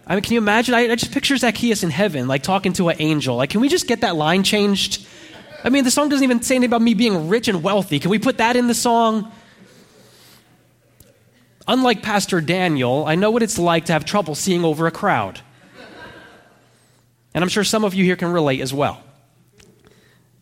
I 0.05 0.17
mean, 0.17 0.25
can 0.25 0.33
you 0.33 0.39
imagine? 0.39 0.75
I, 0.75 0.91
I 0.91 0.97
just 0.97 1.13
picture 1.13 1.37
Zacchaeus 1.37 1.85
in 1.85 1.91
heaven, 1.91 2.27
like 2.27 2.43
talking 2.43 2.73
to 2.73 2.89
an 2.89 2.97
angel. 2.99 3.37
Like, 3.37 3.51
can 3.51 3.61
we 3.61 3.69
just 3.69 3.87
get 3.87 4.01
that 4.01 4.17
line 4.17 4.43
changed? 4.43 5.07
I 5.63 5.69
mean, 5.69 5.85
the 5.85 5.93
song 5.93 6.09
doesn't 6.09 6.25
even 6.25 6.43
say 6.43 6.57
anything 6.57 6.71
about 6.71 6.83
me 6.83 6.95
being 6.95 7.29
rich 7.29 7.47
and 7.47 7.63
wealthy. 7.63 8.01
Can 8.01 8.11
we 8.11 8.19
put 8.19 8.39
that 8.39 8.57
in 8.57 8.67
the 8.67 8.75
song? 8.75 9.31
Unlike 11.69 12.03
Pastor 12.03 12.41
Daniel, 12.41 13.05
I 13.07 13.15
know 13.15 13.31
what 13.31 13.45
it's 13.45 13.61
like 13.61 13.85
to 13.85 13.93
have 13.93 14.05
trouble 14.05 14.35
seeing 14.35 14.65
over 14.65 14.89
a 14.89 14.91
crowd. 14.91 15.41
And 17.33 17.45
I'm 17.45 17.49
sure 17.49 17.63
some 17.63 17.85
of 17.85 17.95
you 17.95 18.05
here 18.05 18.17
can 18.17 18.33
relate 18.33 18.61
as 18.61 18.75
well. 18.75 19.05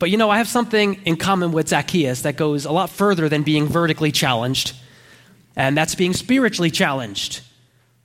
But 0.00 0.08
you 0.10 0.16
know, 0.16 0.30
I 0.30 0.38
have 0.38 0.48
something 0.48 0.94
in 1.04 1.16
common 1.16 1.52
with 1.52 1.68
Zacchaeus 1.68 2.22
that 2.22 2.36
goes 2.36 2.64
a 2.64 2.72
lot 2.72 2.88
further 2.88 3.28
than 3.28 3.42
being 3.42 3.66
vertically 3.66 4.10
challenged, 4.10 4.72
and 5.54 5.76
that's 5.76 5.94
being 5.94 6.14
spiritually 6.14 6.70
challenged. 6.70 7.42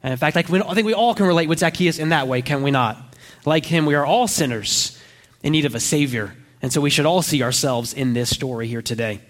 And 0.03 0.11
in 0.11 0.17
fact, 0.17 0.35
I 0.37 0.41
think 0.41 0.85
we 0.85 0.93
all 0.93 1.15
can 1.15 1.25
relate 1.25 1.47
with 1.47 1.59
Zacchaeus 1.59 1.97
in 1.97 2.09
that 2.09 2.27
way, 2.27 2.41
can 2.41 2.63
we 2.63 2.69
not? 2.69 3.15
Like 3.45 3.65
him, 3.65 3.85
we 3.85 3.95
are 3.95 4.05
all 4.05 4.27
sinners 4.27 5.01
in 5.41 5.53
need 5.53 5.63
of 5.63 5.73
a 5.73 5.79
Savior. 5.79 6.35
And 6.61 6.73
so 6.73 6.81
we 6.81 6.89
should 6.89 7.05
all 7.05 7.21
see 7.21 7.41
ourselves 7.41 7.93
in 7.93 8.13
this 8.13 8.29
story 8.29 8.67
here 8.67 8.81
today. 8.81 9.21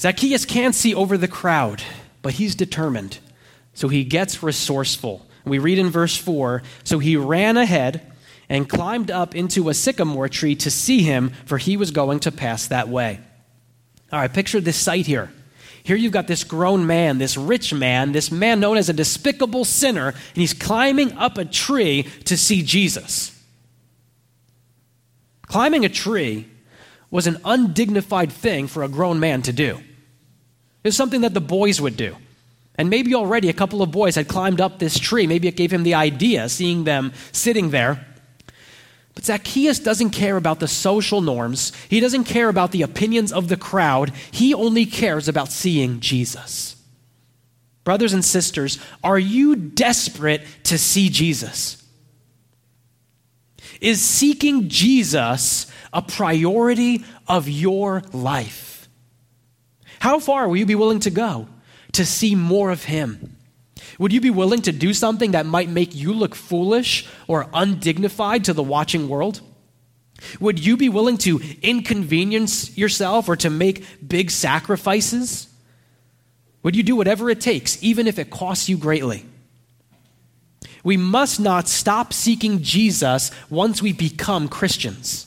Zacchaeus 0.00 0.46
can't 0.46 0.74
see 0.74 0.94
over 0.94 1.18
the 1.18 1.28
crowd, 1.28 1.82
but 2.22 2.34
he's 2.34 2.54
determined. 2.54 3.18
So 3.74 3.88
he 3.88 4.02
gets 4.02 4.42
resourceful. 4.42 5.26
We 5.44 5.58
read 5.58 5.78
in 5.78 5.90
verse 5.90 6.16
4 6.16 6.62
So 6.84 7.00
he 7.00 7.16
ran 7.16 7.58
ahead 7.58 8.12
and 8.48 8.68
climbed 8.68 9.10
up 9.10 9.34
into 9.34 9.68
a 9.68 9.74
sycamore 9.74 10.28
tree 10.28 10.54
to 10.56 10.70
see 10.70 11.02
him, 11.02 11.30
for 11.44 11.58
he 11.58 11.76
was 11.76 11.90
going 11.90 12.20
to 12.20 12.32
pass 12.32 12.68
that 12.68 12.88
way. 12.88 13.20
All 14.12 14.18
right, 14.18 14.32
picture 14.32 14.60
this 14.60 14.76
sight 14.76 15.06
here. 15.06 15.30
Here 15.82 15.96
you've 15.96 16.12
got 16.12 16.26
this 16.26 16.44
grown 16.44 16.86
man, 16.86 17.18
this 17.18 17.36
rich 17.36 17.72
man, 17.72 18.12
this 18.12 18.30
man 18.30 18.60
known 18.60 18.76
as 18.76 18.88
a 18.88 18.92
despicable 18.92 19.64
sinner, 19.64 20.08
and 20.08 20.36
he's 20.36 20.54
climbing 20.54 21.12
up 21.12 21.38
a 21.38 21.44
tree 21.44 22.04
to 22.24 22.36
see 22.36 22.62
Jesus. 22.62 23.34
Climbing 25.46 25.84
a 25.84 25.88
tree 25.88 26.46
was 27.10 27.26
an 27.26 27.38
undignified 27.44 28.30
thing 28.30 28.66
for 28.66 28.82
a 28.82 28.88
grown 28.88 29.18
man 29.18 29.40
to 29.42 29.52
do. 29.52 29.78
It 30.84 30.88
was 30.88 30.96
something 30.96 31.22
that 31.22 31.34
the 31.34 31.40
boys 31.40 31.80
would 31.80 31.96
do. 31.96 32.16
And 32.74 32.90
maybe 32.90 33.14
already 33.14 33.48
a 33.48 33.54
couple 33.54 33.82
of 33.82 33.90
boys 33.90 34.14
had 34.14 34.28
climbed 34.28 34.60
up 34.60 34.78
this 34.78 34.98
tree. 34.98 35.26
Maybe 35.26 35.48
it 35.48 35.56
gave 35.56 35.72
him 35.72 35.82
the 35.82 35.94
idea, 35.94 36.48
seeing 36.48 36.84
them 36.84 37.12
sitting 37.32 37.70
there. 37.70 38.06
But 39.18 39.24
Zacchaeus 39.24 39.80
doesn't 39.80 40.10
care 40.10 40.36
about 40.36 40.60
the 40.60 40.68
social 40.68 41.20
norms. 41.20 41.72
He 41.88 41.98
doesn't 41.98 42.22
care 42.22 42.48
about 42.48 42.70
the 42.70 42.82
opinions 42.82 43.32
of 43.32 43.48
the 43.48 43.56
crowd. 43.56 44.12
He 44.30 44.54
only 44.54 44.86
cares 44.86 45.26
about 45.26 45.48
seeing 45.48 45.98
Jesus. 45.98 46.76
Brothers 47.82 48.12
and 48.12 48.24
sisters, 48.24 48.78
are 49.02 49.18
you 49.18 49.56
desperate 49.56 50.42
to 50.62 50.78
see 50.78 51.08
Jesus? 51.08 51.82
Is 53.80 54.00
seeking 54.00 54.68
Jesus 54.68 55.66
a 55.92 56.00
priority 56.00 57.04
of 57.26 57.48
your 57.48 58.04
life? 58.12 58.88
How 59.98 60.20
far 60.20 60.46
will 60.46 60.58
you 60.58 60.66
be 60.66 60.76
willing 60.76 61.00
to 61.00 61.10
go 61.10 61.48
to 61.94 62.06
see 62.06 62.36
more 62.36 62.70
of 62.70 62.84
Him? 62.84 63.36
Would 63.98 64.12
you 64.12 64.20
be 64.20 64.30
willing 64.30 64.62
to 64.62 64.72
do 64.72 64.92
something 64.92 65.32
that 65.32 65.46
might 65.46 65.68
make 65.68 65.94
you 65.94 66.12
look 66.12 66.34
foolish 66.34 67.06
or 67.26 67.48
undignified 67.52 68.44
to 68.44 68.52
the 68.52 68.62
watching 68.62 69.08
world? 69.08 69.40
Would 70.40 70.64
you 70.64 70.76
be 70.76 70.88
willing 70.88 71.18
to 71.18 71.40
inconvenience 71.62 72.76
yourself 72.76 73.28
or 73.28 73.36
to 73.36 73.50
make 73.50 73.84
big 74.06 74.30
sacrifices? 74.30 75.48
Would 76.62 76.76
you 76.76 76.82
do 76.82 76.96
whatever 76.96 77.30
it 77.30 77.40
takes, 77.40 77.82
even 77.82 78.06
if 78.06 78.18
it 78.18 78.30
costs 78.30 78.68
you 78.68 78.76
greatly? 78.76 79.24
We 80.82 80.96
must 80.96 81.40
not 81.40 81.68
stop 81.68 82.12
seeking 82.12 82.62
Jesus 82.62 83.30
once 83.48 83.80
we 83.82 83.92
become 83.92 84.48
Christians. 84.48 85.26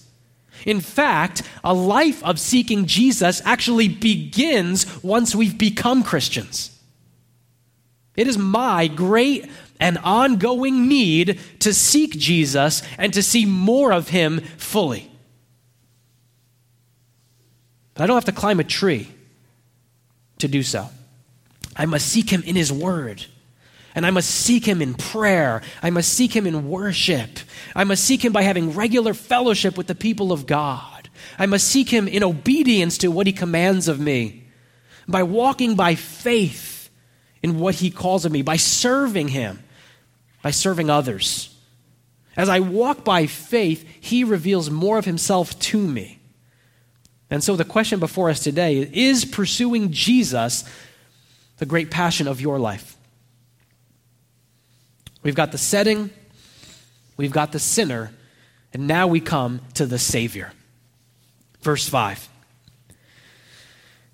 In 0.66 0.82
fact, 0.82 1.44
a 1.64 1.74
life 1.74 2.24
of 2.24 2.40
seeking 2.40 2.86
Jesus 2.86 3.42
actually 3.46 3.88
begins 3.88 5.04
once 5.04 5.34
we've 5.34 5.58
become 5.58 6.04
Christians. 6.04 6.71
It 8.22 8.28
is 8.28 8.38
my 8.38 8.88
great 8.88 9.50
and 9.80 9.98
ongoing 9.98 10.88
need 10.88 11.40
to 11.62 11.74
seek 11.74 12.12
Jesus 12.12 12.84
and 13.00 13.12
to 13.16 13.24
see 13.24 13.48
more 13.48 13.92
of 13.92 14.10
him 14.10 14.42
fully. 14.58 15.12
But 17.96 18.04
I 18.04 18.06
don't 18.06 18.16
have 18.16 18.26
to 18.26 18.32
climb 18.32 18.60
a 18.60 18.64
tree 18.64 19.12
to 20.38 20.48
do 20.48 20.62
so. 20.62 20.88
I 21.76 21.88
must 21.88 22.10
seek 22.10 22.30
him 22.30 22.44
in 22.44 22.56
his 22.56 22.72
word. 22.72 23.26
And 23.96 24.06
I 24.06 24.12
must 24.12 24.30
seek 24.30 24.66
him 24.66 24.84
in 24.84 24.94
prayer. 24.94 25.64
I 25.82 25.90
must 25.90 26.14
seek 26.14 26.32
him 26.32 26.46
in 26.46 26.70
worship. 26.70 27.40
I 27.76 27.86
must 27.86 28.04
seek 28.04 28.24
him 28.24 28.34
by 28.34 28.44
having 28.44 28.76
regular 28.76 29.16
fellowship 29.16 29.80
with 29.80 29.88
the 29.88 29.96
people 29.96 30.32
of 30.32 30.46
God. 30.46 31.10
I 31.40 31.48
must 31.48 31.68
seek 31.68 31.90
him 31.90 32.08
in 32.08 32.24
obedience 32.24 33.00
to 33.00 33.10
what 33.10 33.26
he 33.26 33.34
commands 33.34 33.88
of 33.88 34.00
me. 34.00 34.44
By 35.08 35.24
walking 35.24 35.74
by 35.74 35.96
faith 35.96 36.71
in 37.44 37.60
what 37.60 37.76
he 37.76 37.90
calls 37.90 38.26
of 38.26 38.32
me, 38.32 38.42
by 38.42 38.56
serving 38.56 39.30
him, 39.30 39.64
by 40.42 40.52
serving 40.52 40.90
others. 40.90 41.56
As 42.38 42.50
I 42.50 42.60
walk 42.60 43.04
by 43.04 43.26
faith, 43.28 43.88
he 44.00 44.24
reveals 44.24 44.70
more 44.70 44.98
of 44.98 45.06
himself 45.06 45.58
to 45.60 45.78
me. 45.78 46.20
And 47.30 47.44
so 47.44 47.56
the 47.56 47.66
question 47.66 48.00
before 48.00 48.30
us 48.30 48.42
today 48.42 48.78
is 48.78 48.92
is 48.94 49.26
pursuing 49.26 49.92
Jesus 49.92 50.66
the 51.58 51.66
great 51.66 51.92
passion 51.92 52.28
of 52.28 52.42
your 52.42 52.60
life? 52.60 52.98
We've 55.24 55.36
got 55.36 55.52
the 55.52 55.58
setting, 55.58 56.10
we've 57.18 57.32
got 57.32 57.52
the 57.52 57.60
sinner, 57.60 58.12
and 58.74 58.88
now 58.88 59.08
we 59.08 59.20
come 59.20 59.62
to 59.76 59.86
the 59.86 60.00
Savior. 60.00 60.54
Verse 61.62 61.88
5. 61.88 62.28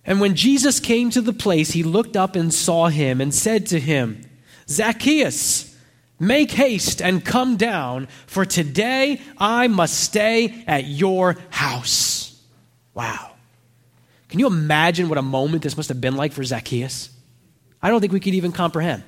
And 0.08 0.22
when 0.22 0.36
Jesus 0.36 0.80
came 0.80 1.10
to 1.12 1.22
the 1.22 1.34
place, 1.34 1.72
he 1.72 1.84
looked 1.84 2.16
up 2.16 2.38
and 2.38 2.54
saw 2.54 2.88
him 2.88 3.20
and 3.20 3.34
said 3.34 3.66
to 3.68 3.80
him, 3.80 4.22
Zacchaeus, 4.70 5.76
make 6.18 6.52
haste 6.52 7.02
and 7.02 7.24
come 7.24 7.58
down, 7.58 8.08
for 8.26 8.46
today 8.46 9.22
I 9.38 9.68
must 9.68 10.00
stay 10.00 10.64
at 10.66 10.86
your 10.86 11.36
house. 11.50 12.42
Wow. 12.94 13.32
Can 14.30 14.40
you 14.40 14.48
imagine 14.48 15.10
what 15.10 15.18
a 15.18 15.22
moment 15.22 15.62
this 15.62 15.76
must 15.76 15.90
have 15.90 16.00
been 16.00 16.16
like 16.16 16.32
for 16.32 16.44
Zacchaeus? 16.44 17.10
I 17.82 17.90
don't 17.90 18.00
think 18.00 18.14
we 18.14 18.22
could 18.22 18.34
even 18.34 18.54
comprehend. 18.54 19.04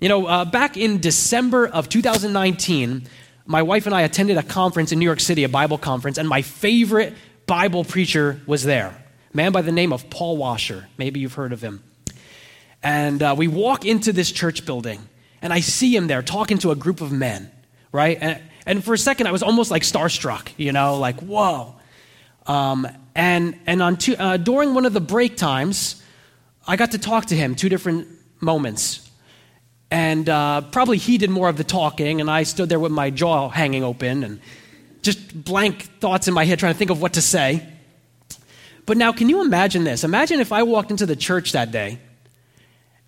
You 0.00 0.08
know, 0.08 0.26
uh, 0.26 0.44
back 0.46 0.78
in 0.78 1.00
December 1.00 1.68
of 1.68 1.90
2019, 1.90 3.06
my 3.44 3.62
wife 3.62 3.84
and 3.84 3.94
I 3.94 4.02
attended 4.02 4.38
a 4.38 4.42
conference 4.42 4.90
in 4.90 4.98
New 4.98 5.04
York 5.04 5.20
City, 5.20 5.44
a 5.44 5.48
Bible 5.50 5.78
conference, 5.78 6.16
and 6.16 6.28
my 6.28 6.40
favorite 6.42 7.14
Bible 7.46 7.84
preacher 7.84 8.40
was 8.46 8.64
there. 8.64 9.01
Man 9.34 9.52
by 9.52 9.62
the 9.62 9.72
name 9.72 9.92
of 9.94 10.10
Paul 10.10 10.36
Washer. 10.36 10.88
Maybe 10.98 11.20
you've 11.20 11.34
heard 11.34 11.52
of 11.54 11.62
him. 11.62 11.82
And 12.82 13.22
uh, 13.22 13.34
we 13.36 13.48
walk 13.48 13.86
into 13.86 14.12
this 14.12 14.30
church 14.30 14.66
building, 14.66 15.00
and 15.40 15.52
I 15.52 15.60
see 15.60 15.94
him 15.96 16.06
there 16.06 16.20
talking 16.20 16.58
to 16.58 16.70
a 16.70 16.76
group 16.76 17.00
of 17.00 17.12
men, 17.12 17.50
right? 17.92 18.18
And, 18.20 18.42
and 18.66 18.84
for 18.84 18.92
a 18.92 18.98
second, 18.98 19.28
I 19.28 19.32
was 19.32 19.42
almost 19.42 19.70
like 19.70 19.82
starstruck, 19.82 20.48
you 20.58 20.72
know, 20.72 20.98
like, 20.98 21.20
whoa. 21.20 21.76
Um, 22.46 22.86
and 23.14 23.58
and 23.66 23.82
on 23.82 23.96
two, 23.96 24.16
uh, 24.16 24.36
during 24.36 24.74
one 24.74 24.84
of 24.84 24.92
the 24.92 25.00
break 25.00 25.36
times, 25.36 26.02
I 26.66 26.76
got 26.76 26.90
to 26.90 26.98
talk 26.98 27.26
to 27.26 27.36
him 27.36 27.54
two 27.54 27.68
different 27.68 28.08
moments. 28.40 29.10
And 29.90 30.28
uh, 30.28 30.62
probably 30.62 30.98
he 30.98 31.18
did 31.18 31.30
more 31.30 31.48
of 31.48 31.56
the 31.56 31.64
talking, 31.64 32.20
and 32.20 32.30
I 32.30 32.42
stood 32.42 32.68
there 32.68 32.80
with 32.80 32.92
my 32.92 33.10
jaw 33.10 33.48
hanging 33.48 33.84
open 33.84 34.24
and 34.24 34.40
just 35.02 35.44
blank 35.44 35.82
thoughts 36.00 36.28
in 36.28 36.34
my 36.34 36.44
head 36.44 36.58
trying 36.58 36.74
to 36.74 36.78
think 36.78 36.90
of 36.90 37.00
what 37.00 37.14
to 37.14 37.22
say. 37.22 37.66
But 38.84 38.96
now, 38.96 39.12
can 39.12 39.28
you 39.28 39.40
imagine 39.40 39.84
this? 39.84 40.04
Imagine 40.04 40.40
if 40.40 40.52
I 40.52 40.64
walked 40.64 40.90
into 40.90 41.06
the 41.06 41.16
church 41.16 41.52
that 41.52 41.70
day, 41.70 41.98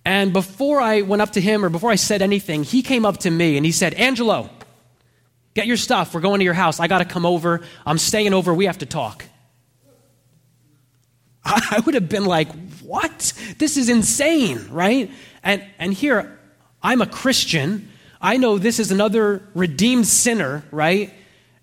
and 0.04 0.32
before 0.32 0.80
I 0.80 1.00
went 1.00 1.22
up 1.22 1.32
to 1.32 1.40
him 1.40 1.64
or 1.64 1.70
before 1.70 1.90
I 1.90 1.96
said 1.96 2.22
anything, 2.22 2.62
he 2.62 2.82
came 2.82 3.06
up 3.06 3.18
to 3.18 3.30
me 3.30 3.56
and 3.56 3.64
he 3.64 3.72
said, 3.72 3.94
Angelo, 3.94 4.50
get 5.54 5.66
your 5.66 5.78
stuff. 5.78 6.14
We're 6.14 6.20
going 6.20 6.40
to 6.40 6.44
your 6.44 6.54
house. 6.54 6.78
I 6.78 6.88
got 6.88 6.98
to 6.98 7.06
come 7.06 7.24
over. 7.24 7.62
I'm 7.86 7.98
staying 7.98 8.34
over. 8.34 8.52
We 8.52 8.66
have 8.66 8.78
to 8.78 8.86
talk. 8.86 9.24
I 11.44 11.82
would 11.84 11.94
have 11.94 12.08
been 12.08 12.26
like, 12.26 12.48
what? 12.82 13.32
This 13.58 13.76
is 13.76 13.88
insane, 13.88 14.66
right? 14.70 15.10
And, 15.42 15.64
and 15.78 15.92
here, 15.92 16.38
I'm 16.82 17.00
a 17.00 17.06
Christian. 17.06 17.90
I 18.20 18.36
know 18.36 18.58
this 18.58 18.78
is 18.78 18.90
another 18.90 19.42
redeemed 19.54 20.06
sinner, 20.06 20.64
right? 20.70 21.12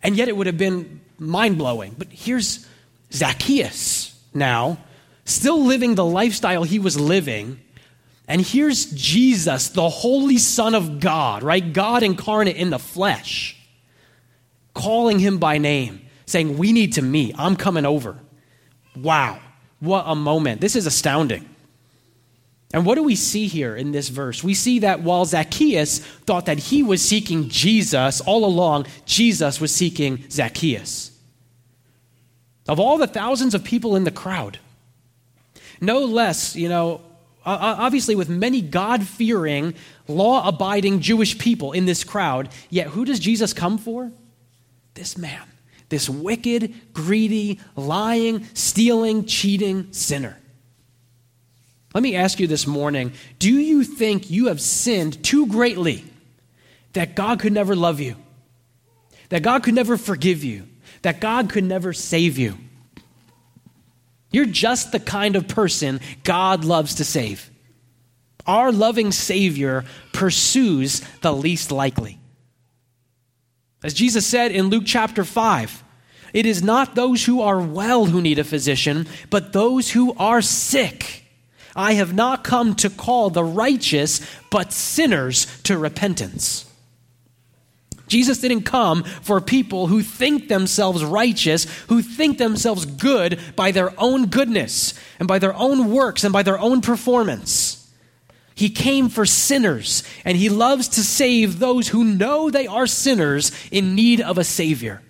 And 0.01 0.15
yet 0.15 0.27
it 0.27 0.37
would 0.37 0.47
have 0.47 0.57
been 0.57 1.01
mind 1.19 1.57
blowing. 1.59 1.95
But 1.97 2.07
here's 2.09 2.67
Zacchaeus 3.13 4.00
now, 4.33 4.77
still 5.25 5.63
living 5.63 5.95
the 5.95 6.05
lifestyle 6.05 6.63
he 6.63 6.79
was 6.79 6.99
living. 6.99 7.59
And 8.27 8.41
here's 8.41 8.85
Jesus, 8.91 9.69
the 9.69 9.89
Holy 9.89 10.37
Son 10.37 10.75
of 10.75 10.99
God, 10.99 11.43
right? 11.43 11.73
God 11.73 12.03
incarnate 12.03 12.55
in 12.55 12.69
the 12.69 12.79
flesh, 12.79 13.57
calling 14.73 15.19
him 15.19 15.37
by 15.37 15.57
name, 15.57 16.05
saying, 16.25 16.57
We 16.57 16.71
need 16.71 16.93
to 16.93 17.01
meet. 17.01 17.35
I'm 17.37 17.55
coming 17.55 17.85
over. 17.85 18.17
Wow. 18.95 19.39
What 19.79 20.03
a 20.07 20.15
moment. 20.15 20.61
This 20.61 20.75
is 20.75 20.85
astounding. 20.85 21.47
And 22.73 22.85
what 22.85 22.95
do 22.95 23.03
we 23.03 23.15
see 23.15 23.47
here 23.47 23.75
in 23.75 23.91
this 23.91 24.07
verse? 24.09 24.43
We 24.43 24.53
see 24.53 24.79
that 24.79 25.01
while 25.01 25.25
Zacchaeus 25.25 25.99
thought 25.99 26.45
that 26.45 26.57
he 26.57 26.83
was 26.83 27.01
seeking 27.01 27.49
Jesus, 27.49 28.21
all 28.21 28.45
along, 28.45 28.85
Jesus 29.05 29.59
was 29.59 29.75
seeking 29.75 30.23
Zacchaeus. 30.29 31.10
Of 32.71 32.79
all 32.79 32.97
the 32.97 33.05
thousands 33.05 33.53
of 33.53 33.65
people 33.65 33.97
in 33.97 34.05
the 34.05 34.11
crowd, 34.11 34.57
no 35.81 36.05
less, 36.05 36.55
you 36.55 36.69
know, 36.69 37.01
obviously 37.45 38.15
with 38.15 38.29
many 38.29 38.61
God 38.61 39.05
fearing, 39.05 39.73
law 40.07 40.47
abiding 40.47 41.01
Jewish 41.01 41.37
people 41.37 41.73
in 41.73 41.85
this 41.85 42.05
crowd, 42.05 42.47
yet 42.69 42.87
who 42.87 43.03
does 43.03 43.19
Jesus 43.19 43.51
come 43.51 43.77
for? 43.77 44.09
This 44.93 45.17
man 45.17 45.43
this 45.89 46.09
wicked, 46.09 46.73
greedy, 46.93 47.59
lying, 47.75 48.45
stealing, 48.53 49.25
cheating 49.25 49.91
sinner. 49.91 50.37
Let 51.93 52.01
me 52.01 52.15
ask 52.15 52.39
you 52.39 52.47
this 52.47 52.65
morning 52.65 53.11
do 53.37 53.51
you 53.51 53.83
think 53.83 54.31
you 54.31 54.47
have 54.47 54.61
sinned 54.61 55.21
too 55.25 55.47
greatly 55.47 56.05
that 56.93 57.17
God 57.17 57.41
could 57.41 57.51
never 57.51 57.75
love 57.75 57.99
you? 57.99 58.15
That 59.27 59.43
God 59.43 59.63
could 59.63 59.75
never 59.75 59.97
forgive 59.97 60.45
you? 60.45 60.69
That 61.01 61.19
God 61.19 61.49
could 61.49 61.63
never 61.63 61.93
save 61.93 62.37
you? 62.37 62.57
You're 64.31 64.45
just 64.45 64.91
the 64.91 64.99
kind 64.99 65.35
of 65.35 65.47
person 65.47 65.99
God 66.23 66.63
loves 66.63 66.95
to 66.95 67.03
save. 67.03 67.49
Our 68.47 68.71
loving 68.71 69.11
Savior 69.11 69.85
pursues 70.13 71.01
the 71.21 71.33
least 71.33 71.71
likely. 71.71 72.17
As 73.83 73.93
Jesus 73.93 74.25
said 74.25 74.51
in 74.51 74.67
Luke 74.67 74.83
chapter 74.85 75.23
5, 75.23 75.83
it 76.33 76.45
is 76.45 76.63
not 76.63 76.95
those 76.95 77.25
who 77.25 77.41
are 77.41 77.59
well 77.59 78.05
who 78.05 78.21
need 78.21 78.39
a 78.39 78.43
physician, 78.43 79.07
but 79.29 79.53
those 79.53 79.91
who 79.91 80.13
are 80.13 80.41
sick. 80.41 81.25
I 81.75 81.93
have 81.93 82.13
not 82.13 82.43
come 82.43 82.75
to 82.75 82.89
call 82.89 83.29
the 83.29 83.43
righteous, 83.43 84.21
but 84.49 84.71
sinners 84.71 85.45
to 85.63 85.77
repentance. 85.77 86.70
Jesus 88.11 88.39
didn't 88.39 88.63
come 88.63 89.03
for 89.03 89.39
people 89.39 89.87
who 89.87 90.03
think 90.03 90.49
themselves 90.49 91.01
righteous, 91.01 91.63
who 91.87 92.01
think 92.01 92.37
themselves 92.37 92.85
good 92.85 93.39
by 93.55 93.71
their 93.71 93.97
own 93.97 94.25
goodness 94.25 94.93
and 95.17 95.29
by 95.29 95.39
their 95.39 95.53
own 95.53 95.89
works 95.89 96.25
and 96.25 96.33
by 96.33 96.43
their 96.43 96.59
own 96.59 96.81
performance. 96.81 97.89
He 98.53 98.69
came 98.69 99.07
for 99.07 99.25
sinners, 99.25 100.03
and 100.25 100.37
he 100.37 100.49
loves 100.49 100.89
to 100.89 101.03
save 101.05 101.59
those 101.59 101.87
who 101.87 102.03
know 102.03 102.49
they 102.49 102.67
are 102.67 102.85
sinners 102.85 103.53
in 103.71 103.95
need 103.95 104.19
of 104.19 104.37
a 104.37 104.43
Savior. 104.43 105.01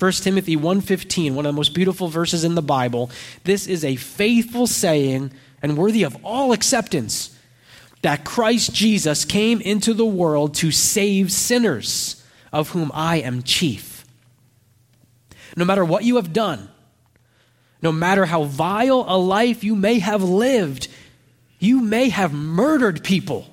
1 0.00 0.24
Timothy 0.24 0.56
1:15, 0.56 1.36
one 1.36 1.46
of 1.46 1.54
the 1.54 1.56
most 1.56 1.74
beautiful 1.74 2.08
verses 2.08 2.42
in 2.42 2.56
the 2.56 2.60
Bible. 2.60 3.08
This 3.44 3.68
is 3.68 3.84
a 3.84 3.94
faithful 3.94 4.66
saying 4.66 5.30
and 5.62 5.76
worthy 5.78 6.02
of 6.02 6.16
all 6.24 6.50
acceptance 6.52 7.30
that 8.08 8.24
Christ 8.24 8.72
Jesus 8.72 9.26
came 9.26 9.60
into 9.60 9.92
the 9.92 10.06
world 10.06 10.54
to 10.54 10.70
save 10.70 11.30
sinners, 11.30 12.24
of 12.50 12.70
whom 12.70 12.90
I 12.94 13.16
am 13.16 13.42
chief. 13.42 14.02
No 15.54 15.66
matter 15.66 15.84
what 15.84 16.04
you 16.04 16.16
have 16.16 16.32
done, 16.32 16.70
no 17.82 17.92
matter 17.92 18.24
how 18.24 18.44
vile 18.44 19.04
a 19.06 19.18
life 19.18 19.62
you 19.62 19.76
may 19.76 19.98
have 19.98 20.22
lived, 20.22 20.88
you 21.58 21.82
may 21.82 22.08
have 22.08 22.32
murdered 22.32 23.04
people. 23.04 23.46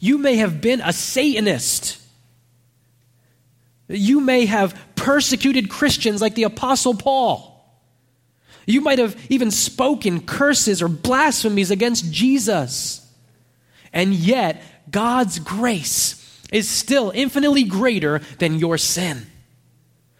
You 0.00 0.18
may 0.18 0.34
have 0.34 0.60
been 0.60 0.80
a 0.80 0.92
Satanist. 0.92 2.02
You 3.86 4.20
may 4.20 4.46
have 4.46 4.76
persecuted 4.96 5.70
Christians 5.70 6.20
like 6.20 6.34
the 6.34 6.42
Apostle 6.42 6.96
Paul. 6.96 7.64
You 8.66 8.80
might 8.80 8.98
have 8.98 9.16
even 9.30 9.52
spoken 9.52 10.20
curses 10.20 10.82
or 10.82 10.88
blasphemies 10.88 11.70
against 11.70 12.10
Jesus. 12.10 13.06
And 13.92 14.14
yet, 14.14 14.62
God's 14.90 15.38
grace 15.38 16.16
is 16.52 16.68
still 16.68 17.12
infinitely 17.14 17.64
greater 17.64 18.20
than 18.38 18.58
your 18.58 18.78
sin. 18.78 19.26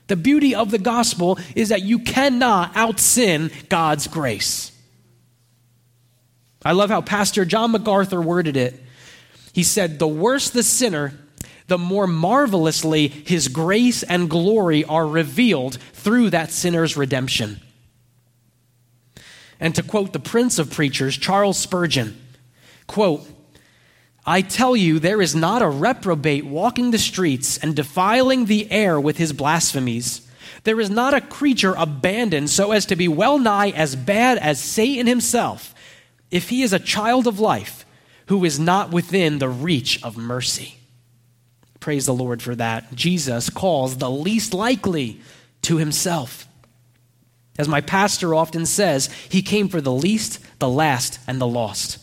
The 0.06 0.16
beauty 0.16 0.54
of 0.54 0.70
the 0.70 0.78
gospel 0.78 1.38
is 1.54 1.68
that 1.68 1.83
you 1.83 2.00
cannot 2.00 2.76
out 2.76 2.98
sin 2.98 3.50
God's 3.68 4.09
grace. 4.09 4.72
I 6.64 6.72
love 6.72 6.90
how 6.90 7.00
Pastor 7.00 7.44
John 7.44 7.70
MacArthur 7.70 8.20
worded 8.20 8.56
it. 8.56 8.83
He 9.52 9.62
said, 9.62 9.98
The 9.98 10.09
worse 10.09 10.50
the 10.50 10.62
sinner, 10.62 11.12
the 11.68 11.78
more 11.78 12.06
marvelously 12.06 13.09
his 13.09 13.48
grace 13.48 14.02
and 14.02 14.28
glory 14.28 14.85
are 14.85 15.06
revealed 15.06 15.78
through 15.92 16.30
that 16.30 16.50
sinner's 16.50 16.96
redemption. 16.96 17.61
And 19.61 19.74
to 19.74 19.83
quote 19.83 20.12
the 20.12 20.20
prince 20.20 20.59
of 20.59 20.72
preachers, 20.72 21.16
Charles 21.16 21.59
Spurgeon, 21.59 22.20
quote, 22.87 23.26
I 24.26 24.42
tell 24.42 24.76
you, 24.76 24.98
there 24.98 25.22
is 25.22 25.35
not 25.35 25.62
a 25.62 25.68
reprobate 25.68 26.44
walking 26.44 26.90
the 26.90 26.98
streets 26.98 27.56
and 27.56 27.74
defiling 27.74 28.44
the 28.44 28.70
air 28.70 29.00
with 29.00 29.16
his 29.16 29.33
blasphemies. 29.33 30.26
There 30.64 30.80
is 30.80 30.90
not 30.90 31.14
a 31.14 31.20
creature 31.20 31.74
abandoned 31.76 32.50
so 32.50 32.72
as 32.72 32.87
to 32.87 32.96
be 32.96 33.09
well 33.09 33.38
nigh 33.38 33.70
as 33.70 33.96
bad 33.96 34.38
as 34.38 34.61
Satan 34.62 35.06
himself 35.06 35.74
if 36.30 36.50
he 36.50 36.62
is 36.62 36.72
a 36.72 36.78
child 36.78 37.26
of 37.26 37.40
life 37.40 37.85
who 38.26 38.44
is 38.44 38.61
not 38.61 38.90
within 38.90 39.38
the 39.38 39.48
reach 39.48 40.02
of 40.02 40.16
mercy. 40.16 40.76
Praise 41.80 42.04
the 42.04 42.14
Lord 42.14 42.42
for 42.42 42.54
that. 42.54 42.94
Jesus 42.94 43.48
calls 43.48 43.96
the 43.96 44.11
least 44.11 44.52
likely 44.52 45.20
to 45.62 45.78
himself. 45.78 46.46
As 47.59 47.68
my 47.68 47.80
pastor 47.80 48.35
often 48.35 48.66
says, 48.66 49.11
he 49.28 49.42
came 49.42 49.68
for 49.68 49.80
the 49.80 49.92
least, 49.92 50.38
the 50.59 50.68
last, 50.68 51.18
and 51.26 51.40
the 51.40 51.46
lost. 51.46 51.98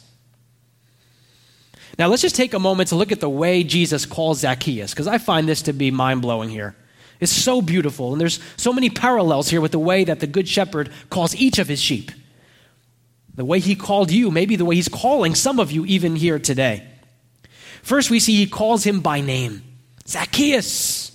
Now, 1.98 2.08
let's 2.08 2.22
just 2.22 2.36
take 2.36 2.54
a 2.54 2.60
moment 2.60 2.90
to 2.90 2.96
look 2.96 3.12
at 3.12 3.20
the 3.20 3.30
way 3.30 3.64
Jesus 3.64 4.06
calls 4.06 4.40
Zacchaeus, 4.40 4.92
because 4.92 5.08
I 5.08 5.18
find 5.18 5.48
this 5.48 5.64
to 5.64 5.74
be 5.74 5.90
mind 5.92 6.22
blowing 6.22 6.50
here. 6.50 6.76
It's 7.20 7.32
so 7.32 7.62
beautiful, 7.62 8.12
and 8.12 8.22
there's 8.22 8.40
so 8.56 8.72
many 8.72 8.90
parallels 8.90 9.50
here 9.50 9.62
with 9.62 9.72
the 9.72 9.80
way 9.80 10.04
that 10.04 10.20
the 10.20 10.28
Good 10.28 10.48
Shepherd 10.48 10.92
calls 11.10 11.36
each 11.36 11.58
of 11.58 11.68
his 11.68 11.82
sheep 11.82 12.12
the 13.38 13.46
way 13.46 13.60
he 13.60 13.76
called 13.76 14.12
you, 14.12 14.32
maybe 14.32 14.56
the 14.56 14.66
way 14.66 14.76
he's 14.76 14.90
calling 14.90 15.36
some 15.36 15.60
of 15.60 15.72
you 15.72 15.86
even 15.86 16.16
here 16.16 16.40
today. 16.40 16.84
First, 17.84 18.10
we 18.10 18.20
see 18.20 18.36
he 18.36 18.48
calls 18.48 18.84
him 18.84 19.00
by 19.00 19.22
name 19.22 19.62
Zacchaeus. 20.08 21.07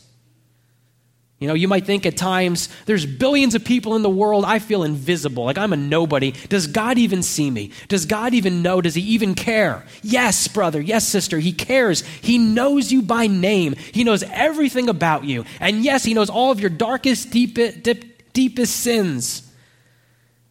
You 1.42 1.48
know, 1.48 1.55
you 1.55 1.66
might 1.66 1.85
think 1.85 2.07
at 2.07 2.16
times 2.16 2.68
there's 2.87 3.05
billions 3.05 3.57
of 3.57 3.64
people 3.64 3.96
in 3.96 4.02
the 4.02 4.09
world. 4.09 4.44
I 4.44 4.61
feel 4.61 4.85
invisible, 4.85 5.44
like 5.44 5.59
I'm 5.59 5.72
a 5.72 5.76
nobody. 5.76 6.31
Does 6.31 6.68
God 6.68 6.98
even 6.98 7.20
see 7.24 7.50
me? 7.50 7.72
Does 7.88 8.07
God 8.07 8.33
even 8.33 8.62
know? 8.62 8.81
Does 8.81 8.94
He 8.94 9.02
even 9.02 9.35
care? 9.35 9.85
Yes, 10.05 10.46
brother. 10.46 10.81
Yes, 10.81 11.05
sister. 11.05 11.40
He 11.40 11.52
cares. 11.52 12.02
He 12.20 12.38
knows 12.38 12.92
you 12.92 13.02
by 13.02 13.26
name. 13.26 13.74
He 13.74 14.05
knows 14.05 14.22
everything 14.22 14.88
about 14.88 15.24
you. 15.24 15.44
And 15.59 15.83
yes, 15.83 16.05
He 16.05 16.14
knows 16.14 16.31
all 16.31 16.52
of 16.52 16.61
your 16.61 16.70
darkest, 16.70 17.33
deepest, 17.33 17.83
deep, 17.83 18.33
deepest 18.33 18.76
sins. 18.76 19.52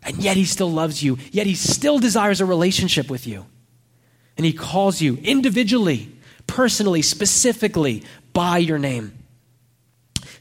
And 0.03 0.17
yet 0.17 0.35
He 0.35 0.43
still 0.43 0.73
loves 0.73 1.01
you. 1.01 1.19
Yet 1.31 1.47
He 1.47 1.55
still 1.55 1.99
desires 1.99 2.41
a 2.41 2.45
relationship 2.45 3.09
with 3.09 3.25
you. 3.25 3.45
And 4.35 4.45
He 4.45 4.51
calls 4.51 5.01
you 5.01 5.15
individually, 5.23 6.13
personally, 6.47 7.01
specifically 7.01 8.03
by 8.33 8.57
your 8.57 8.77
name. 8.77 9.19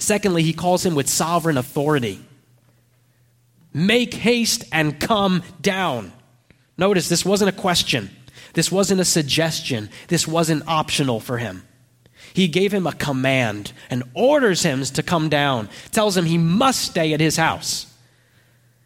Secondly, 0.00 0.42
he 0.42 0.54
calls 0.54 0.84
him 0.84 0.94
with 0.94 1.08
sovereign 1.08 1.58
authority. 1.58 2.20
Make 3.72 4.14
haste 4.14 4.64
and 4.72 4.98
come 4.98 5.42
down. 5.60 6.12
Notice 6.76 7.08
this 7.08 7.24
wasn't 7.24 7.50
a 7.50 7.60
question. 7.60 8.10
This 8.54 8.72
wasn't 8.72 9.02
a 9.02 9.04
suggestion. 9.04 9.90
This 10.08 10.26
wasn't 10.26 10.66
optional 10.66 11.20
for 11.20 11.38
him. 11.38 11.64
He 12.32 12.48
gave 12.48 12.72
him 12.72 12.86
a 12.86 12.92
command 12.92 13.72
and 13.90 14.02
orders 14.14 14.62
him 14.62 14.82
to 14.82 15.02
come 15.02 15.28
down, 15.28 15.68
tells 15.92 16.16
him 16.16 16.24
he 16.24 16.38
must 16.38 16.80
stay 16.80 17.12
at 17.12 17.20
his 17.20 17.36
house. 17.36 17.86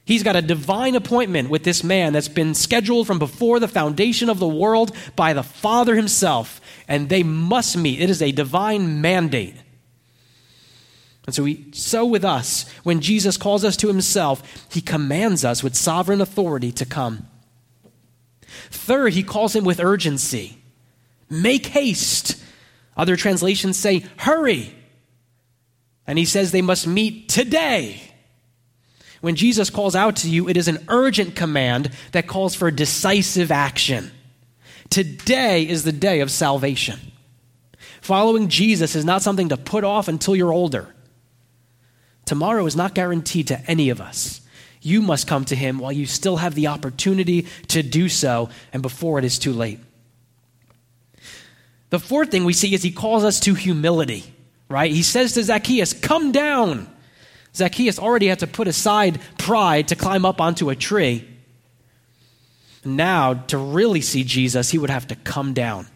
He's 0.04 0.22
got 0.24 0.36
a 0.36 0.42
divine 0.42 0.96
appointment 0.96 1.48
with 1.48 1.62
this 1.62 1.84
man 1.84 2.12
that's 2.12 2.28
been 2.28 2.54
scheduled 2.54 3.06
from 3.06 3.18
before 3.18 3.60
the 3.60 3.68
foundation 3.68 4.28
of 4.28 4.38
the 4.38 4.48
world 4.48 4.94
by 5.14 5.32
the 5.32 5.42
Father 5.42 5.94
himself, 5.94 6.60
and 6.88 7.08
they 7.08 7.22
must 7.22 7.76
meet. 7.76 8.00
It 8.00 8.10
is 8.10 8.20
a 8.20 8.32
divine 8.32 9.00
mandate. 9.00 9.54
And 11.26 11.34
so, 11.34 11.46
so 11.72 12.04
with 12.04 12.24
us, 12.24 12.68
when 12.82 13.00
Jesus 13.00 13.36
calls 13.36 13.64
us 13.64 13.76
to 13.78 13.88
himself, 13.88 14.66
he 14.70 14.80
commands 14.80 15.44
us 15.44 15.62
with 15.62 15.74
sovereign 15.74 16.20
authority 16.20 16.70
to 16.72 16.84
come. 16.84 17.26
Third, 18.70 19.14
he 19.14 19.22
calls 19.22 19.56
him 19.56 19.64
with 19.64 19.80
urgency. 19.80 20.58
Make 21.30 21.66
haste. 21.66 22.42
Other 22.96 23.16
translations 23.16 23.78
say, 23.78 24.04
hurry. 24.18 24.74
And 26.06 26.18
he 26.18 26.26
says 26.26 26.52
they 26.52 26.62
must 26.62 26.86
meet 26.86 27.28
today. 27.28 28.00
When 29.22 29.36
Jesus 29.36 29.70
calls 29.70 29.96
out 29.96 30.16
to 30.16 30.28
you, 30.28 30.48
it 30.50 30.58
is 30.58 30.68
an 30.68 30.84
urgent 30.88 31.34
command 31.34 31.90
that 32.12 32.26
calls 32.26 32.54
for 32.54 32.70
decisive 32.70 33.50
action. 33.50 34.10
Today 34.90 35.66
is 35.66 35.82
the 35.82 35.92
day 35.92 36.20
of 36.20 36.30
salvation. 36.30 37.00
Following 38.02 38.48
Jesus 38.48 38.94
is 38.94 39.04
not 39.06 39.22
something 39.22 39.48
to 39.48 39.56
put 39.56 39.82
off 39.82 40.08
until 40.08 40.36
you're 40.36 40.52
older. 40.52 40.93
Tomorrow 42.24 42.66
is 42.66 42.76
not 42.76 42.94
guaranteed 42.94 43.48
to 43.48 43.60
any 43.70 43.90
of 43.90 44.00
us. 44.00 44.40
You 44.80 45.00
must 45.00 45.26
come 45.26 45.44
to 45.46 45.56
Him 45.56 45.78
while 45.78 45.92
you 45.92 46.06
still 46.06 46.36
have 46.36 46.54
the 46.54 46.66
opportunity 46.66 47.46
to 47.68 47.82
do 47.82 48.08
so 48.08 48.50
and 48.72 48.82
before 48.82 49.18
it 49.18 49.24
is 49.24 49.38
too 49.38 49.52
late. 49.52 49.78
The 51.90 51.98
fourth 51.98 52.30
thing 52.30 52.44
we 52.44 52.52
see 52.52 52.74
is 52.74 52.82
He 52.82 52.90
calls 52.90 53.24
us 53.24 53.40
to 53.40 53.54
humility, 53.54 54.24
right? 54.68 54.90
He 54.90 55.02
says 55.02 55.32
to 55.34 55.42
Zacchaeus, 55.42 55.92
Come 55.92 56.32
down. 56.32 56.90
Zacchaeus 57.54 57.98
already 57.98 58.26
had 58.26 58.40
to 58.40 58.46
put 58.46 58.68
aside 58.68 59.20
pride 59.38 59.88
to 59.88 59.96
climb 59.96 60.24
up 60.24 60.40
onto 60.40 60.70
a 60.70 60.76
tree. 60.76 61.28
Now, 62.84 63.34
to 63.34 63.56
really 63.56 64.00
see 64.00 64.24
Jesus, 64.24 64.70
he 64.70 64.78
would 64.78 64.90
have 64.90 65.08
to 65.08 65.16
come 65.16 65.54
down. 65.54 65.86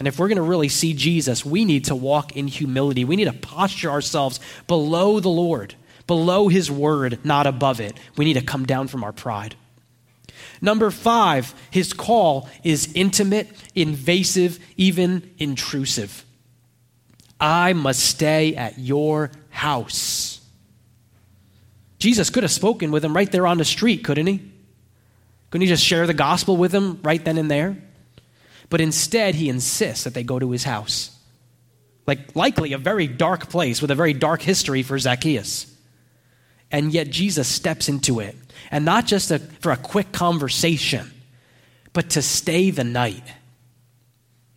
And 0.00 0.08
if 0.08 0.18
we're 0.18 0.28
going 0.28 0.36
to 0.36 0.42
really 0.42 0.70
see 0.70 0.94
Jesus, 0.94 1.44
we 1.44 1.66
need 1.66 1.84
to 1.84 1.94
walk 1.94 2.34
in 2.34 2.48
humility. 2.48 3.04
We 3.04 3.16
need 3.16 3.26
to 3.26 3.34
posture 3.34 3.90
ourselves 3.90 4.40
below 4.66 5.20
the 5.20 5.28
Lord, 5.28 5.74
below 6.06 6.48
His 6.48 6.70
word, 6.70 7.18
not 7.22 7.46
above 7.46 7.80
it. 7.80 7.96
We 8.16 8.24
need 8.24 8.34
to 8.34 8.42
come 8.42 8.64
down 8.64 8.88
from 8.88 9.04
our 9.04 9.12
pride. 9.12 9.56
Number 10.62 10.90
five, 10.90 11.54
His 11.70 11.92
call 11.92 12.48
is 12.64 12.90
intimate, 12.94 13.48
invasive, 13.74 14.58
even 14.78 15.34
intrusive. 15.36 16.24
I 17.38 17.74
must 17.74 18.00
stay 18.00 18.56
at 18.56 18.78
your 18.78 19.30
house. 19.50 20.40
Jesus 21.98 22.30
could 22.30 22.42
have 22.42 22.52
spoken 22.52 22.90
with 22.90 23.04
him 23.04 23.14
right 23.14 23.30
there 23.30 23.46
on 23.46 23.58
the 23.58 23.64
street, 23.66 24.02
couldn't 24.04 24.26
he? 24.26 24.50
Couldn't 25.50 25.62
he 25.62 25.68
just 25.68 25.84
share 25.84 26.06
the 26.06 26.14
gospel 26.14 26.56
with 26.56 26.72
him 26.72 27.00
right 27.02 27.22
then 27.22 27.36
and 27.36 27.50
there? 27.50 27.76
But 28.70 28.80
instead, 28.80 29.34
he 29.34 29.48
insists 29.48 30.04
that 30.04 30.14
they 30.14 30.22
go 30.22 30.38
to 30.38 30.52
his 30.52 30.64
house. 30.64 31.16
Like, 32.06 32.34
likely 32.34 32.72
a 32.72 32.78
very 32.78 33.06
dark 33.06 33.50
place 33.50 33.82
with 33.82 33.90
a 33.90 33.96
very 33.96 34.14
dark 34.14 34.40
history 34.40 34.82
for 34.82 34.98
Zacchaeus. 34.98 35.66
And 36.70 36.92
yet, 36.92 37.10
Jesus 37.10 37.48
steps 37.48 37.88
into 37.88 38.20
it. 38.20 38.36
And 38.70 38.84
not 38.84 39.06
just 39.06 39.30
a, 39.32 39.40
for 39.40 39.72
a 39.72 39.76
quick 39.76 40.12
conversation, 40.12 41.10
but 41.92 42.10
to 42.10 42.22
stay 42.22 42.70
the 42.70 42.84
night 42.84 43.24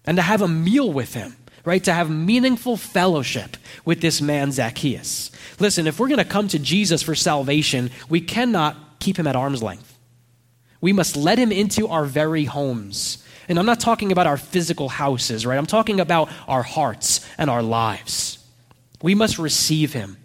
and 0.06 0.18
to 0.18 0.22
have 0.22 0.42
a 0.42 0.48
meal 0.48 0.92
with 0.92 1.16
him, 1.16 1.36
right? 1.66 1.84
To 1.84 1.94
have 1.94 2.10
meaningful 2.12 2.78
fellowship 2.78 3.58
with 3.86 4.02
this 4.02 4.22
man, 4.22 4.52
Zacchaeus. 4.52 5.32
Listen, 5.60 5.88
if 5.88 6.00
we're 6.00 6.10
going 6.10 6.20
to 6.20 6.26
come 6.26 6.48
to 6.50 6.60
Jesus 6.60 7.02
for 7.02 7.16
salvation, 7.16 7.90
we 8.10 8.22
cannot 8.22 9.00
keep 9.00 9.18
him 9.18 9.26
at 9.26 9.36
arm's 9.36 9.64
length. 9.64 9.98
We 10.82 10.94
must 10.94 11.16
let 11.16 11.40
him 11.40 11.52
into 11.52 11.88
our 11.88 12.06
very 12.06 12.46
homes 12.46 13.23
and 13.48 13.60
I'm 13.60 13.66
not 13.66 13.80
talking 13.80 14.12
about 14.12 14.28
our 14.28 14.38
physical 14.38 14.90
houses, 14.90 15.46
right? 15.46 15.58
I'm 15.58 15.66
talking 15.66 16.00
about 16.00 16.30
our 16.48 16.64
hearts 16.64 17.28
and 17.38 17.50
our 17.50 17.62
lives. 17.64 18.40
We 19.02 19.16
must 19.16 19.38
receive 19.38 19.94
him. 19.94 20.18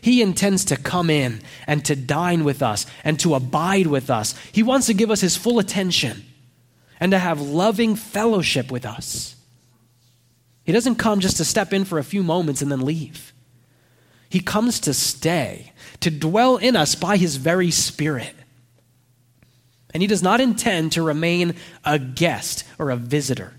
He 0.00 0.22
intends 0.22 0.64
to 0.66 0.76
come 0.76 1.10
in 1.10 1.42
and 1.66 1.84
to 1.84 1.94
dine 1.94 2.44
with 2.44 2.62
us 2.62 2.86
and 3.04 3.18
to 3.20 3.34
abide 3.34 3.86
with 3.86 4.10
us. 4.10 4.34
He 4.50 4.62
wants 4.62 4.86
to 4.86 4.94
give 4.94 5.10
us 5.10 5.20
his 5.20 5.36
full 5.36 5.58
attention 5.58 6.24
and 6.98 7.12
to 7.12 7.18
have 7.18 7.40
loving 7.40 7.96
fellowship 7.96 8.70
with 8.70 8.86
us. 8.86 9.36
He 10.64 10.72
doesn't 10.72 10.96
come 10.96 11.20
just 11.20 11.36
to 11.38 11.44
step 11.44 11.72
in 11.72 11.84
for 11.84 11.98
a 11.98 12.04
few 12.04 12.22
moments 12.22 12.62
and 12.62 12.70
then 12.70 12.84
leave. 12.84 13.32
He 14.28 14.40
comes 14.40 14.80
to 14.80 14.94
stay, 14.94 15.72
to 16.00 16.10
dwell 16.10 16.56
in 16.56 16.74
us 16.76 16.94
by 16.94 17.16
his 17.16 17.36
very 17.36 17.70
spirit. 17.70 18.34
And 19.92 20.02
he 20.02 20.06
does 20.06 20.22
not 20.22 20.40
intend 20.40 20.92
to 20.92 21.02
remain 21.02 21.54
a 21.84 21.98
guest 21.98 22.64
or 22.78 22.90
a 22.90 22.96
visitor. 22.96 23.54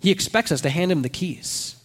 He 0.00 0.10
expects 0.10 0.52
us 0.52 0.60
to 0.60 0.70
hand 0.70 0.92
him 0.92 1.02
the 1.02 1.08
keys 1.08 1.76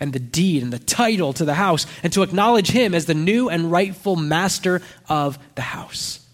and 0.00 0.12
the 0.12 0.18
deed 0.18 0.62
and 0.62 0.72
the 0.72 0.78
title 0.78 1.32
to 1.34 1.44
the 1.44 1.54
house 1.54 1.86
and 2.02 2.12
to 2.12 2.22
acknowledge 2.22 2.70
him 2.70 2.94
as 2.94 3.06
the 3.06 3.14
new 3.14 3.48
and 3.48 3.70
rightful 3.70 4.16
master 4.16 4.80
of 5.08 5.38
the 5.54 5.62
house. 5.62 6.26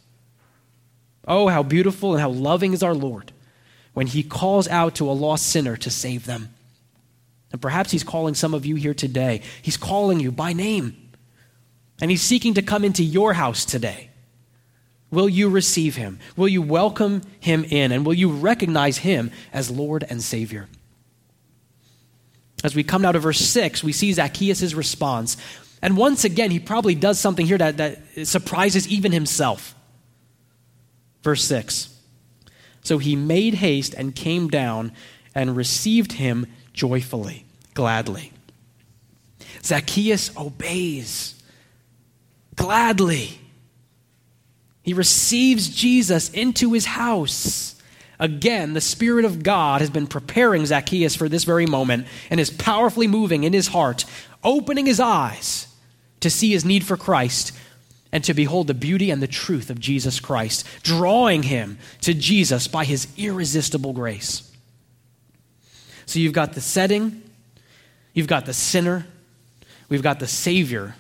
Oh, 1.27 1.49
how 1.49 1.63
beautiful 1.63 2.13
and 2.13 2.21
how 2.21 2.29
loving 2.29 2.73
is 2.73 2.83
our 2.83 2.95
Lord 2.95 3.33
when 3.95 4.07
he 4.07 4.23
calls 4.23 4.69
out 4.69 4.97
to 4.97 5.11
a 5.11 5.13
lost 5.13 5.47
sinner 5.47 5.77
to 5.79 5.91
save 5.91 6.27
them. 6.27 6.51
And 7.53 7.63
perhaps 7.63 7.93
he's 7.93 8.05
calling 8.05 8.35
some 8.35 8.53
of 8.53 8.67
you 8.67 8.75
here 8.75 8.95
today. 8.95 9.41
He's 9.63 9.77
calling 9.77 10.21
you 10.21 10.33
by 10.33 10.53
name. 10.53 10.97
And 12.01 12.11
he's 12.11 12.23
seeking 12.23 12.55
to 12.55 12.63
come 12.63 12.85
into 12.85 13.05
your 13.05 13.33
house 13.33 13.65
today. 13.65 14.11
Will 15.15 15.29
you 15.29 15.49
receive 15.49 15.97
him? 15.97 16.19
Will 16.37 16.49
you 16.49 16.61
welcome 16.61 17.23
him 17.41 17.65
in? 17.65 17.93
And 17.93 18.05
will 18.05 18.15
you 18.15 18.31
recognize 18.31 18.99
him 18.99 19.31
as 19.53 19.71
Lord 19.71 20.05
and 20.09 20.21
Savior? 20.21 20.69
As 22.65 22.75
we 22.75 22.83
come 22.83 23.03
now 23.03 23.13
to 23.13 23.19
verse 23.19 23.39
6, 23.41 23.85
we 23.85 23.93
see 23.93 24.13
Zacchaeus' 24.13 24.75
response. 24.75 25.37
And 25.81 25.97
once 25.97 26.25
again, 26.25 26.51
he 26.51 26.59
probably 26.59 26.95
does 26.95 27.21
something 27.21 27.47
here 27.47 27.59
that, 27.59 27.77
that 27.77 28.27
surprises 28.27 28.89
even 28.89 29.13
himself. 29.13 29.75
Verse 31.23 31.45
6 31.45 31.95
So 32.83 32.99
he 32.99 33.17
made 33.17 33.55
haste 33.55 33.95
and 33.95 34.15
came 34.15 34.49
down 34.49 34.93
and 35.35 35.57
received 35.57 36.13
him 36.13 36.47
joyfully, 36.73 37.47
gladly. 37.75 38.33
Zacchaeus 39.63 40.37
obeys 40.37 41.43
gladly. 42.57 43.39
He 44.85 44.93
receives 44.93 45.71
Jesus 45.71 46.29
into 46.29 46.75
his 46.75 46.85
house. 46.85 47.75
Again, 48.19 48.75
the 48.75 48.83
Spirit 48.83 49.25
of 49.25 49.43
God 49.43 49.81
has 49.81 49.89
been 49.89 50.07
preparing 50.07 50.67
Zacchaeus 50.67 51.17
for 51.17 51.27
this 51.29 51.45
very 51.45 51.65
moment 51.65 52.07
and 52.29 52.39
is 52.39 52.51
powerfully 52.51 53.07
moving 53.07 53.45
in 53.45 53.55
his 53.55 53.69
heart, 53.69 54.05
opening 54.45 54.85
his 54.85 55.01
eyes 55.01 55.67
to 56.21 56.29
see 56.29 56.51
his 56.51 56.67
need 56.67 56.85
for 56.85 56.99
Christ 56.99 57.57
and 58.13 58.23
to 58.25 58.35
behold 58.35 58.67
the 58.67 58.75
beauty 58.75 59.11
and 59.11 59.23
the 59.23 59.27
truth 59.27 59.71
of 59.71 59.81
Jesus 59.81 60.21
Christ, 60.21 60.67
drawing 60.83 61.45
him 61.45 61.79
to 62.03 62.13
Jesus 62.13 62.69
by 62.69 62.85
his 62.85 63.09
irresistible 63.17 63.95
grace. 63.95 64.53
So 66.05 66.19
you've 66.19 66.35
got 66.35 66.53
the 66.53 66.61
setting, 66.61 67.23
you've 68.13 68.29
got 68.29 68.45
the 68.45 68.53
sinner, 68.53 69.07
we've 69.89 70.03
got 70.03 70.21
the 70.21 70.27
Savior, 70.27 70.95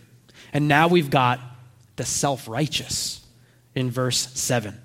and 0.54 0.68
now 0.68 0.88
we've 0.88 1.10
got 1.10 1.38
the 1.96 2.06
self 2.06 2.48
righteous 2.48 3.23
in 3.74 3.90
verse 3.90 4.28
7. 4.38 4.80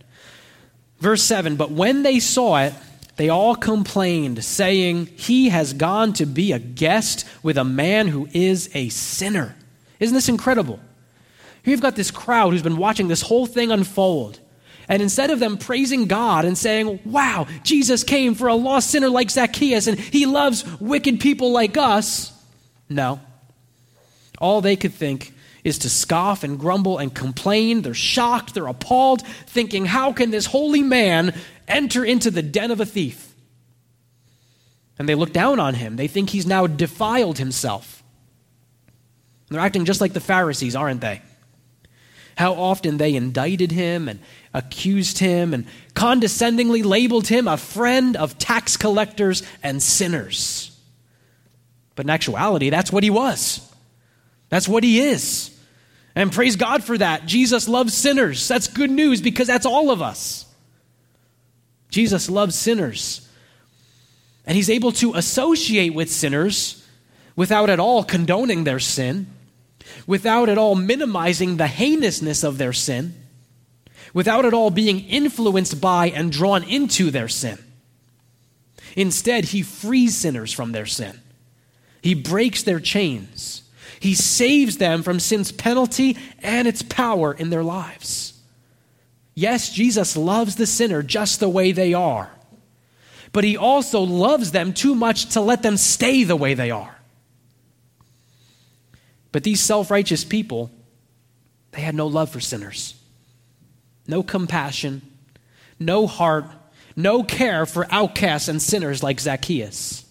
Verse 0.99 1.23
7 1.23 1.55
But 1.55 1.71
when 1.71 2.03
they 2.03 2.19
saw 2.19 2.59
it, 2.59 2.73
they 3.15 3.29
all 3.29 3.55
complained, 3.55 4.43
saying, 4.43 5.07
He 5.17 5.49
has 5.49 5.73
gone 5.73 6.13
to 6.13 6.25
be 6.25 6.51
a 6.51 6.59
guest 6.59 7.25
with 7.43 7.57
a 7.57 7.63
man 7.63 8.07
who 8.07 8.29
is 8.33 8.69
a 8.73 8.89
sinner. 8.89 9.55
Isn't 9.99 10.15
this 10.15 10.29
incredible? 10.29 10.79
Here 11.63 11.71
you've 11.71 11.81
got 11.81 11.95
this 11.95 12.11
crowd 12.11 12.51
who's 12.51 12.61
been 12.61 12.77
watching 12.77 13.09
this 13.09 13.21
whole 13.21 13.45
thing 13.45 13.71
unfold. 13.71 14.39
And 14.87 15.03
instead 15.03 15.29
of 15.29 15.39
them 15.39 15.57
praising 15.57 16.05
God 16.05 16.45
and 16.45 16.57
saying, 16.57 16.99
wow, 17.05 17.45
Jesus 17.63 18.03
came 18.03 18.33
for 18.33 18.47
a 18.47 18.55
lost 18.55 18.89
sinner 18.89 19.09
like 19.09 19.29
Zacchaeus 19.29 19.85
and 19.87 19.99
he 19.99 20.25
loves 20.25 20.65
wicked 20.79 21.19
people 21.19 21.51
like 21.51 21.77
us, 21.77 22.31
no. 22.87 23.19
All 24.39 24.61
they 24.61 24.75
could 24.75 24.93
think 24.93 25.33
is 25.63 25.77
to 25.79 25.89
scoff 25.89 26.43
and 26.43 26.59
grumble 26.59 26.97
and 26.97 27.13
complain. 27.13 27.81
They're 27.81 27.93
shocked, 27.93 28.53
they're 28.53 28.67
appalled, 28.67 29.21
thinking, 29.47 29.85
how 29.85 30.13
can 30.13 30.31
this 30.31 30.45
holy 30.47 30.83
man 30.83 31.33
enter 31.67 32.03
into 32.03 32.31
the 32.31 32.41
den 32.41 32.71
of 32.71 32.79
a 32.79 32.85
thief? 32.85 33.33
And 34.97 35.07
they 35.07 35.15
look 35.15 35.31
down 35.31 35.59
on 35.59 35.75
him. 35.75 35.95
They 35.95 36.07
think 36.07 36.29
he's 36.29 36.45
now 36.45 36.67
defiled 36.67 37.37
himself. 37.37 38.03
They're 39.49 39.61
acting 39.61 39.85
just 39.85 40.01
like 40.01 40.13
the 40.13 40.19
Pharisees, 40.19 40.75
aren't 40.75 41.01
they? 41.01 41.21
How 42.35 42.53
often 42.53 42.97
they 42.97 43.15
indicted 43.15 43.71
him 43.71 44.07
and 44.07 44.19
accused 44.53 45.19
him 45.19 45.53
and 45.53 45.65
condescendingly 45.93 46.83
labeled 46.83 47.27
him 47.27 47.47
a 47.47 47.57
friend 47.57 48.15
of 48.15 48.37
tax 48.37 48.77
collectors 48.77 49.43
and 49.61 49.81
sinners. 49.81 50.77
But 51.95 52.05
in 52.05 52.09
actuality, 52.09 52.69
that's 52.69 52.91
what 52.91 53.03
he 53.03 53.09
was. 53.09 53.68
That's 54.49 54.67
what 54.67 54.83
he 54.83 54.99
is. 54.99 55.55
And 56.15 56.31
praise 56.31 56.55
God 56.55 56.83
for 56.83 56.97
that. 56.97 57.25
Jesus 57.25 57.69
loves 57.69 57.93
sinners. 57.93 58.47
That's 58.47 58.67
good 58.67 58.91
news 58.91 59.21
because 59.21 59.47
that's 59.47 59.65
all 59.65 59.91
of 59.91 60.01
us. 60.01 60.45
Jesus 61.89 62.29
loves 62.29 62.55
sinners. 62.55 63.27
And 64.45 64.55
he's 64.55 64.69
able 64.69 64.91
to 64.93 65.13
associate 65.13 65.93
with 65.93 66.09
sinners 66.11 66.85
without 67.35 67.69
at 67.69 67.79
all 67.79 68.03
condoning 68.03 68.63
their 68.63 68.79
sin, 68.79 69.27
without 70.05 70.49
at 70.49 70.57
all 70.57 70.75
minimizing 70.75 71.57
the 71.57 71.67
heinousness 71.67 72.43
of 72.43 72.57
their 72.57 72.73
sin, 72.73 73.13
without 74.13 74.45
at 74.45 74.53
all 74.53 74.71
being 74.71 74.99
influenced 75.01 75.79
by 75.79 76.09
and 76.09 76.31
drawn 76.31 76.63
into 76.63 77.11
their 77.11 77.27
sin. 77.27 77.57
Instead, 78.95 79.45
he 79.45 79.61
frees 79.61 80.17
sinners 80.17 80.51
from 80.51 80.71
their 80.71 80.85
sin. 80.85 81.19
He 82.01 82.13
breaks 82.13 82.63
their 82.63 82.79
chains. 82.79 83.61
He 83.99 84.15
saves 84.15 84.77
them 84.77 85.03
from 85.03 85.19
sin's 85.19 85.51
penalty 85.51 86.17
and 86.41 86.67
its 86.67 86.81
power 86.81 87.33
in 87.33 87.49
their 87.49 87.63
lives. 87.63 88.33
Yes, 89.35 89.71
Jesus 89.71 90.17
loves 90.17 90.55
the 90.55 90.65
sinner 90.65 91.01
just 91.01 91.39
the 91.39 91.49
way 91.49 91.71
they 91.71 91.93
are, 91.93 92.29
but 93.31 93.43
he 93.43 93.55
also 93.55 94.01
loves 94.01 94.51
them 94.51 94.73
too 94.73 94.95
much 94.95 95.27
to 95.33 95.41
let 95.41 95.63
them 95.63 95.77
stay 95.77 96.23
the 96.23 96.35
way 96.35 96.53
they 96.53 96.71
are. 96.71 96.95
But 99.31 99.43
these 99.43 99.61
self 99.61 99.91
righteous 99.91 100.23
people, 100.23 100.71
they 101.71 101.81
had 101.81 101.95
no 101.95 102.07
love 102.07 102.29
for 102.29 102.39
sinners, 102.39 102.95
no 104.07 104.23
compassion, 104.23 105.01
no 105.79 106.07
heart, 106.07 106.45
no 106.95 107.23
care 107.23 107.65
for 107.65 107.87
outcasts 107.89 108.47
and 108.47 108.61
sinners 108.61 109.03
like 109.03 109.19
Zacchaeus. 109.19 110.05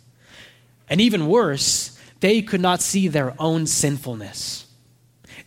And 0.88 1.00
even 1.00 1.26
worse, 1.26 1.97
they 2.20 2.42
could 2.42 2.60
not 2.60 2.80
see 2.80 3.08
their 3.08 3.34
own 3.38 3.66
sinfulness. 3.66 4.66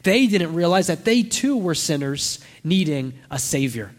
They 0.04 0.28
didn't 0.28 0.54
realize 0.54 0.88
that 0.88 1.06
they 1.06 1.24
too 1.24 1.58
were 1.58 1.76
sinners 1.76 2.40
needing 2.64 3.14
a 3.30 3.38
Savior. 3.38 3.92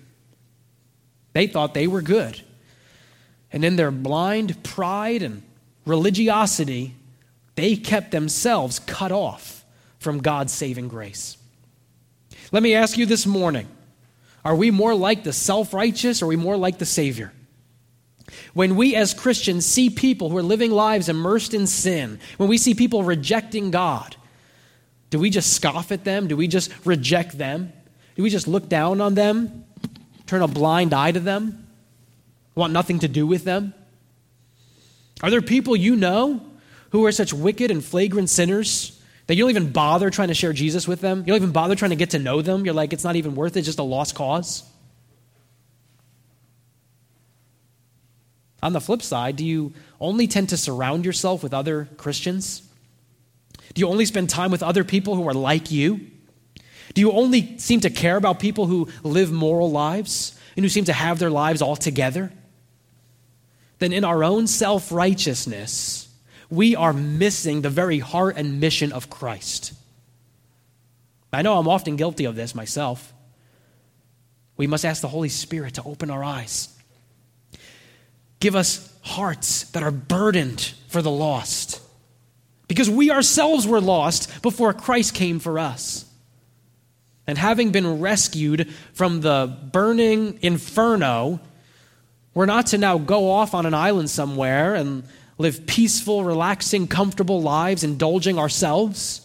They 1.32 1.46
thought 1.46 1.74
they 1.74 1.86
were 1.86 2.02
good. 2.02 2.40
And 3.52 3.64
in 3.64 3.76
their 3.76 3.90
blind 3.90 4.62
pride 4.62 5.22
and 5.22 5.42
religiosity, 5.86 6.94
they 7.54 7.76
kept 7.76 8.10
themselves 8.10 8.78
cut 8.78 9.12
off 9.12 9.64
from 9.98 10.18
God's 10.18 10.52
saving 10.52 10.88
grace. 10.88 11.36
Let 12.50 12.62
me 12.62 12.74
ask 12.74 12.96
you 12.96 13.06
this 13.06 13.26
morning 13.26 13.68
are 14.44 14.56
we 14.56 14.70
more 14.70 14.94
like 14.94 15.22
the 15.22 15.32
self 15.32 15.72
righteous 15.72 16.20
or 16.20 16.24
are 16.24 16.28
we 16.28 16.36
more 16.36 16.56
like 16.56 16.78
the 16.78 16.86
Savior? 16.86 17.32
When 18.54 18.76
we 18.76 18.94
as 18.94 19.14
Christians 19.14 19.66
see 19.66 19.90
people 19.90 20.30
who 20.30 20.36
are 20.36 20.42
living 20.42 20.70
lives 20.70 21.08
immersed 21.08 21.54
in 21.54 21.66
sin, 21.66 22.20
when 22.36 22.48
we 22.48 22.58
see 22.58 22.74
people 22.74 23.02
rejecting 23.02 23.70
God, 23.70 24.16
do 25.10 25.18
we 25.18 25.30
just 25.30 25.52
scoff 25.52 25.92
at 25.92 26.04
them? 26.04 26.28
Do 26.28 26.36
we 26.36 26.48
just 26.48 26.70
reject 26.86 27.36
them? 27.36 27.72
Do 28.16 28.22
we 28.22 28.30
just 28.30 28.48
look 28.48 28.68
down 28.68 29.00
on 29.00 29.14
them? 29.14 29.64
Turn 30.26 30.42
a 30.42 30.48
blind 30.48 30.94
eye 30.94 31.12
to 31.12 31.20
them? 31.20 31.66
Want 32.54 32.72
nothing 32.72 33.00
to 33.00 33.08
do 33.08 33.26
with 33.26 33.44
them? 33.44 33.74
Are 35.22 35.30
there 35.30 35.42
people 35.42 35.76
you 35.76 35.96
know 35.96 36.40
who 36.90 37.04
are 37.06 37.12
such 37.12 37.32
wicked 37.32 37.70
and 37.70 37.84
flagrant 37.84 38.30
sinners 38.30 38.98
that 39.26 39.34
you 39.34 39.44
don't 39.44 39.50
even 39.50 39.70
bother 39.72 40.10
trying 40.10 40.28
to 40.28 40.34
share 40.34 40.52
Jesus 40.52 40.88
with 40.88 41.00
them? 41.00 41.20
You 41.20 41.26
don't 41.26 41.36
even 41.36 41.52
bother 41.52 41.74
trying 41.74 41.90
to 41.90 41.96
get 41.96 42.10
to 42.10 42.18
know 42.18 42.42
them? 42.42 42.64
You're 42.64 42.74
like, 42.74 42.92
it's 42.92 43.04
not 43.04 43.16
even 43.16 43.34
worth 43.34 43.56
it, 43.56 43.60
it's 43.60 43.66
just 43.66 43.78
a 43.78 43.82
lost 43.82 44.14
cause? 44.14 44.64
On 48.62 48.72
the 48.72 48.80
flip 48.80 49.02
side, 49.02 49.36
do 49.36 49.44
you 49.44 49.72
only 50.00 50.26
tend 50.28 50.50
to 50.50 50.56
surround 50.56 51.04
yourself 51.04 51.42
with 51.42 51.52
other 51.52 51.88
Christians? 51.96 52.62
Do 53.74 53.80
you 53.80 53.88
only 53.88 54.04
spend 54.04 54.30
time 54.30 54.50
with 54.50 54.62
other 54.62 54.84
people 54.84 55.16
who 55.16 55.26
are 55.28 55.34
like 55.34 55.70
you? 55.70 56.00
Do 56.94 57.00
you 57.00 57.12
only 57.12 57.58
seem 57.58 57.80
to 57.80 57.90
care 57.90 58.16
about 58.16 58.38
people 58.38 58.66
who 58.66 58.88
live 59.02 59.32
moral 59.32 59.70
lives 59.70 60.38
and 60.56 60.64
who 60.64 60.68
seem 60.68 60.84
to 60.84 60.92
have 60.92 61.18
their 61.18 61.30
lives 61.30 61.62
all 61.62 61.76
together? 61.76 62.30
Then, 63.78 63.92
in 63.92 64.04
our 64.04 64.22
own 64.22 64.46
self 64.46 64.92
righteousness, 64.92 66.08
we 66.50 66.76
are 66.76 66.92
missing 66.92 67.62
the 67.62 67.70
very 67.70 67.98
heart 67.98 68.36
and 68.36 68.60
mission 68.60 68.92
of 68.92 69.10
Christ. 69.10 69.72
I 71.32 71.42
know 71.42 71.58
I'm 71.58 71.66
often 71.66 71.96
guilty 71.96 72.26
of 72.26 72.36
this 72.36 72.54
myself. 72.54 73.12
We 74.56 74.66
must 74.66 74.84
ask 74.84 75.00
the 75.00 75.08
Holy 75.08 75.30
Spirit 75.30 75.74
to 75.74 75.82
open 75.82 76.10
our 76.10 76.22
eyes 76.22 76.68
Give 78.42 78.56
us 78.56 78.92
hearts 79.02 79.70
that 79.70 79.84
are 79.84 79.92
burdened 79.92 80.74
for 80.88 81.00
the 81.00 81.12
lost. 81.12 81.80
Because 82.66 82.90
we 82.90 83.08
ourselves 83.08 83.68
were 83.68 83.80
lost 83.80 84.42
before 84.42 84.72
Christ 84.72 85.14
came 85.14 85.38
for 85.38 85.60
us. 85.60 86.04
And 87.24 87.38
having 87.38 87.70
been 87.70 88.00
rescued 88.00 88.68
from 88.94 89.20
the 89.20 89.56
burning 89.70 90.40
inferno, 90.42 91.38
we're 92.34 92.46
not 92.46 92.66
to 92.68 92.78
now 92.78 92.98
go 92.98 93.30
off 93.30 93.54
on 93.54 93.64
an 93.64 93.74
island 93.74 94.10
somewhere 94.10 94.74
and 94.74 95.04
live 95.38 95.64
peaceful, 95.64 96.24
relaxing, 96.24 96.88
comfortable 96.88 97.42
lives, 97.42 97.84
indulging 97.84 98.40
ourselves. 98.40 99.24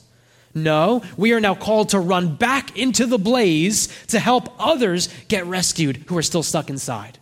No, 0.53 1.01
we 1.17 1.33
are 1.33 1.39
now 1.39 1.55
called 1.55 1.89
to 1.89 1.99
run 1.99 2.35
back 2.35 2.77
into 2.77 3.07
the 3.07 3.17
blaze 3.17 3.87
to 4.09 4.19
help 4.19 4.53
others 4.59 5.09
get 5.27 5.47
rescued 5.47 6.05
who 6.05 6.15
are 6.19 6.21
still 6.21 6.43
stuck 6.43 6.69
inside. 6.69 7.17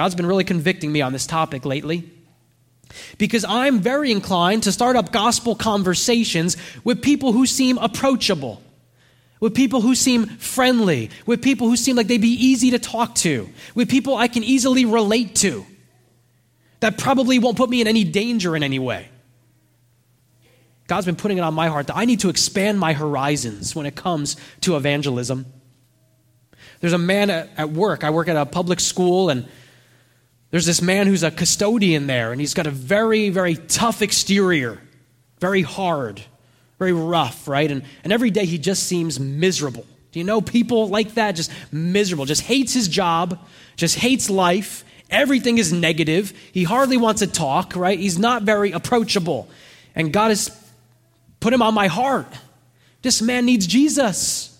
God's 0.00 0.14
been 0.14 0.24
really 0.24 0.44
convicting 0.44 0.90
me 0.90 1.02
on 1.02 1.12
this 1.12 1.26
topic 1.26 1.66
lately 1.66 2.10
because 3.18 3.44
I'm 3.44 3.80
very 3.80 4.10
inclined 4.10 4.62
to 4.62 4.72
start 4.72 4.96
up 4.96 5.12
gospel 5.12 5.54
conversations 5.54 6.56
with 6.84 7.02
people 7.02 7.32
who 7.32 7.44
seem 7.44 7.76
approachable, 7.76 8.62
with 9.40 9.54
people 9.54 9.82
who 9.82 9.94
seem 9.94 10.24
friendly, 10.24 11.10
with 11.26 11.42
people 11.42 11.68
who 11.68 11.76
seem 11.76 11.96
like 11.96 12.06
they'd 12.06 12.16
be 12.16 12.28
easy 12.28 12.70
to 12.70 12.78
talk 12.78 13.14
to, 13.16 13.46
with 13.74 13.90
people 13.90 14.16
I 14.16 14.28
can 14.28 14.42
easily 14.42 14.86
relate 14.86 15.34
to, 15.34 15.66
that 16.80 16.96
probably 16.96 17.38
won't 17.38 17.58
put 17.58 17.68
me 17.68 17.82
in 17.82 17.86
any 17.86 18.04
danger 18.04 18.56
in 18.56 18.62
any 18.62 18.78
way. 18.78 19.06
God's 20.86 21.04
been 21.04 21.14
putting 21.14 21.36
it 21.36 21.42
on 21.42 21.52
my 21.52 21.68
heart 21.68 21.88
that 21.88 21.96
I 21.98 22.06
need 22.06 22.20
to 22.20 22.30
expand 22.30 22.80
my 22.80 22.94
horizons 22.94 23.76
when 23.76 23.84
it 23.84 23.96
comes 23.96 24.38
to 24.62 24.76
evangelism. 24.76 25.44
There's 26.80 26.94
a 26.94 26.98
man 26.98 27.28
at, 27.28 27.68
work, 27.68 28.02
I 28.02 28.08
work 28.08 28.28
at 28.28 28.36
a 28.36 28.46
public 28.46 28.80
school, 28.80 29.28
and 29.28 29.46
there's 30.50 30.66
this 30.66 30.82
man 30.82 31.06
who's 31.06 31.22
a 31.22 31.30
custodian 31.30 32.06
there, 32.06 32.32
and 32.32 32.40
he's 32.40 32.54
got 32.54 32.66
a 32.66 32.70
very, 32.70 33.30
very 33.30 33.54
tough 33.56 34.02
exterior, 34.02 34.80
very 35.38 35.62
hard, 35.62 36.22
very 36.78 36.92
rough, 36.92 37.46
right? 37.46 37.70
And, 37.70 37.84
and 38.02 38.12
every 38.12 38.30
day 38.30 38.44
he 38.46 38.58
just 38.58 38.84
seems 38.84 39.20
miserable. 39.20 39.86
Do 40.12 40.18
you 40.18 40.24
know 40.24 40.40
people 40.40 40.88
like 40.88 41.14
that? 41.14 41.36
Just 41.36 41.52
miserable, 41.70 42.24
just 42.24 42.42
hates 42.42 42.74
his 42.74 42.88
job, 42.88 43.38
just 43.76 43.96
hates 43.96 44.28
life. 44.28 44.84
Everything 45.08 45.58
is 45.58 45.72
negative. 45.72 46.32
He 46.52 46.64
hardly 46.64 46.96
wants 46.96 47.20
to 47.20 47.26
talk, 47.26 47.76
right? 47.76 47.98
He's 47.98 48.18
not 48.18 48.42
very 48.42 48.72
approachable. 48.72 49.48
And 49.94 50.12
God 50.12 50.28
has 50.28 50.50
put 51.40 51.52
him 51.52 51.62
on 51.62 51.74
my 51.74 51.88
heart. 51.88 52.32
This 53.02 53.22
man 53.22 53.44
needs 53.46 53.66
Jesus. 53.66 54.56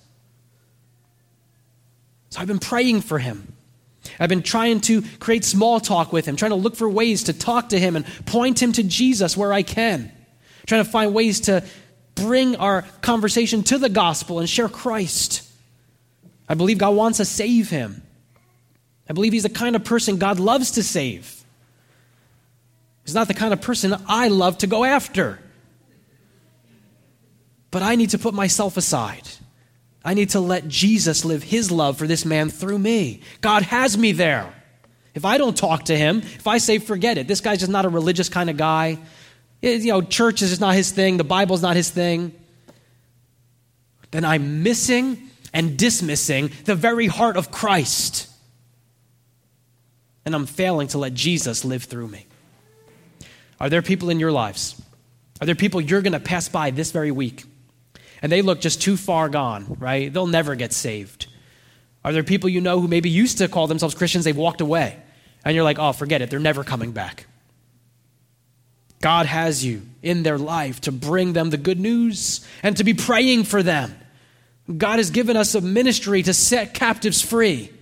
So 2.31 2.41
I've 2.41 2.49
been 2.49 2.59
praying 2.59 3.03
for 3.03 3.19
him. 3.19 3.50
I've 4.21 4.29
been 4.29 4.43
trying 4.43 4.81
to 4.83 5.01
create 5.19 5.45
small 5.47 5.81
talk 5.81 6.13
with 6.13 6.27
him, 6.27 6.37
trying 6.37 6.51
to 6.51 6.57
look 6.57 6.77
for 6.77 6.89
ways 6.89 7.25
to 7.25 7.33
talk 7.33 7.71
to 7.71 7.81
him 7.81 7.97
and 7.97 8.05
point 8.27 8.63
him 8.63 8.73
to 8.73 8.83
Jesus 8.83 9.35
where 9.35 9.51
I 9.51 9.63
can, 9.63 10.13
trying 10.67 10.85
to 10.85 10.91
find 10.91 11.15
ways 11.15 11.41
to 11.43 11.65
bring 12.15 12.55
our 12.57 12.83
conversation 13.01 13.63
to 13.65 13.79
the 13.79 13.89
gospel 13.89 14.39
and 14.39 14.49
share 14.49 14.69
Christ. 14.69 15.51
I 16.47 16.55
believe 16.55 16.77
God 16.77 16.95
wants 16.95 17.17
to 17.17 17.25
save 17.25 17.71
him. 17.71 18.03
I 19.09 19.15
believe 19.15 19.33
he's 19.33 19.45
the 19.45 19.49
kind 19.49 19.75
of 19.75 19.85
person 19.85 20.19
God 20.19 20.39
loves 20.39 20.73
to 20.73 20.83
save. 20.83 21.43
He's 23.05 23.15
not 23.15 23.27
the 23.27 23.35
kind 23.35 23.55
of 23.55 23.63
person 23.63 23.95
I 24.07 24.29
love 24.29 24.59
to 24.59 24.67
go 24.67 24.85
after. 24.85 25.41
But 27.71 27.83
I 27.83 27.97
need 27.97 28.11
to 28.11 28.19
put 28.19 28.35
myself 28.35 28.77
aside. 28.77 29.27
I 30.05 30.15
need 30.15 30.31
to 30.31 30.41
let 30.41 30.67
Jesus 30.69 31.25
live 31.25 31.43
his 31.43 31.71
love 31.71 31.99
for 31.99 32.07
this 32.07 32.25
man 32.25 32.49
through 32.49 32.79
me. 32.79 33.21
God 33.41 33.63
has 33.65 33.99
me 33.99 34.13
there. 34.13 34.53
If 35.15 35.25
I 35.25 35.39
don't 35.39 35.57
talk 35.57 35.85
to 35.87 35.97
him, 35.97 36.19
if 36.19 36.47
I 36.47 36.59
say, 36.59 36.79
forget 36.79 37.19
it, 37.19 37.29
this 37.29 37.41
guy's 37.41 37.61
just 37.61 37.71
not 37.71 37.85
a 37.85 37.89
religious 37.89 38.29
kind 38.29 38.49
of 38.49 38.57
guy, 38.57 38.99
it, 39.61 39.83
you 39.83 39.89
know, 39.89 40.01
church 40.01 40.41
is 40.41 40.51
just 40.51 40.61
not 40.61 40.75
his 40.75 40.91
thing, 40.91 41.17
the 41.17 41.25
Bible's 41.25 41.63
not 41.63 41.77
his 41.77 41.91
thing, 41.91 42.33
then 44.11 44.25
I'm 44.25 44.63
missing 44.63 45.31
and 45.53 45.77
dismissing 45.77 46.51
the 46.65 46.75
very 46.75 47.07
heart 47.07 47.37
of 47.37 47.51
Christ. 47.51 48.29
And 50.25 50.35
I'm 50.35 50.47
failing 50.47 50.89
to 50.89 50.99
let 50.99 51.15
Jesus 51.15 51.65
live 51.65 51.85
through 51.85 52.09
me. 52.09 52.27
Are 53.59 53.69
there 53.69 53.83
people 53.83 54.11
in 54.11 54.21
your 54.21 54.33
lives? 54.33 54.81
Are 55.41 55.47
there 55.47 55.55
people 55.55 55.81
you're 55.81 56.03
going 56.03 56.13
to 56.13 56.21
pass 56.21 56.49
by 56.49 56.71
this 56.71 56.93
very 56.93 57.11
week? 57.11 57.45
And 58.23 58.31
they 58.31 58.43
look 58.43 58.61
just 58.61 58.83
too 58.83 58.97
far 58.97 59.29
gone, 59.29 59.77
right? 59.79 60.13
They'll 60.13 60.27
never 60.27 60.55
get 60.55 60.73
saved. 60.73 61.27
Are 62.05 62.13
there 62.13 62.23
people 62.23 62.49
you 62.49 62.61
know 62.61 62.81
who 62.81 62.89
maybe 62.89 63.11
used 63.11 63.39
to 63.39 63.49
call 63.49 63.67
themselves 63.67 63.95
Christians, 63.95 64.25
they've 64.25 64.37
walked 64.37 64.61
away, 64.61 64.97
and 65.45 65.55
you're 65.55 65.65
like, 65.65 65.79
oh, 65.79 65.93
forget 65.93 66.23
it, 66.23 66.31
they're 66.31 66.39
never 66.39 66.65
coming 66.65 66.93
back? 66.93 67.27
God 69.01 69.27
has 69.27 69.65
you 69.65 69.83
in 70.03 70.23
their 70.23 70.39
life 70.39 70.83
to 70.83 70.93
bring 70.93 71.33
them 71.33 71.51
the 71.51 71.57
good 71.57 71.81
news 71.81 72.47
and 72.63 72.77
to 72.77 72.85
be 72.85 72.95
praying 72.95 73.45
for 73.45 73.63
them. 73.63 73.95
God 74.77 74.99
has 74.99 75.11
given 75.11 75.37
us 75.37 75.55
a 75.55 75.61
ministry 75.61 76.23
to 76.23 76.35
set 76.35 76.75
captives 76.75 77.23
free. 77.23 77.73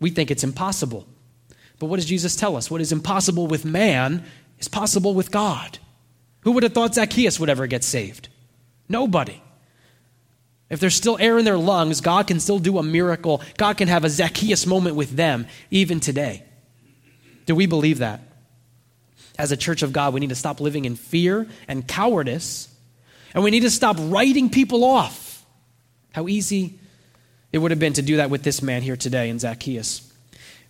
We 0.00 0.10
think 0.10 0.30
it's 0.30 0.44
impossible. 0.44 1.06
But 1.78 1.86
what 1.86 1.96
does 1.96 2.06
Jesus 2.06 2.36
tell 2.36 2.56
us? 2.56 2.70
What 2.70 2.80
is 2.80 2.92
impossible 2.92 3.46
with 3.46 3.64
man 3.64 4.24
is 4.58 4.68
possible 4.68 5.14
with 5.14 5.30
God. 5.30 5.78
Who 6.42 6.52
would 6.52 6.62
have 6.62 6.72
thought 6.72 6.94
Zacchaeus 6.94 7.38
would 7.38 7.50
ever 7.50 7.66
get 7.66 7.84
saved? 7.84 8.28
Nobody. 8.88 9.42
If 10.70 10.78
there's 10.78 10.94
still 10.94 11.18
air 11.20 11.38
in 11.38 11.44
their 11.44 11.58
lungs, 11.58 12.00
God 12.00 12.28
can 12.28 12.40
still 12.40 12.60
do 12.60 12.78
a 12.78 12.82
miracle. 12.82 13.42
God 13.56 13.76
can 13.76 13.88
have 13.88 14.04
a 14.04 14.08
Zacchaeus 14.08 14.66
moment 14.66 14.96
with 14.96 15.16
them 15.16 15.46
even 15.70 16.00
today. 16.00 16.44
Do 17.46 17.54
we 17.54 17.66
believe 17.66 17.98
that? 17.98 18.20
As 19.38 19.52
a 19.52 19.56
church 19.56 19.82
of 19.82 19.92
God, 19.92 20.14
we 20.14 20.20
need 20.20 20.28
to 20.28 20.34
stop 20.34 20.60
living 20.60 20.84
in 20.84 20.94
fear 20.96 21.48
and 21.66 21.86
cowardice, 21.86 22.68
and 23.34 23.42
we 23.42 23.50
need 23.50 23.60
to 23.60 23.70
stop 23.70 23.96
writing 23.98 24.50
people 24.50 24.84
off. 24.84 25.44
How 26.12 26.28
easy 26.28 26.78
it 27.52 27.58
would 27.58 27.70
have 27.70 27.80
been 27.80 27.94
to 27.94 28.02
do 28.02 28.18
that 28.18 28.30
with 28.30 28.42
this 28.42 28.62
man 28.62 28.82
here 28.82 28.96
today 28.96 29.28
in 29.28 29.38
Zacchaeus. 29.38 30.12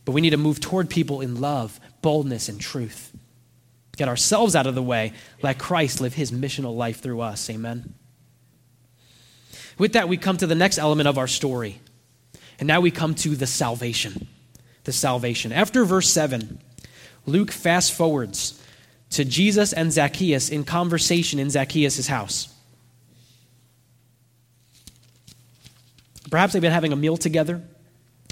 But 0.04 0.12
we 0.12 0.20
need 0.20 0.30
to 0.30 0.36
move 0.38 0.60
toward 0.60 0.88
people 0.88 1.20
in 1.20 1.40
love, 1.40 1.78
boldness, 2.00 2.48
and 2.48 2.60
truth. 2.60 3.14
Get 4.00 4.08
ourselves 4.08 4.56
out 4.56 4.66
of 4.66 4.74
the 4.74 4.82
way, 4.82 5.12
let 5.42 5.58
Christ 5.58 6.00
live 6.00 6.14
his 6.14 6.32
missional 6.32 6.74
life 6.74 7.02
through 7.02 7.20
us. 7.20 7.50
Amen. 7.50 7.92
With 9.76 9.92
that, 9.92 10.08
we 10.08 10.16
come 10.16 10.38
to 10.38 10.46
the 10.46 10.54
next 10.54 10.78
element 10.78 11.06
of 11.06 11.18
our 11.18 11.26
story. 11.26 11.82
And 12.58 12.66
now 12.66 12.80
we 12.80 12.90
come 12.90 13.14
to 13.16 13.36
the 13.36 13.46
salvation. 13.46 14.26
The 14.84 14.92
salvation. 14.92 15.52
After 15.52 15.84
verse 15.84 16.08
7, 16.08 16.62
Luke 17.26 17.50
fast 17.50 17.92
forwards 17.92 18.58
to 19.10 19.22
Jesus 19.22 19.74
and 19.74 19.92
Zacchaeus 19.92 20.48
in 20.48 20.64
conversation 20.64 21.38
in 21.38 21.50
Zacchaeus' 21.50 22.06
house. 22.06 22.48
Perhaps 26.30 26.54
they've 26.54 26.62
been 26.62 26.72
having 26.72 26.94
a 26.94 26.96
meal 26.96 27.18
together. 27.18 27.60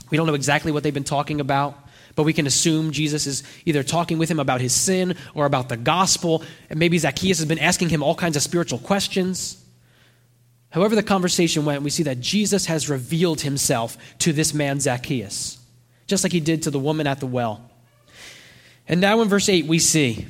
We 0.09 0.17
don't 0.17 0.27
know 0.27 0.33
exactly 0.33 0.73
what 0.73 0.83
they've 0.83 0.95
been 0.95 1.05
talking 1.05 1.43
about, 1.43 1.88
but 2.19 2.25
we 2.25 2.33
can 2.33 2.49
assume 2.49 2.91
Jesus 2.91 3.29
is 3.29 3.45
either 3.65 3.85
talking 3.85 4.19
with 4.19 4.29
him 4.29 4.41
about 4.41 4.61
his 4.61 4.73
sin 4.75 5.15
or 5.35 5.47
about 5.47 5.69
the 5.69 5.77
gospel, 5.77 6.43
and 6.69 6.77
maybe 6.77 6.99
Zacchaeus 6.99 7.39
has 7.39 7.47
been 7.47 7.61
asking 7.61 7.91
him 7.91 8.03
all 8.03 8.17
kinds 8.17 8.35
of 8.35 8.43
spiritual 8.43 8.81
questions. 8.81 9.65
However, 10.71 10.97
the 10.97 11.05
conversation 11.05 11.65
went, 11.65 11.83
we 11.83 11.91
see 11.91 12.03
that 12.03 12.19
Jesus 12.19 12.67
has 12.67 12.91
revealed 12.91 13.43
himself 13.43 13.97
to 14.19 14.33
this 14.33 14.53
man, 14.53 14.81
Zacchaeus, 14.81 15.61
just 16.09 16.25
like 16.25 16.33
he 16.33 16.41
did 16.41 16.65
to 16.65 16.73
the 16.73 16.79
woman 16.81 17.07
at 17.07 17.21
the 17.21 17.27
well. 17.29 17.71
And 18.89 19.01
now 19.01 19.23
in 19.23 19.29
verse 19.29 19.49
8, 19.49 19.67
we 19.67 19.79
see, 19.79 20.27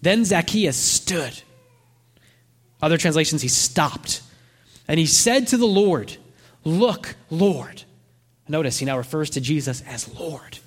then 0.00 0.24
Zacchaeus 0.24 0.76
stood. 0.76 1.42
Other 2.80 2.98
translations, 2.98 3.42
he 3.42 3.48
stopped. 3.48 4.22
And 4.86 5.00
he 5.00 5.06
said 5.06 5.48
to 5.48 5.56
the 5.56 5.66
Lord, 5.66 6.16
Look, 6.62 7.16
Lord. 7.30 7.82
Notice 8.46 8.78
he 8.78 8.86
now 8.86 8.96
refers 8.96 9.30
to 9.30 9.40
Jesus 9.40 9.82
as 9.82 10.08
Lord. 10.14 10.60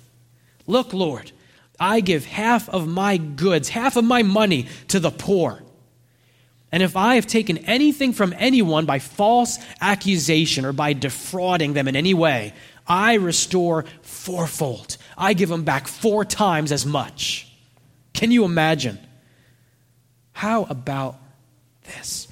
Look, 0.66 0.92
Lord, 0.92 1.32
I 1.78 2.00
give 2.00 2.24
half 2.24 2.68
of 2.68 2.86
my 2.86 3.16
goods, 3.16 3.68
half 3.68 3.96
of 3.96 4.04
my 4.04 4.22
money 4.22 4.68
to 4.88 5.00
the 5.00 5.10
poor. 5.10 5.62
And 6.70 6.82
if 6.82 6.96
I 6.96 7.16
have 7.16 7.26
taken 7.26 7.58
anything 7.58 8.12
from 8.12 8.34
anyone 8.38 8.86
by 8.86 8.98
false 8.98 9.58
accusation 9.80 10.64
or 10.64 10.72
by 10.72 10.94
defrauding 10.94 11.74
them 11.74 11.86
in 11.88 11.96
any 11.96 12.14
way, 12.14 12.54
I 12.86 13.14
restore 13.14 13.84
fourfold. 14.02 14.96
I 15.16 15.34
give 15.34 15.48
them 15.48 15.64
back 15.64 15.86
four 15.86 16.24
times 16.24 16.72
as 16.72 16.86
much. 16.86 17.52
Can 18.14 18.30
you 18.30 18.44
imagine? 18.44 18.98
How 20.32 20.64
about 20.64 21.16
this? 21.84 22.28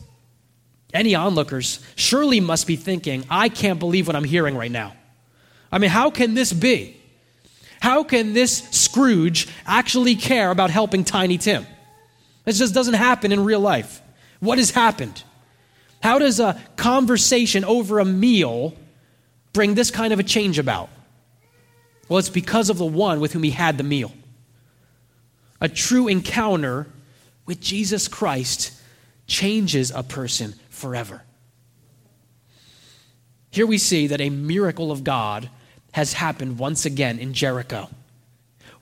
Any 0.92 1.14
onlookers 1.14 1.84
surely 1.94 2.40
must 2.40 2.66
be 2.66 2.76
thinking, 2.76 3.24
I 3.30 3.48
can't 3.48 3.78
believe 3.78 4.06
what 4.06 4.16
I'm 4.16 4.24
hearing 4.24 4.56
right 4.56 4.70
now. 4.70 4.94
I 5.70 5.78
mean, 5.78 5.90
how 5.90 6.10
can 6.10 6.34
this 6.34 6.52
be? 6.52 6.99
How 7.80 8.04
can 8.04 8.34
this 8.34 8.68
Scrooge 8.70 9.48
actually 9.66 10.14
care 10.14 10.50
about 10.50 10.70
helping 10.70 11.02
Tiny 11.02 11.38
Tim? 11.38 11.66
This 12.44 12.58
just 12.58 12.74
doesn't 12.74 12.94
happen 12.94 13.32
in 13.32 13.44
real 13.44 13.60
life. 13.60 14.02
What 14.38 14.58
has 14.58 14.70
happened? 14.70 15.22
How 16.02 16.18
does 16.18 16.40
a 16.40 16.60
conversation 16.76 17.64
over 17.64 17.98
a 17.98 18.04
meal 18.04 18.74
bring 19.52 19.74
this 19.74 19.90
kind 19.90 20.12
of 20.12 20.18
a 20.18 20.22
change 20.22 20.58
about? 20.58 20.88
Well, 22.08 22.18
it's 22.18 22.28
because 22.28 22.70
of 22.70 22.78
the 22.78 22.84
one 22.86 23.20
with 23.20 23.32
whom 23.32 23.42
he 23.42 23.50
had 23.50 23.78
the 23.78 23.84
meal. 23.84 24.12
A 25.60 25.68
true 25.68 26.08
encounter 26.08 26.86
with 27.46 27.60
Jesus 27.60 28.08
Christ 28.08 28.72
changes 29.26 29.90
a 29.90 30.02
person 30.02 30.54
forever. 30.70 31.22
Here 33.50 33.66
we 33.66 33.78
see 33.78 34.06
that 34.06 34.20
a 34.20 34.30
miracle 34.30 34.90
of 34.90 35.04
God 35.04 35.50
has 35.92 36.12
happened 36.12 36.58
once 36.58 36.86
again 36.86 37.18
in 37.18 37.32
Jericho. 37.32 37.88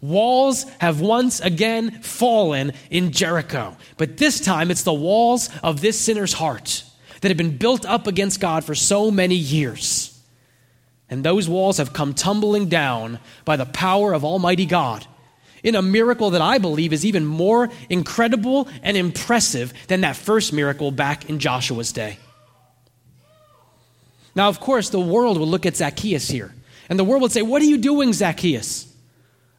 Walls 0.01 0.65
have 0.81 1.01
once 1.01 1.41
again 1.41 2.03
fallen 2.03 2.73
in 2.91 3.11
Jericho, 3.11 3.77
but 3.97 4.17
this 4.17 4.41
time 4.41 4.71
it's 4.71 4.85
the 4.85 4.93
walls 4.93 5.51
of 5.63 5.81
this 5.81 5.99
sinner's 5.99 6.33
heart 6.33 6.85
that 7.21 7.29
have 7.29 7.37
been 7.37 7.57
built 7.57 7.85
up 7.85 8.07
against 8.07 8.41
God 8.41 8.65
for 8.65 8.75
so 8.75 9.11
many 9.11 9.35
years. 9.35 10.15
And 11.11 11.25
those 11.25 11.49
walls 11.49 11.79
have 11.79 11.93
come 11.93 12.15
tumbling 12.15 12.69
down 12.69 13.19
by 13.45 13.57
the 13.57 13.67
power 13.67 14.13
of 14.13 14.25
Almighty 14.25 14.67
God 14.67 15.07
in 15.63 15.75
a 15.75 15.83
miracle 15.83 16.31
that 16.31 16.43
I 16.43 16.59
believe 16.59 16.93
is 16.93 17.05
even 17.05 17.25
more 17.25 17.71
incredible 17.89 18.69
and 18.83 18.97
impressive 18.97 19.73
than 19.89 20.03
that 20.03 20.17
first 20.17 20.53
miracle 20.53 20.91
back 20.91 21.29
in 21.29 21.39
Joshua's 21.39 21.93
day. 21.93 22.19
Now, 24.37 24.49
of 24.49 24.61
course, 24.61 24.91
the 24.91 25.01
world 25.01 25.39
will 25.39 25.49
look 25.49 25.67
at 25.67 25.77
Zacchaeus 25.77 26.29
here, 26.29 26.55
and 26.89 26.99
the 26.99 27.05
world 27.05 27.23
would 27.23 27.33
say, 27.33 27.43
What 27.43 27.63
are 27.63 27.67
you 27.67 27.79
doing, 27.79 28.13
Zacchaeus? 28.13 28.87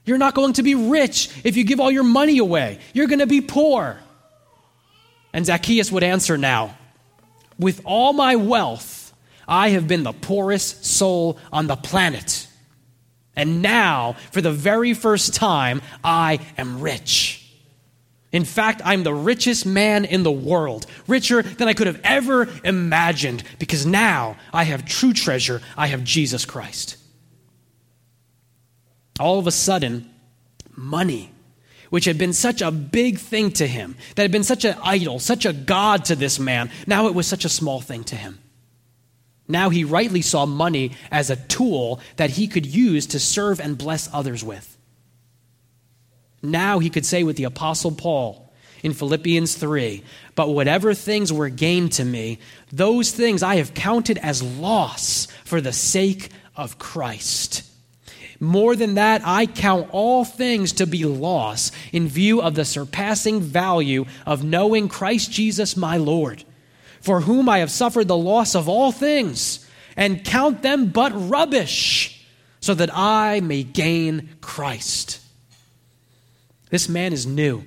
You're 0.06 0.18
not 0.18 0.34
going 0.34 0.54
to 0.54 0.64
be 0.64 0.76
rich 0.76 1.30
if 1.44 1.56
you 1.56 1.64
give 1.64 1.80
all 1.80 1.92
your 1.92 2.04
money 2.04 2.40
away. 2.40 2.80
You're 2.94 3.08
going 3.08 3.20
to 3.20 3.28
be 3.28 3.42
poor. 3.42 4.00
And 5.34 5.46
Zacchaeus 5.46 5.92
would 5.92 6.04
answer 6.04 6.38
now, 6.38 6.76
With 7.60 7.82
all 7.86 8.14
my 8.14 8.36
wealth, 8.36 9.14
I 9.48 9.70
have 9.70 9.88
been 9.88 10.04
the 10.04 10.14
poorest 10.14 10.86
soul 10.86 11.38
on 11.52 11.68
the 11.68 11.76
planet. 11.76 12.48
And 13.36 13.62
now, 13.62 14.16
for 14.32 14.42
the 14.42 14.52
very 14.52 14.94
first 14.94 15.34
time, 15.34 15.82
I 16.04 16.40
am 16.58 16.82
rich. 16.82 17.46
In 18.32 18.46
fact, 18.46 18.82
I'm 18.84 19.04
the 19.04 19.14
richest 19.14 19.66
man 19.66 20.06
in 20.06 20.24
the 20.24 20.32
world, 20.32 20.86
richer 21.08 21.42
than 21.42 21.68
I 21.68 21.74
could 21.74 21.88
have 21.88 22.02
ever 22.04 22.48
imagined, 22.64 23.44
because 23.58 23.86
now 23.86 24.38
I 24.54 24.66
have 24.66 24.86
true 24.86 25.14
treasure. 25.14 25.62
I 25.78 25.88
have 25.88 26.04
Jesus 26.04 26.46
Christ 26.46 26.99
all 29.20 29.40
of 29.40 29.48
a 29.48 29.52
sudden, 29.52 30.10
money, 30.76 31.32
which 31.90 32.06
had 32.06 32.18
been 32.18 32.34
such 32.34 32.62
a 32.62 32.72
big 32.72 33.18
thing 33.18 33.52
to 33.52 33.68
him, 33.68 33.96
that 34.16 34.22
had 34.22 34.32
been 34.32 34.44
such 34.44 34.66
an 34.66 34.78
idol, 34.84 35.20
such 35.20 35.46
a 35.46 35.54
god 35.54 36.06
to 36.06 36.16
this 36.16 36.40
man, 36.40 36.70
now 36.88 37.08
it 37.08 37.16
was 37.16 37.28
such 37.28 37.46
a 37.46 37.50
small 37.50 37.82
thing 37.82 38.04
to 38.06 38.16
him. 38.16 38.40
Now 39.48 39.70
he 39.70 39.84
rightly 39.84 40.22
saw 40.22 40.46
money 40.46 40.92
as 41.12 41.30
a 41.30 41.36
tool 41.36 42.00
that 42.18 42.30
he 42.30 42.48
could 42.48 42.68
use 42.68 43.08
to 43.08 43.20
serve 43.20 43.60
and 43.60 43.78
bless 43.78 44.08
others 44.14 44.44
with. 44.44 44.78
Now 46.42 46.80
he 46.80 46.90
could 46.90 47.06
say 47.06 47.24
with 47.24 47.36
the 47.36 47.46
Apostle 47.46 47.92
Paul 47.92 48.54
in 48.84 48.94
Philippians 48.94 49.56
3 49.56 50.04
But 50.36 50.50
whatever 50.50 50.94
things 50.94 51.34
were 51.34 51.50
gained 51.50 51.94
to 51.94 52.06
me, 52.06 52.40
those 52.72 53.12
things 53.12 53.44
I 53.44 53.56
have 53.56 53.74
counted 53.74 54.20
as 54.20 54.44
loss 54.44 55.28
for 55.44 55.60
the 55.60 55.74
sake 55.74 56.30
of 56.56 56.78
Christ. 56.78 57.64
More 58.40 58.76
than 58.76 58.96
that, 58.96 59.22
I 59.26 59.46
count 59.46 59.90
all 59.92 60.24
things 60.24 60.72
to 60.74 60.88
be 60.88 61.04
loss 61.04 61.72
in 61.92 62.08
view 62.08 62.42
of 62.42 62.56
the 62.56 62.64
surpassing 62.64 63.42
value 63.42 64.06
of 64.26 64.44
knowing 64.44 64.88
Christ 64.88 65.32
Jesus 65.32 65.76
my 65.76 65.98
Lord, 65.98 66.46
for 67.02 67.22
whom 67.22 67.50
I 67.50 67.60
have 67.60 67.72
suffered 67.72 68.08
the 68.08 68.18
loss 68.18 68.56
of 68.56 68.70
all 68.70 68.94
things, 68.94 69.68
and 69.98 70.24
count 70.24 70.62
them 70.62 70.88
but 70.88 71.12
rubbish, 71.30 72.26
so 72.62 72.74
that 72.74 72.90
I 72.94 73.42
may 73.42 73.64
gain 73.64 74.30
Christ. 74.40 75.20
This 76.70 76.88
man 76.88 77.12
is 77.12 77.26
new, 77.26 77.64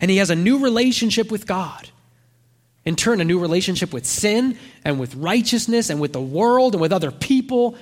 and 0.00 0.10
he 0.10 0.18
has 0.18 0.30
a 0.30 0.36
new 0.36 0.58
relationship 0.60 1.30
with 1.30 1.46
God. 1.46 1.90
In 2.86 2.96
turn, 2.96 3.20
a 3.20 3.24
new 3.24 3.38
relationship 3.38 3.92
with 3.92 4.06
sin 4.06 4.56
and 4.86 4.98
with 4.98 5.14
righteousness 5.14 5.90
and 5.90 6.00
with 6.00 6.14
the 6.14 6.20
world 6.20 6.74
and 6.74 6.80
with 6.80 6.94
other 6.94 7.10
people 7.10 7.76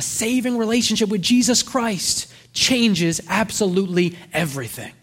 a 0.00 0.02
saving 0.02 0.56
relationship 0.56 1.10
with 1.10 1.20
Jesus 1.20 1.62
Christ 1.62 2.32
changes 2.54 3.20
absolutely 3.28 4.16
everything. 4.32 4.94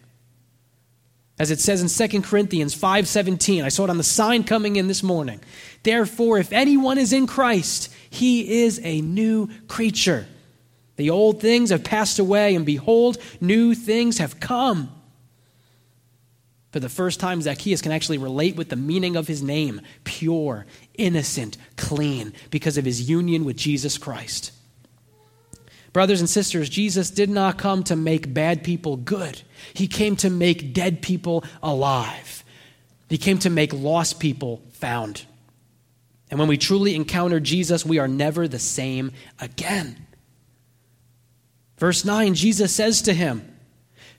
As 1.38 1.52
it 1.52 1.60
says 1.60 1.80
in 1.80 1.88
2 1.88 2.24
Corinthians 2.24 2.74
5:17, 2.74 3.62
I 3.62 3.68
saw 3.68 3.84
it 3.84 3.90
on 3.90 3.96
the 3.96 4.02
sign 4.02 4.42
coming 4.42 4.74
in 4.74 4.88
this 4.88 5.04
morning. 5.04 5.38
Therefore, 5.84 6.38
if 6.38 6.52
anyone 6.52 6.98
is 6.98 7.12
in 7.12 7.28
Christ, 7.28 7.90
he 8.10 8.64
is 8.64 8.80
a 8.82 9.00
new 9.00 9.48
creature. 9.68 10.26
The 10.96 11.10
old 11.10 11.40
things 11.40 11.70
have 11.70 11.84
passed 11.84 12.18
away, 12.18 12.56
and 12.56 12.66
behold, 12.66 13.18
new 13.40 13.76
things 13.76 14.18
have 14.18 14.40
come. 14.40 14.90
For 16.72 16.80
the 16.80 16.88
first 16.88 17.20
time, 17.20 17.40
Zacchaeus 17.40 17.82
can 17.82 17.92
actually 17.92 18.18
relate 18.18 18.56
with 18.56 18.68
the 18.68 18.74
meaning 18.74 19.14
of 19.14 19.28
his 19.28 19.44
name 19.44 19.80
pure, 20.02 20.66
innocent, 20.94 21.56
clean, 21.76 22.32
because 22.50 22.76
of 22.76 22.84
his 22.84 23.08
union 23.08 23.44
with 23.44 23.56
Jesus 23.56 23.96
Christ. 23.96 24.50
Brothers 25.98 26.20
and 26.20 26.30
sisters, 26.30 26.68
Jesus 26.68 27.10
did 27.10 27.28
not 27.28 27.58
come 27.58 27.82
to 27.82 27.96
make 27.96 28.32
bad 28.32 28.62
people 28.62 28.96
good. 28.96 29.42
He 29.74 29.88
came 29.88 30.14
to 30.18 30.30
make 30.30 30.72
dead 30.72 31.02
people 31.02 31.42
alive. 31.60 32.44
He 33.08 33.18
came 33.18 33.40
to 33.40 33.50
make 33.50 33.72
lost 33.72 34.20
people 34.20 34.62
found. 34.70 35.24
And 36.30 36.38
when 36.38 36.48
we 36.48 36.56
truly 36.56 36.94
encounter 36.94 37.40
Jesus, 37.40 37.84
we 37.84 37.98
are 37.98 38.06
never 38.06 38.46
the 38.46 38.60
same 38.60 39.10
again. 39.40 40.06
Verse 41.78 42.04
9, 42.04 42.34
Jesus 42.34 42.72
says 42.72 43.02
to 43.02 43.12
him, 43.12 43.52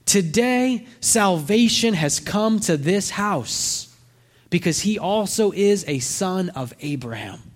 Today 0.04 0.86
salvation 1.00 1.94
has 1.94 2.20
come 2.20 2.60
to 2.60 2.76
this 2.76 3.08
house 3.08 3.96
because 4.50 4.80
he 4.80 4.98
also 4.98 5.50
is 5.50 5.86
a 5.88 6.00
son 6.00 6.50
of 6.50 6.74
Abraham. 6.80 7.49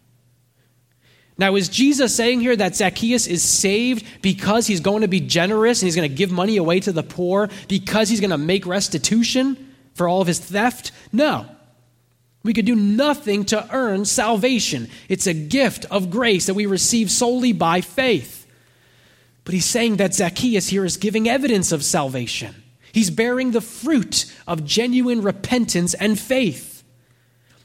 Now, 1.36 1.56
is 1.56 1.68
Jesus 1.68 2.14
saying 2.14 2.40
here 2.40 2.54
that 2.54 2.76
Zacchaeus 2.76 3.26
is 3.26 3.42
saved 3.42 4.06
because 4.22 4.66
he's 4.66 4.80
going 4.80 5.02
to 5.02 5.08
be 5.08 5.20
generous 5.20 5.82
and 5.82 5.86
he's 5.86 5.96
going 5.96 6.08
to 6.08 6.14
give 6.14 6.30
money 6.30 6.56
away 6.56 6.78
to 6.80 6.92
the 6.92 7.02
poor, 7.02 7.50
because 7.68 8.08
he's 8.08 8.20
going 8.20 8.30
to 8.30 8.38
make 8.38 8.66
restitution 8.66 9.74
for 9.94 10.08
all 10.08 10.20
of 10.20 10.28
his 10.28 10.38
theft? 10.38 10.92
No. 11.12 11.46
We 12.44 12.52
could 12.52 12.66
do 12.66 12.76
nothing 12.76 13.46
to 13.46 13.68
earn 13.72 14.04
salvation. 14.04 14.88
It's 15.08 15.26
a 15.26 15.34
gift 15.34 15.86
of 15.90 16.10
grace 16.10 16.46
that 16.46 16.54
we 16.54 16.66
receive 16.66 17.10
solely 17.10 17.52
by 17.52 17.80
faith. 17.80 18.46
But 19.44 19.54
he's 19.54 19.64
saying 19.64 19.96
that 19.96 20.14
Zacchaeus 20.14 20.68
here 20.68 20.84
is 20.84 20.96
giving 20.96 21.28
evidence 21.28 21.72
of 21.72 21.84
salvation. 21.84 22.54
He's 22.92 23.10
bearing 23.10 23.50
the 23.50 23.60
fruit 23.60 24.32
of 24.46 24.64
genuine 24.64 25.22
repentance 25.22 25.94
and 25.94 26.18
faith. 26.18 26.73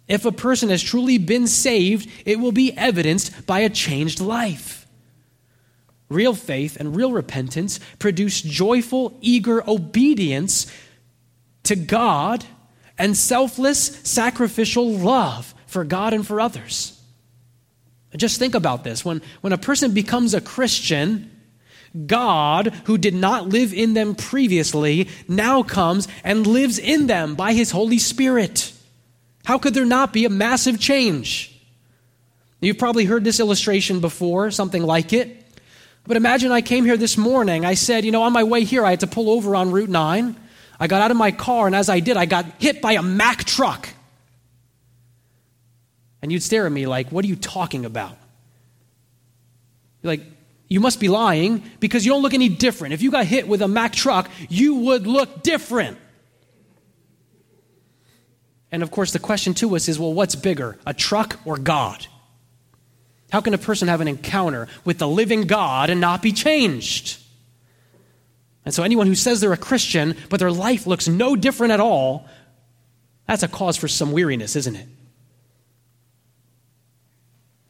If 0.10 0.26
a 0.26 0.32
person 0.32 0.70
has 0.70 0.82
truly 0.82 1.20
been 1.20 1.48
saved, 1.48 2.10
it 2.26 2.40
will 2.40 2.52
be 2.52 2.76
evidenced 2.76 3.46
by 3.46 3.60
a 3.60 3.70
changed 3.70 4.20
life. 4.20 4.88
Real 6.10 6.34
faith 6.34 6.76
and 6.78 6.96
real 6.96 7.12
repentance 7.12 7.80
produce 8.00 8.42
joyful, 8.42 9.16
eager 9.22 9.64
obedience 9.70 10.66
to 11.64 11.76
God 11.76 12.44
and 12.98 13.16
selfless, 13.16 14.00
sacrificial 14.04 14.92
love 14.92 15.54
for 15.68 15.84
God 15.84 16.14
and 16.14 16.26
for 16.26 16.42
others. 16.42 17.00
Just 18.18 18.40
think 18.40 18.56
about 18.56 18.84
this. 18.84 19.06
When, 19.06 19.22
when 19.42 19.54
a 19.54 19.58
person 19.58 19.94
becomes 19.94 20.34
a 20.34 20.42
Christian, 20.42 21.30
God, 22.08 22.74
who 22.86 22.98
did 22.98 23.14
not 23.14 23.48
live 23.48 23.72
in 23.72 23.94
them 23.94 24.16
previously, 24.16 25.08
now 25.28 25.62
comes 25.62 26.08
and 26.24 26.48
lives 26.48 26.80
in 26.80 27.06
them 27.06 27.36
by 27.36 27.54
his 27.54 27.70
Holy 27.70 28.00
Spirit. 28.00 28.74
How 29.46 29.58
could 29.58 29.74
there 29.74 29.86
not 29.86 30.14
be 30.14 30.26
a 30.26 30.30
massive 30.30 30.80
change? 30.80 31.56
You've 32.62 32.78
probably 32.78 33.06
heard 33.06 33.24
this 33.24 33.40
illustration 33.40 34.00
before, 34.02 34.52
something 34.52 34.84
like 34.84 35.14
it. 35.14 35.38
But 36.06 36.18
imagine 36.18 36.52
I 36.52 36.62
came 36.62 36.86
here 36.86 36.98
this 36.98 37.18
morning. 37.18 37.66
I 37.66 37.76
said, 37.76 38.04
you 38.04 38.12
know, 38.12 38.24
on 38.24 38.34
my 38.34 38.44
way 38.44 38.64
here, 38.64 38.86
I 38.86 38.92
had 38.92 39.00
to 39.02 39.08
pull 39.08 39.30
over 39.30 39.56
on 39.56 39.72
Route 39.72 39.90
9. 39.90 40.36
I 40.80 40.88
got 40.88 41.02
out 41.02 41.12
of 41.12 41.18
my 41.18 41.32
car, 41.32 41.68
and 41.68 41.76
as 41.76 41.90
I 41.90 42.00
did, 42.00 42.18
I 42.18 42.26
got 42.26 42.46
hit 42.60 42.82
by 42.82 42.94
a 42.94 43.02
Mack 43.02 43.44
truck. 43.44 43.90
And 46.22 46.32
you'd 46.32 46.44
stare 46.44 46.66
at 46.66 46.72
me 46.72 46.86
like, 46.86 47.12
what 47.12 47.24
are 47.24 47.28
you 47.28 47.36
talking 47.36 47.86
about? 47.86 48.18
You're 50.02 50.14
like, 50.14 50.24
you 50.68 50.80
must 50.80 51.00
be 51.00 51.08
lying 51.08 51.64
because 51.80 52.06
you 52.06 52.12
don't 52.12 52.22
look 52.22 52.34
any 52.34 52.50
different. 52.50 52.94
If 52.94 53.02
you 53.02 53.12
got 53.12 53.26
hit 53.26 53.48
with 53.48 53.62
a 53.62 53.68
Mack 53.68 53.94
truck, 53.94 54.30
you 54.50 54.76
would 54.76 55.08
look 55.08 55.44
different. 55.44 55.98
And 58.72 58.84
of 58.84 58.92
course, 58.92 59.14
the 59.14 59.20
question 59.20 59.54
to 59.56 59.76
us 59.76 59.88
is 59.88 60.00
well, 60.00 60.14
what's 60.14 60.36
bigger, 60.36 60.78
a 60.86 60.94
truck 60.94 61.40
or 61.46 61.58
God? 61.58 62.08
How 63.32 63.42
can 63.42 63.54
a 63.54 63.60
person 63.60 63.88
have 63.88 64.02
an 64.02 64.08
encounter 64.08 64.68
with 64.86 64.98
the 64.98 65.08
living 65.08 65.42
God 65.42 65.90
and 65.90 66.02
not 66.02 66.22
be 66.22 66.32
changed? 66.32 67.20
And 68.66 68.74
so, 68.74 68.84
anyone 68.84 69.08
who 69.08 69.16
says 69.16 69.42
they're 69.42 69.54
a 69.54 69.58
Christian, 69.58 70.16
but 70.30 70.40
their 70.40 70.52
life 70.52 70.86
looks 70.86 71.08
no 71.08 71.36
different 71.36 71.74
at 71.74 71.80
all, 71.80 72.28
that's 73.28 73.44
a 73.44 73.48
cause 73.48 73.78
for 73.78 73.88
some 73.88 74.12
weariness, 74.12 74.56
isn't 74.56 74.76
it? 74.76 74.88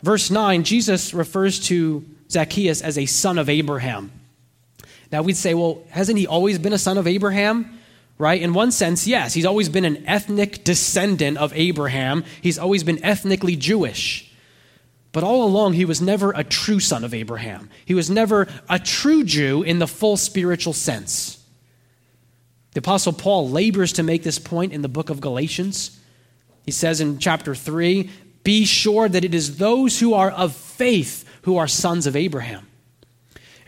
Verse 0.01 0.31
9, 0.31 0.63
Jesus 0.63 1.13
refers 1.13 1.59
to 1.67 2.05
Zacchaeus 2.31 2.81
as 2.81 2.97
a 2.97 3.05
son 3.05 3.37
of 3.37 3.49
Abraham. 3.49 4.11
Now, 5.11 5.23
we'd 5.23 5.35
say, 5.35 5.53
well, 5.53 5.83
hasn't 5.89 6.17
he 6.17 6.27
always 6.27 6.59
been 6.59 6.73
a 6.73 6.77
son 6.77 6.97
of 6.97 7.07
Abraham? 7.07 7.78
Right? 8.19 8.41
In 8.41 8.53
one 8.53 8.71
sense, 8.71 9.07
yes, 9.07 9.33
he's 9.33 9.45
always 9.45 9.69
been 9.69 9.85
an 9.85 10.05
ethnic 10.05 10.63
descendant 10.63 11.37
of 11.37 11.53
Abraham, 11.55 12.23
he's 12.41 12.59
always 12.59 12.83
been 12.83 13.03
ethnically 13.03 13.55
Jewish. 13.55 14.29
But 15.11 15.23
all 15.23 15.43
along, 15.43 15.73
he 15.73 15.85
was 15.85 16.01
never 16.01 16.31
a 16.31 16.43
true 16.43 16.79
son 16.79 17.03
of 17.03 17.15
Abraham. 17.15 17.71
He 17.83 17.95
was 17.95 18.11
never 18.11 18.47
a 18.69 18.77
true 18.77 19.23
Jew 19.23 19.63
in 19.63 19.79
the 19.79 19.87
full 19.87 20.17
spiritual 20.17 20.73
sense. 20.73 21.43
The 22.73 22.79
Apostle 22.79 23.13
Paul 23.13 23.49
labors 23.49 23.93
to 23.93 24.03
make 24.03 24.21
this 24.21 24.37
point 24.37 24.71
in 24.71 24.83
the 24.83 24.87
book 24.87 25.09
of 25.09 25.19
Galatians. 25.19 25.99
He 26.63 26.71
says 26.71 27.01
in 27.01 27.17
chapter 27.17 27.55
3 27.55 28.07
Be 28.43 28.65
sure 28.65 29.09
that 29.09 29.25
it 29.25 29.33
is 29.33 29.57
those 29.57 29.99
who 29.99 30.13
are 30.13 30.29
of 30.29 30.55
faith 30.55 31.25
who 31.43 31.57
are 31.57 31.67
sons 31.67 32.05
of 32.05 32.15
Abraham. 32.15 32.68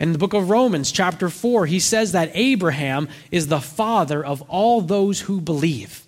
In 0.02 0.10
the 0.10 0.18
book 0.18 0.34
of 0.34 0.50
Romans, 0.50 0.90
chapter 0.90 1.28
4, 1.28 1.66
he 1.66 1.78
says 1.78 2.10
that 2.10 2.32
Abraham 2.34 3.08
is 3.30 3.46
the 3.46 3.60
father 3.60 4.22
of 4.22 4.42
all 4.48 4.80
those 4.80 5.20
who 5.20 5.40
believe. 5.40 6.04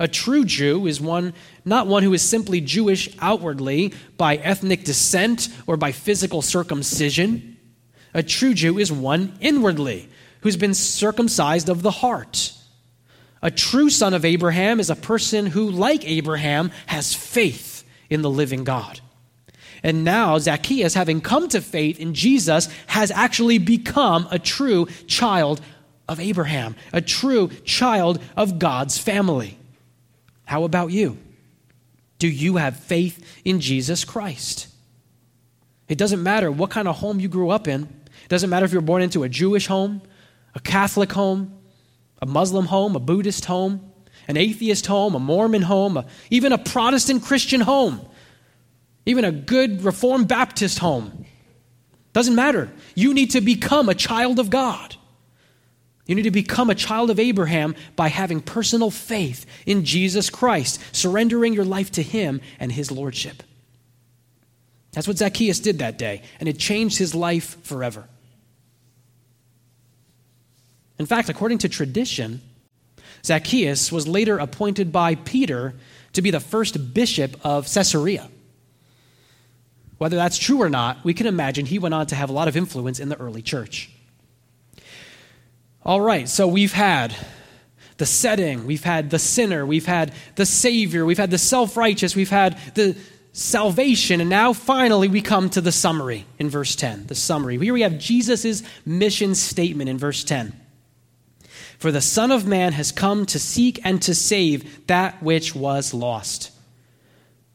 A 0.00 0.08
true 0.08 0.44
Jew 0.44 0.88
is 0.88 1.00
one 1.00 1.34
not 1.64 1.86
one 1.86 2.02
who 2.02 2.12
is 2.12 2.22
simply 2.22 2.60
Jewish 2.60 3.08
outwardly 3.20 3.94
by 4.16 4.38
ethnic 4.38 4.82
descent 4.82 5.48
or 5.68 5.76
by 5.76 5.92
physical 5.92 6.42
circumcision. 6.42 7.58
A 8.12 8.24
true 8.24 8.54
Jew 8.54 8.76
is 8.76 8.90
one 8.90 9.38
inwardly 9.40 10.08
who's 10.40 10.56
been 10.56 10.74
circumcised 10.74 11.68
of 11.68 11.82
the 11.82 11.92
heart. 11.92 12.52
A 13.40 13.52
true 13.52 13.88
son 13.88 14.14
of 14.14 14.24
Abraham 14.24 14.80
is 14.80 14.90
a 14.90 14.96
person 14.96 15.46
who, 15.46 15.70
like 15.70 16.04
Abraham, 16.04 16.72
has 16.86 17.14
faith 17.14 17.84
in 18.10 18.22
the 18.22 18.30
living 18.30 18.64
God. 18.64 19.00
And 19.82 20.04
now 20.04 20.38
Zacchaeus, 20.38 20.94
having 20.94 21.20
come 21.20 21.48
to 21.48 21.60
faith 21.60 22.00
in 22.00 22.14
Jesus, 22.14 22.68
has 22.86 23.10
actually 23.10 23.58
become 23.58 24.26
a 24.30 24.38
true 24.38 24.86
child 25.06 25.60
of 26.08 26.20
Abraham, 26.20 26.76
a 26.92 27.00
true 27.00 27.48
child 27.64 28.20
of 28.36 28.58
God's 28.58 28.98
family. 28.98 29.58
How 30.44 30.64
about 30.64 30.90
you? 30.90 31.18
Do 32.18 32.28
you 32.28 32.56
have 32.56 32.78
faith 32.78 33.24
in 33.44 33.60
Jesus 33.60 34.04
Christ? 34.04 34.68
It 35.88 35.98
doesn't 35.98 36.22
matter 36.22 36.50
what 36.50 36.70
kind 36.70 36.88
of 36.88 36.96
home 36.96 37.20
you 37.20 37.28
grew 37.28 37.50
up 37.50 37.68
in. 37.68 37.82
It 37.82 38.28
doesn't 38.28 38.50
matter 38.50 38.64
if 38.64 38.72
you're 38.72 38.82
born 38.82 39.02
into 39.02 39.22
a 39.22 39.28
Jewish 39.28 39.66
home, 39.66 40.02
a 40.54 40.60
Catholic 40.60 41.12
home, 41.12 41.58
a 42.20 42.26
Muslim 42.26 42.66
home, 42.66 42.96
a 42.96 43.00
Buddhist 43.00 43.44
home, 43.44 43.92
an 44.26 44.36
atheist 44.36 44.86
home, 44.86 45.14
a 45.14 45.20
Mormon 45.20 45.62
home, 45.62 45.96
a, 45.96 46.06
even 46.30 46.52
a 46.52 46.58
Protestant 46.58 47.22
Christian 47.22 47.60
home 47.60 48.00
even 49.06 49.24
a 49.24 49.32
good 49.32 49.82
Reformed 49.82 50.28
Baptist 50.28 50.80
home. 50.80 51.24
Doesn't 52.12 52.34
matter. 52.34 52.70
You 52.94 53.14
need 53.14 53.30
to 53.32 53.40
become 53.40 53.88
a 53.88 53.94
child 53.94 54.38
of 54.38 54.50
God. 54.50 54.96
You 56.06 56.14
need 56.14 56.22
to 56.22 56.30
become 56.30 56.70
a 56.70 56.74
child 56.74 57.10
of 57.10 57.18
Abraham 57.18 57.74
by 57.96 58.08
having 58.08 58.40
personal 58.40 58.90
faith 58.90 59.44
in 59.64 59.84
Jesus 59.84 60.30
Christ, 60.30 60.80
surrendering 60.92 61.52
your 61.52 61.64
life 61.64 61.90
to 61.92 62.02
Him 62.02 62.40
and 62.60 62.70
His 62.70 62.90
Lordship. 62.90 63.42
That's 64.92 65.06
what 65.06 65.18
Zacchaeus 65.18 65.60
did 65.60 65.80
that 65.80 65.98
day, 65.98 66.22
and 66.40 66.48
it 66.48 66.58
changed 66.58 66.96
his 66.96 67.14
life 67.14 67.62
forever. 67.62 68.08
In 70.98 71.04
fact, 71.04 71.28
according 71.28 71.58
to 71.58 71.68
tradition, 71.68 72.40
Zacchaeus 73.22 73.92
was 73.92 74.08
later 74.08 74.38
appointed 74.38 74.92
by 74.92 75.16
Peter 75.16 75.74
to 76.14 76.22
be 76.22 76.30
the 76.30 76.40
first 76.40 76.94
bishop 76.94 77.36
of 77.44 77.70
Caesarea. 77.70 78.30
Whether 79.98 80.16
that's 80.16 80.38
true 80.38 80.60
or 80.60 80.68
not, 80.68 81.04
we 81.04 81.14
can 81.14 81.26
imagine 81.26 81.66
he 81.66 81.78
went 81.78 81.94
on 81.94 82.06
to 82.08 82.14
have 82.14 82.28
a 82.28 82.32
lot 82.32 82.48
of 82.48 82.56
influence 82.56 83.00
in 83.00 83.08
the 83.08 83.16
early 83.18 83.42
church. 83.42 83.90
All 85.84 86.00
right, 86.00 86.28
so 86.28 86.46
we've 86.46 86.72
had 86.72 87.14
the 87.96 88.06
setting, 88.06 88.66
we've 88.66 88.84
had 88.84 89.10
the 89.10 89.18
sinner, 89.18 89.64
we've 89.64 89.86
had 89.86 90.12
the 90.34 90.44
Savior, 90.44 91.06
we've 91.06 91.16
had 91.16 91.30
the 91.30 91.38
self 91.38 91.76
righteous, 91.76 92.14
we've 92.14 92.28
had 92.28 92.58
the 92.74 92.96
salvation, 93.32 94.20
and 94.20 94.28
now 94.28 94.52
finally 94.52 95.08
we 95.08 95.22
come 95.22 95.48
to 95.50 95.60
the 95.60 95.72
summary 95.72 96.26
in 96.38 96.50
verse 96.50 96.74
10. 96.74 97.06
The 97.06 97.14
summary. 97.14 97.58
Here 97.58 97.72
we 97.72 97.82
have 97.82 97.98
Jesus' 97.98 98.62
mission 98.84 99.34
statement 99.34 99.88
in 99.88 99.98
verse 99.98 100.24
10. 100.24 100.58
For 101.78 101.92
the 101.92 102.00
Son 102.00 102.30
of 102.30 102.46
Man 102.46 102.72
has 102.72 102.92
come 102.92 103.26
to 103.26 103.38
seek 103.38 103.78
and 103.84 104.00
to 104.02 104.14
save 104.14 104.86
that 104.86 105.22
which 105.22 105.54
was 105.54 105.92
lost. 105.92 106.50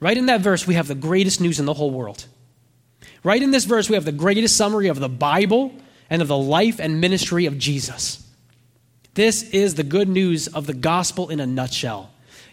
Right 0.02 0.18
in 0.18 0.26
that 0.26 0.42
verse, 0.42 0.66
we 0.66 0.74
have 0.74 0.88
the 0.88 0.96
greatest 0.96 1.40
news 1.40 1.60
in 1.60 1.66
the 1.66 1.76
whole 1.76 1.92
world. 1.92 2.26
Right 3.24 3.42
in 3.42 3.52
this 3.52 3.66
verse, 3.66 3.88
we 3.88 3.96
have 3.96 4.04
the 4.04 4.12
greatest 4.12 4.58
summary 4.58 4.88
of 4.88 5.00
the 5.00 5.08
Bible 5.08 5.74
and 6.10 6.24
of 6.24 6.28
the 6.28 6.38
life 6.38 6.80
and 6.80 7.00
ministry 7.00 7.46
of 7.46 7.60
Jesus. 7.60 8.28
This 9.14 9.44
is 9.52 9.76
the 9.76 9.84
good 9.84 10.10
news 10.10 10.48
of 10.48 10.66
the 10.66 10.74
gospel 10.74 11.30
in 11.30 11.40
a 11.40 11.46
nutshell. 11.46 12.10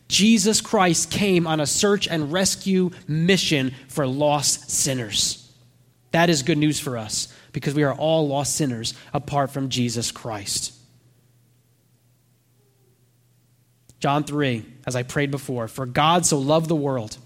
Jesus 0.09 0.61
Christ 0.61 1.11
came 1.11 1.47
on 1.47 1.59
a 1.59 1.67
search 1.67 2.07
and 2.07 2.33
rescue 2.33 2.91
mission 3.07 3.75
for 3.89 4.07
lost 4.07 4.71
sinners. 4.71 5.51
That 6.11 6.29
is 6.31 6.43
good 6.43 6.59
news 6.59 6.79
for 6.79 6.99
us 6.99 7.33
because 7.53 7.75
we 7.75 7.83
are 7.83 7.95
all 7.95 8.29
lost 8.29 8.57
sinners 8.57 8.93
apart 9.15 9.51
from 9.51 9.71
Jesus 9.71 10.11
Christ. 10.11 10.75
John 14.01 14.25
3, 14.25 14.65
as 14.87 14.95
I 14.95 15.03
prayed 15.03 15.31
before, 15.31 15.67
for 15.67 15.87
God 15.87 16.27
so 16.27 16.39
loved 16.39 16.69
the 16.69 16.77
world 16.77 17.17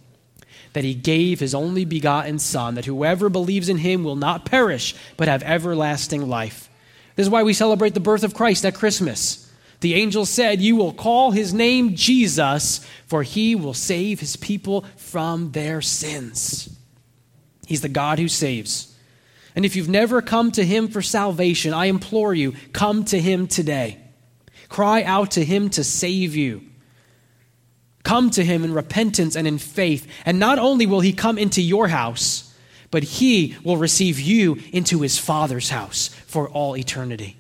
that 0.73 0.85
he 0.85 0.95
gave 0.95 1.41
his 1.41 1.55
only 1.55 1.85
begotten 1.85 2.39
Son, 2.39 2.75
that 2.75 2.87
whoever 2.87 3.29
believes 3.29 3.69
in 3.69 3.79
him 3.79 4.05
will 4.05 4.17
not 4.17 4.45
perish, 4.45 4.95
but 5.17 5.29
have 5.29 5.43
everlasting 5.43 6.29
life. 6.29 6.69
This 7.17 7.27
is 7.27 7.31
why 7.31 7.43
we 7.43 7.53
celebrate 7.53 7.95
the 7.95 8.01
birth 8.01 8.25
of 8.25 8.35
Christ 8.35 8.65
at 8.65 8.75
Christmas. 8.75 9.51
The 9.81 9.95
angel 9.95 10.25
said, 10.25 10.63
You 10.63 10.77
will 10.77 10.93
call 10.93 11.33
his 11.33 11.53
name 11.53 11.95
Jesus, 11.95 12.87
for 13.07 13.23
he 13.23 13.55
will 13.55 13.75
save 13.75 14.21
his 14.21 14.37
people 14.37 14.85
from 14.97 15.53
their 15.53 15.83
sins. 15.83 16.75
He's 17.67 17.81
the 17.83 17.89
God 17.89 18.19
who 18.19 18.29
saves. 18.29 18.97
And 19.55 19.65
if 19.65 19.77
you've 19.77 19.89
never 19.89 20.23
come 20.23 20.51
to 20.53 20.65
him 20.65 20.89
for 20.89 21.03
salvation, 21.03 21.75
I 21.75 21.87
implore 21.87 22.33
you, 22.33 22.55
come 22.73 23.05
to 23.07 23.21
him 23.21 23.47
today. 23.47 23.99
Cry 24.69 25.03
out 25.03 25.33
to 25.33 25.45
him 25.45 25.69
to 25.71 25.85
save 25.85 26.35
you. 26.35 26.63
Come 28.03 28.31
to 28.31 28.45
him 28.45 28.65
in 28.65 28.73
repentance 28.73 29.37
and 29.37 29.47
in 29.47 29.59
faith. 29.59 30.07
And 30.25 30.39
not 30.39 30.59
only 30.59 30.87
will 30.87 31.01
he 31.01 31.13
come 31.13 31.39
into 31.39 31.63
your 31.63 31.89
house, 31.89 32.53
but 32.91 33.03
he 33.03 33.57
will 33.65 33.77
receive 33.77 34.21
you 34.21 34.59
into 34.73 35.01
his 35.01 35.19
Father's 35.19 35.71
house 35.71 36.09
for 36.27 36.49
all 36.49 36.77
eternity. 36.77 37.37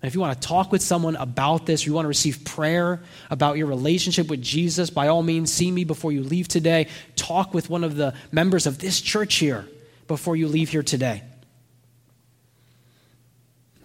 And 0.00 0.08
if 0.08 0.14
you 0.14 0.20
want 0.20 0.40
to 0.40 0.46
talk 0.46 0.70
with 0.70 0.80
someone 0.80 1.16
about 1.16 1.66
this, 1.66 1.84
or 1.84 1.90
you 1.90 1.94
want 1.94 2.04
to 2.04 2.08
receive 2.08 2.44
prayer 2.44 3.00
about 3.30 3.56
your 3.56 3.66
relationship 3.66 4.28
with 4.28 4.40
Jesus, 4.40 4.90
by 4.90 5.08
all 5.08 5.24
means, 5.24 5.52
see 5.52 5.72
me 5.72 5.82
before 5.82 6.12
you 6.12 6.22
leave 6.22 6.46
today. 6.46 6.86
Talk 7.16 7.52
with 7.52 7.68
one 7.68 7.82
of 7.82 7.96
the 7.96 8.14
members 8.30 8.66
of 8.66 8.78
this 8.78 9.00
church 9.00 9.36
here 9.36 9.66
before 10.06 10.36
you 10.36 10.46
leave 10.46 10.68
here 10.68 10.84
today. 10.84 11.24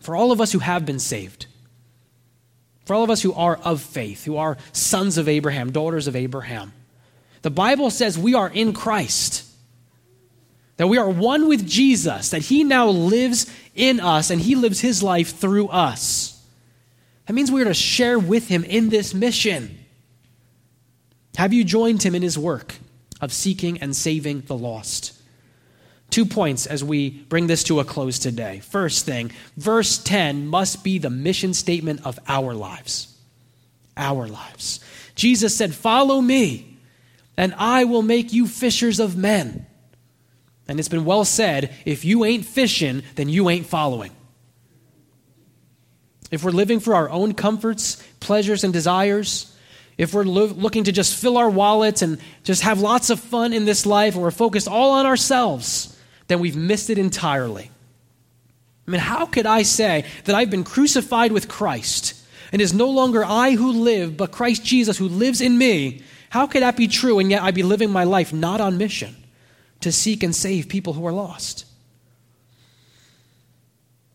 For 0.01 0.16
all 0.16 0.32
of 0.32 0.39
us 0.39 0.51
who 0.51 0.59
have 0.59 0.86
been 0.86 0.99
saved, 0.99 1.47
for 2.86 2.93
all 2.93 3.03
of 3.03 3.09
us 3.09 3.21
who 3.21 3.34
are 3.34 3.57
of 3.57 3.81
faith, 3.81 4.25
who 4.25 4.38
are 4.38 4.57
sons 4.71 5.17
of 5.17 5.29
Abraham, 5.29 5.71
daughters 5.71 6.07
of 6.07 6.15
Abraham. 6.15 6.73
The 7.41 7.49
Bible 7.49 7.89
says 7.89 8.17
we 8.17 8.34
are 8.34 8.49
in 8.49 8.73
Christ, 8.73 9.45
that 10.77 10.88
we 10.88 10.97
are 10.97 11.09
one 11.09 11.47
with 11.47 11.67
Jesus, 11.67 12.29
that 12.31 12.41
He 12.41 12.63
now 12.63 12.88
lives 12.88 13.53
in 13.75 13.99
us 13.99 14.29
and 14.29 14.41
He 14.41 14.55
lives 14.55 14.79
His 14.81 15.03
life 15.03 15.38
through 15.38 15.67
us. 15.67 16.41
That 17.25 17.34
means 17.34 17.51
we 17.51 17.61
are 17.61 17.65
to 17.65 17.73
share 17.73 18.19
with 18.19 18.47
Him 18.47 18.63
in 18.63 18.89
this 18.89 19.13
mission. 19.13 19.77
Have 21.38 21.53
you 21.53 21.63
joined 21.63 22.03
Him 22.03 22.15
in 22.15 22.21
His 22.21 22.38
work 22.38 22.75
of 23.21 23.31
seeking 23.31 23.79
and 23.81 23.95
saving 23.95 24.41
the 24.41 24.57
lost? 24.57 25.12
Two 26.14 26.28
points 26.28 26.68
as 26.68 26.84
we 26.84 27.09
bring 27.09 27.47
this 27.47 27.64
to 27.64 27.80
a 27.80 27.84
close 27.84 28.20
today. 28.20 28.59
First 28.59 29.03
thing, 29.03 29.32
verse 29.57 29.97
10 29.97 30.45
must 30.45 30.84
be 30.84 30.99
the 30.99 31.09
mission 31.09 31.55
statement 31.55 32.05
of 32.05 32.20
our 32.28 32.53
lives. 32.53 33.18
Our 33.97 34.28
lives. 34.28 34.80
Jesus 35.16 35.57
said, 35.57 35.74
Follow 35.74 36.22
me, 36.22 36.78
and 37.36 37.55
I 37.57 37.86
will 37.86 38.03
make 38.03 38.32
you 38.32 38.45
fishers 38.45 38.99
of 38.99 39.18
men. 39.18 39.66
And 40.68 40.78
it's 40.78 40.88
been 40.88 41.03
well 41.03 41.26
said 41.26 41.74
if 41.84 42.05
you 42.05 42.26
ain't 42.26 42.45
fishing, 42.45 43.01
then 43.16 43.28
you 43.28 43.49
ain't 43.49 43.66
following. 43.66 44.11
If 46.30 46.43
we're 46.43 46.51
living 46.51 46.80
for 46.80 46.93
our 46.93 47.09
own 47.09 47.34
comforts, 47.34 47.95
pleasures, 48.20 48.64
and 48.64 48.72
desires, 48.72 49.51
if 49.97 50.14
we're 50.14 50.26
lo- 50.26 50.45
looking 50.45 50.84
to 50.84 50.91
just 50.91 51.20
fill 51.20 51.39
our 51.39 51.49
wallets 51.49 52.03
and 52.03 52.20
just 52.43 52.61
have 52.61 52.80
lots 52.82 53.09
of 53.09 53.20
fun 53.20 53.51
in 53.51 53.66
this 53.66 53.88
life, 53.88 54.14
and 54.14 54.22
we're 54.22 54.30
focused 54.30 54.68
all 54.68 54.91
on 54.91 55.07
ourselves, 55.07 55.89
then 56.34 56.39
we've 56.39 56.55
missed 56.55 56.89
it 56.89 56.97
entirely. 56.97 57.69
I 58.88 58.91
mean, 58.91 58.99
how 58.99 59.27
could 59.27 59.45
I 59.45 59.61
say 59.61 60.03
that 60.25 60.36
I've 60.36 60.49
been 60.49 60.63
crucified 60.63 61.31
with 61.31 61.47
Christ 61.47 62.15
and 62.51 62.61
is 62.61 62.73
no 62.73 62.89
longer 62.89 63.23
I 63.23 63.51
who 63.51 63.71
live, 63.71 64.17
but 64.17 64.31
Christ 64.31 64.65
Jesus 64.65 64.97
who 64.97 65.07
lives 65.07 65.39
in 65.41 65.57
me? 65.57 66.01
How 66.31 66.47
could 66.47 66.63
that 66.63 66.75
be 66.75 66.88
true 66.88 67.19
and 67.19 67.29
yet 67.29 67.43
I 67.43 67.51
be 67.51 67.61
living 67.61 67.91
my 67.91 68.03
life 68.03 68.34
not 68.34 68.59
on 68.59 68.79
mission 68.79 69.15
to 69.81 69.91
seek 69.91 70.23
and 70.23 70.36
save 70.36 70.67
people 70.67 70.93
who 70.93 71.05
are 71.05 71.13
lost? 71.13 71.65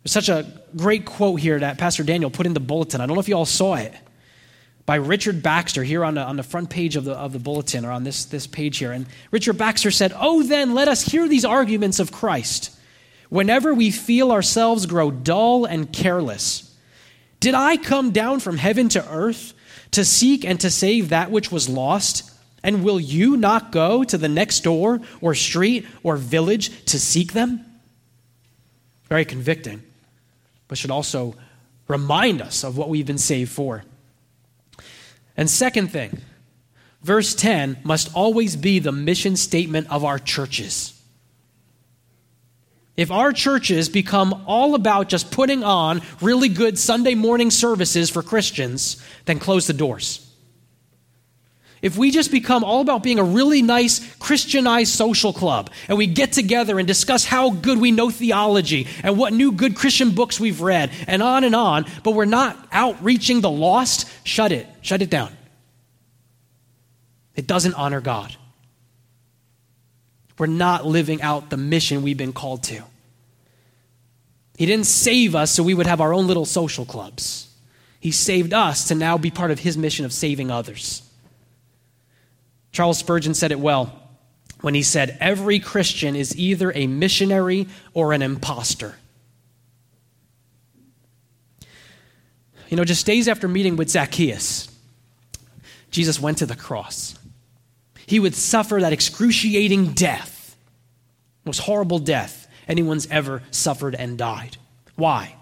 There's 0.02 0.12
such 0.12 0.28
a 0.28 0.60
great 0.76 1.04
quote 1.04 1.38
here 1.38 1.60
that 1.60 1.78
Pastor 1.78 2.02
Daniel 2.02 2.30
put 2.30 2.46
in 2.46 2.54
the 2.54 2.60
bulletin. 2.60 3.00
I 3.00 3.06
don't 3.06 3.14
know 3.14 3.20
if 3.20 3.28
you 3.28 3.36
all 3.36 3.46
saw 3.46 3.76
it 3.76 3.94
by 4.88 4.94
Richard 4.94 5.42
Baxter 5.42 5.84
here 5.84 6.02
on 6.02 6.14
the, 6.14 6.22
on 6.22 6.36
the 6.36 6.42
front 6.42 6.70
page 6.70 6.96
of 6.96 7.04
the, 7.04 7.12
of 7.12 7.34
the 7.34 7.38
bulletin 7.38 7.84
or 7.84 7.90
on 7.90 8.04
this, 8.04 8.24
this 8.24 8.46
page 8.46 8.78
here. 8.78 8.90
And 8.90 9.04
Richard 9.30 9.58
Baxter 9.58 9.90
said, 9.90 10.14
Oh, 10.16 10.42
then 10.42 10.72
let 10.72 10.88
us 10.88 11.02
hear 11.02 11.28
these 11.28 11.44
arguments 11.44 12.00
of 12.00 12.10
Christ. 12.10 12.74
Whenever 13.28 13.74
we 13.74 13.90
feel 13.90 14.32
ourselves 14.32 14.86
grow 14.86 15.10
dull 15.10 15.66
and 15.66 15.92
careless, 15.92 16.74
did 17.38 17.52
I 17.52 17.76
come 17.76 18.12
down 18.12 18.40
from 18.40 18.56
heaven 18.56 18.88
to 18.88 19.06
earth 19.12 19.52
to 19.90 20.06
seek 20.06 20.42
and 20.42 20.58
to 20.60 20.70
save 20.70 21.10
that 21.10 21.30
which 21.30 21.52
was 21.52 21.68
lost? 21.68 22.22
And 22.62 22.82
will 22.82 22.98
you 22.98 23.36
not 23.36 23.70
go 23.70 24.04
to 24.04 24.16
the 24.16 24.26
next 24.26 24.60
door 24.60 25.02
or 25.20 25.34
street 25.34 25.84
or 26.02 26.16
village 26.16 26.86
to 26.86 26.98
seek 26.98 27.34
them? 27.34 27.62
Very 29.10 29.26
convicting, 29.26 29.82
but 30.66 30.78
should 30.78 30.90
also 30.90 31.36
remind 31.88 32.40
us 32.40 32.64
of 32.64 32.78
what 32.78 32.88
we've 32.88 33.04
been 33.04 33.18
saved 33.18 33.52
for. 33.52 33.84
And 35.38 35.48
second 35.48 35.92
thing, 35.92 36.20
verse 37.00 37.32
10 37.32 37.78
must 37.84 38.12
always 38.12 38.56
be 38.56 38.80
the 38.80 38.90
mission 38.90 39.36
statement 39.36 39.88
of 39.88 40.04
our 40.04 40.18
churches. 40.18 41.00
If 42.96 43.12
our 43.12 43.32
churches 43.32 43.88
become 43.88 44.44
all 44.48 44.74
about 44.74 45.08
just 45.08 45.30
putting 45.30 45.62
on 45.62 46.02
really 46.20 46.48
good 46.48 46.76
Sunday 46.76 47.14
morning 47.14 47.52
services 47.52 48.10
for 48.10 48.20
Christians, 48.20 49.00
then 49.26 49.38
close 49.38 49.68
the 49.68 49.72
doors. 49.72 50.27
If 51.80 51.96
we 51.96 52.10
just 52.10 52.30
become 52.30 52.64
all 52.64 52.80
about 52.80 53.02
being 53.02 53.18
a 53.18 53.24
really 53.24 53.62
nice 53.62 54.14
Christianized 54.16 54.92
social 54.92 55.32
club 55.32 55.70
and 55.88 55.96
we 55.96 56.06
get 56.06 56.32
together 56.32 56.78
and 56.78 56.88
discuss 56.88 57.24
how 57.24 57.50
good 57.50 57.80
we 57.80 57.92
know 57.92 58.10
theology 58.10 58.88
and 59.02 59.16
what 59.16 59.32
new 59.32 59.52
good 59.52 59.76
Christian 59.76 60.10
books 60.10 60.40
we've 60.40 60.60
read 60.60 60.90
and 61.06 61.22
on 61.22 61.44
and 61.44 61.54
on, 61.54 61.86
but 62.02 62.12
we're 62.12 62.24
not 62.24 62.56
outreaching 62.72 63.40
the 63.40 63.50
lost, 63.50 64.10
shut 64.24 64.50
it. 64.50 64.66
Shut 64.80 65.02
it 65.02 65.10
down. 65.10 65.36
It 67.36 67.46
doesn't 67.46 67.74
honor 67.74 68.00
God. 68.00 68.34
We're 70.38 70.46
not 70.46 70.86
living 70.86 71.22
out 71.22 71.50
the 71.50 71.56
mission 71.56 72.02
we've 72.02 72.16
been 72.16 72.32
called 72.32 72.64
to. 72.64 72.82
He 74.56 74.66
didn't 74.66 74.86
save 74.86 75.36
us 75.36 75.52
so 75.52 75.62
we 75.62 75.74
would 75.74 75.86
have 75.86 76.00
our 76.00 76.12
own 76.12 76.26
little 76.26 76.44
social 76.44 76.84
clubs. 76.84 77.48
He 78.00 78.10
saved 78.10 78.52
us 78.52 78.88
to 78.88 78.94
now 78.94 79.18
be 79.18 79.30
part 79.30 79.50
of 79.52 79.60
his 79.60 79.76
mission 79.76 80.04
of 80.04 80.12
saving 80.12 80.50
others. 80.50 81.02
Charles 82.72 82.98
Spurgeon 82.98 83.34
said 83.34 83.52
it 83.52 83.60
well 83.60 84.00
when 84.60 84.74
he 84.74 84.82
said, 84.82 85.16
Every 85.20 85.58
Christian 85.58 86.16
is 86.16 86.36
either 86.36 86.72
a 86.74 86.86
missionary 86.86 87.68
or 87.94 88.12
an 88.12 88.22
impostor. 88.22 88.96
You 92.68 92.76
know, 92.76 92.84
just 92.84 93.06
days 93.06 93.28
after 93.28 93.48
meeting 93.48 93.76
with 93.76 93.88
Zacchaeus, 93.88 94.68
Jesus 95.90 96.20
went 96.20 96.38
to 96.38 96.46
the 96.46 96.56
cross. 96.56 97.14
He 98.06 98.20
would 98.20 98.34
suffer 98.34 98.80
that 98.80 98.92
excruciating 98.92 99.92
death 99.92 100.38
most 101.48 101.60
horrible 101.60 101.98
death 101.98 102.46
anyone's 102.68 103.06
ever 103.06 103.42
suffered 103.50 103.94
and 103.94 104.18
died. 104.18 104.58
Why? 104.96 105.34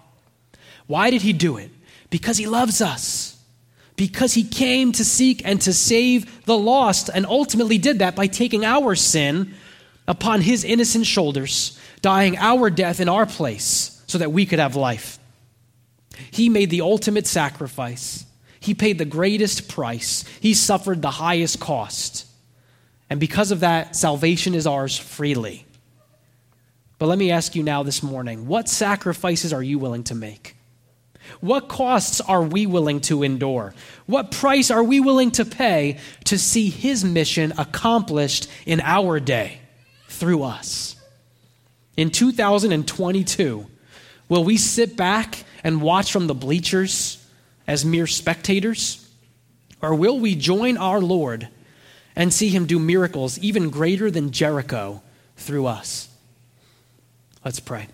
Why 0.87 1.09
did 1.09 1.21
he 1.21 1.33
do 1.33 1.57
it? 1.57 1.69
Because 2.09 2.37
he 2.37 2.47
loves 2.47 2.81
us. 2.81 3.26
Because 3.97 4.33
he 4.33 4.43
came 4.43 4.93
to 4.93 5.03
seek 5.03 5.41
and 5.43 5.59
to 5.61 5.73
save 5.73 6.45
the 6.45 6.57
lost, 6.57 7.09
and 7.13 7.25
ultimately 7.25 7.77
did 7.77 7.99
that 7.99 8.15
by 8.15 8.27
taking 8.27 8.63
our 8.63 8.95
sin 8.95 9.53
upon 10.07 10.41
his 10.41 10.63
innocent 10.63 11.05
shoulders, 11.05 11.77
dying 12.01 12.37
our 12.37 12.69
death 12.69 13.01
in 13.01 13.09
our 13.09 13.25
place 13.25 14.01
so 14.07 14.17
that 14.19 14.31
we 14.31 14.45
could 14.45 14.59
have 14.59 14.75
life. 14.75 15.19
He 16.31 16.47
made 16.47 16.69
the 16.69 16.81
ultimate 16.81 17.27
sacrifice. 17.27 18.25
He 18.59 18.73
paid 18.73 18.97
the 18.97 19.05
greatest 19.05 19.67
price. 19.67 20.23
He 20.39 20.53
suffered 20.53 21.01
the 21.01 21.11
highest 21.11 21.59
cost. 21.59 22.25
And 23.09 23.19
because 23.19 23.51
of 23.51 23.61
that, 23.61 23.95
salvation 23.95 24.53
is 24.53 24.67
ours 24.67 24.97
freely. 24.97 25.65
But 26.99 27.07
let 27.07 27.17
me 27.17 27.31
ask 27.31 27.55
you 27.55 27.63
now 27.63 27.83
this 27.83 28.03
morning 28.03 28.47
what 28.47 28.67
sacrifices 28.67 29.53
are 29.53 29.63
you 29.63 29.79
willing 29.79 30.03
to 30.05 30.15
make? 30.15 30.56
What 31.41 31.67
costs 31.67 32.21
are 32.21 32.43
we 32.43 32.65
willing 32.65 33.01
to 33.01 33.23
endure? 33.23 33.73
What 34.05 34.31
price 34.31 34.71
are 34.71 34.83
we 34.83 34.99
willing 34.99 35.31
to 35.31 35.45
pay 35.45 35.99
to 36.25 36.37
see 36.37 36.69
his 36.69 37.03
mission 37.03 37.53
accomplished 37.57 38.49
in 38.65 38.81
our 38.81 39.19
day 39.19 39.59
through 40.07 40.43
us? 40.43 40.95
In 41.95 42.11
2022, 42.11 43.65
will 44.29 44.43
we 44.43 44.57
sit 44.57 44.95
back 44.95 45.43
and 45.63 45.81
watch 45.81 46.11
from 46.11 46.27
the 46.27 46.35
bleachers 46.35 47.23
as 47.67 47.83
mere 47.83 48.07
spectators? 48.07 49.03
Or 49.81 49.95
will 49.95 50.19
we 50.19 50.35
join 50.35 50.77
our 50.77 51.01
Lord 51.01 51.49
and 52.15 52.33
see 52.33 52.49
him 52.49 52.65
do 52.65 52.79
miracles 52.79 53.37
even 53.39 53.69
greater 53.69 54.09
than 54.09 54.31
Jericho 54.31 55.01
through 55.35 55.67
us? 55.67 56.09
Let's 57.43 57.59
pray. 57.59 57.87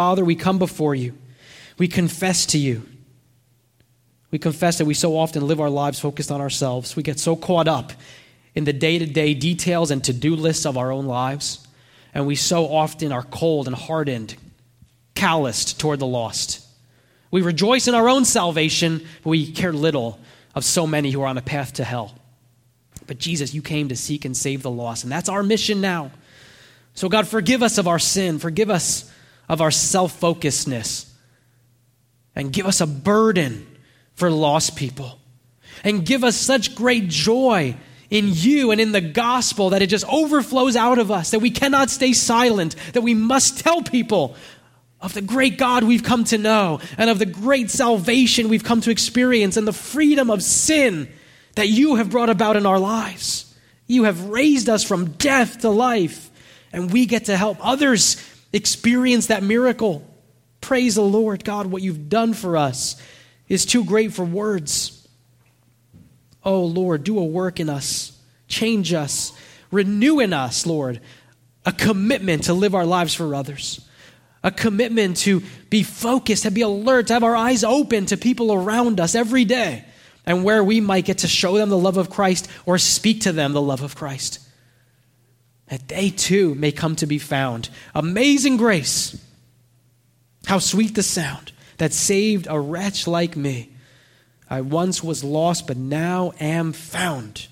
Father, 0.00 0.24
we 0.24 0.34
come 0.34 0.58
before 0.58 0.94
you. 0.94 1.12
We 1.76 1.86
confess 1.86 2.46
to 2.46 2.58
you. 2.58 2.88
We 4.30 4.38
confess 4.38 4.78
that 4.78 4.86
we 4.86 4.94
so 4.94 5.18
often 5.18 5.46
live 5.46 5.60
our 5.60 5.68
lives 5.68 6.00
focused 6.00 6.30
on 6.30 6.40
ourselves. 6.40 6.96
We 6.96 7.02
get 7.02 7.20
so 7.20 7.36
caught 7.36 7.68
up 7.68 7.92
in 8.54 8.64
the 8.64 8.72
day 8.72 8.98
to 8.98 9.04
day 9.04 9.34
details 9.34 9.90
and 9.90 10.02
to 10.04 10.14
do 10.14 10.36
lists 10.36 10.64
of 10.64 10.78
our 10.78 10.90
own 10.90 11.04
lives. 11.04 11.68
And 12.14 12.26
we 12.26 12.34
so 12.34 12.64
often 12.64 13.12
are 13.12 13.24
cold 13.24 13.66
and 13.66 13.76
hardened, 13.76 14.36
calloused 15.14 15.78
toward 15.78 15.98
the 15.98 16.06
lost. 16.06 16.66
We 17.30 17.42
rejoice 17.42 17.86
in 17.86 17.94
our 17.94 18.08
own 18.08 18.24
salvation, 18.24 19.06
but 19.22 19.28
we 19.28 19.52
care 19.52 19.74
little 19.74 20.18
of 20.54 20.64
so 20.64 20.86
many 20.86 21.10
who 21.10 21.20
are 21.20 21.28
on 21.28 21.36
a 21.36 21.42
path 21.42 21.74
to 21.74 21.84
hell. 21.84 22.14
But 23.06 23.18
Jesus, 23.18 23.52
you 23.52 23.60
came 23.60 23.88
to 23.90 23.96
seek 23.96 24.24
and 24.24 24.34
save 24.34 24.62
the 24.62 24.70
lost, 24.70 25.02
and 25.04 25.12
that's 25.12 25.28
our 25.28 25.42
mission 25.42 25.82
now. 25.82 26.10
So, 26.94 27.10
God, 27.10 27.28
forgive 27.28 27.62
us 27.62 27.76
of 27.76 27.86
our 27.86 27.98
sin, 27.98 28.38
forgive 28.38 28.70
us 28.70 29.09
of 29.50 29.60
our 29.60 29.72
self 29.72 30.18
focusedness, 30.18 31.10
and 32.36 32.52
give 32.52 32.66
us 32.66 32.80
a 32.80 32.86
burden 32.86 33.66
for 34.14 34.30
lost 34.30 34.76
people. 34.76 35.18
And 35.82 36.06
give 36.06 36.22
us 36.22 36.36
such 36.36 36.76
great 36.76 37.08
joy 37.08 37.74
in 38.10 38.28
you 38.28 38.70
and 38.70 38.80
in 38.80 38.92
the 38.92 39.00
gospel 39.00 39.70
that 39.70 39.82
it 39.82 39.88
just 39.88 40.04
overflows 40.06 40.76
out 40.76 40.98
of 40.98 41.10
us, 41.10 41.32
that 41.32 41.40
we 41.40 41.50
cannot 41.50 41.90
stay 41.90 42.12
silent, 42.12 42.76
that 42.92 43.00
we 43.00 43.14
must 43.14 43.58
tell 43.58 43.82
people 43.82 44.36
of 45.00 45.14
the 45.14 45.22
great 45.22 45.58
God 45.58 45.82
we've 45.82 46.04
come 46.04 46.24
to 46.24 46.38
know 46.38 46.80
and 46.96 47.10
of 47.10 47.18
the 47.18 47.26
great 47.26 47.70
salvation 47.70 48.48
we've 48.48 48.64
come 48.64 48.80
to 48.82 48.90
experience 48.90 49.56
and 49.56 49.66
the 49.66 49.72
freedom 49.72 50.30
of 50.30 50.42
sin 50.42 51.10
that 51.56 51.68
you 51.68 51.96
have 51.96 52.10
brought 52.10 52.30
about 52.30 52.56
in 52.56 52.66
our 52.66 52.78
lives. 52.78 53.52
You 53.88 54.04
have 54.04 54.26
raised 54.26 54.68
us 54.68 54.84
from 54.84 55.12
death 55.12 55.60
to 55.62 55.70
life, 55.70 56.30
and 56.72 56.92
we 56.92 57.06
get 57.06 57.24
to 57.24 57.36
help 57.36 57.58
others 57.60 58.16
experience 58.52 59.28
that 59.28 59.42
miracle. 59.42 60.06
Praise 60.60 60.94
the 60.94 61.02
Lord, 61.02 61.44
God, 61.44 61.66
what 61.66 61.82
you've 61.82 62.08
done 62.08 62.34
for 62.34 62.56
us 62.56 63.00
is 63.48 63.64
too 63.64 63.84
great 63.84 64.12
for 64.12 64.24
words. 64.24 65.08
Oh, 66.44 66.64
Lord, 66.64 67.04
do 67.04 67.18
a 67.18 67.24
work 67.24 67.60
in 67.60 67.68
us, 67.68 68.18
change 68.48 68.92
us, 68.92 69.32
renew 69.70 70.20
in 70.20 70.32
us, 70.32 70.66
Lord, 70.66 71.00
a 71.66 71.72
commitment 71.72 72.44
to 72.44 72.54
live 72.54 72.74
our 72.74 72.86
lives 72.86 73.14
for 73.14 73.34
others, 73.34 73.86
a 74.42 74.50
commitment 74.50 75.18
to 75.18 75.42
be 75.68 75.82
focused, 75.82 76.44
to 76.44 76.50
be 76.50 76.62
alert, 76.62 77.08
to 77.08 77.12
have 77.14 77.24
our 77.24 77.36
eyes 77.36 77.62
open 77.62 78.06
to 78.06 78.16
people 78.16 78.52
around 78.52 79.00
us 79.00 79.14
every 79.14 79.44
day, 79.44 79.84
and 80.24 80.44
where 80.44 80.64
we 80.64 80.80
might 80.80 81.04
get 81.04 81.18
to 81.18 81.28
show 81.28 81.56
them 81.56 81.68
the 81.68 81.78
love 81.78 81.96
of 81.96 82.10
Christ 82.10 82.48
or 82.64 82.78
speak 82.78 83.22
to 83.22 83.32
them 83.32 83.52
the 83.52 83.60
love 83.60 83.82
of 83.82 83.94
Christ. 83.94 84.38
That 85.70 85.88
they 85.88 86.10
too 86.10 86.54
may 86.54 86.72
come 86.72 86.96
to 86.96 87.06
be 87.06 87.18
found. 87.18 87.70
Amazing 87.94 88.56
grace. 88.56 89.18
How 90.46 90.58
sweet 90.58 90.94
the 90.94 91.02
sound 91.02 91.52
that 91.78 91.92
saved 91.92 92.46
a 92.50 92.60
wretch 92.60 93.06
like 93.06 93.36
me. 93.36 93.70
I 94.48 94.60
once 94.60 95.02
was 95.02 95.22
lost, 95.22 95.66
but 95.66 95.76
now 95.76 96.32
am 96.40 96.72
found. 96.72 97.46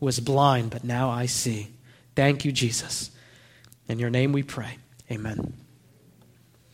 Was 0.00 0.20
blind, 0.20 0.70
but 0.70 0.84
now 0.84 1.10
I 1.10 1.26
see. 1.26 1.68
Thank 2.16 2.44
you, 2.44 2.52
Jesus. 2.52 3.10
In 3.88 3.98
your 3.98 4.10
name 4.10 4.32
we 4.32 4.42
pray. 4.42 4.78
Amen. 5.10 5.52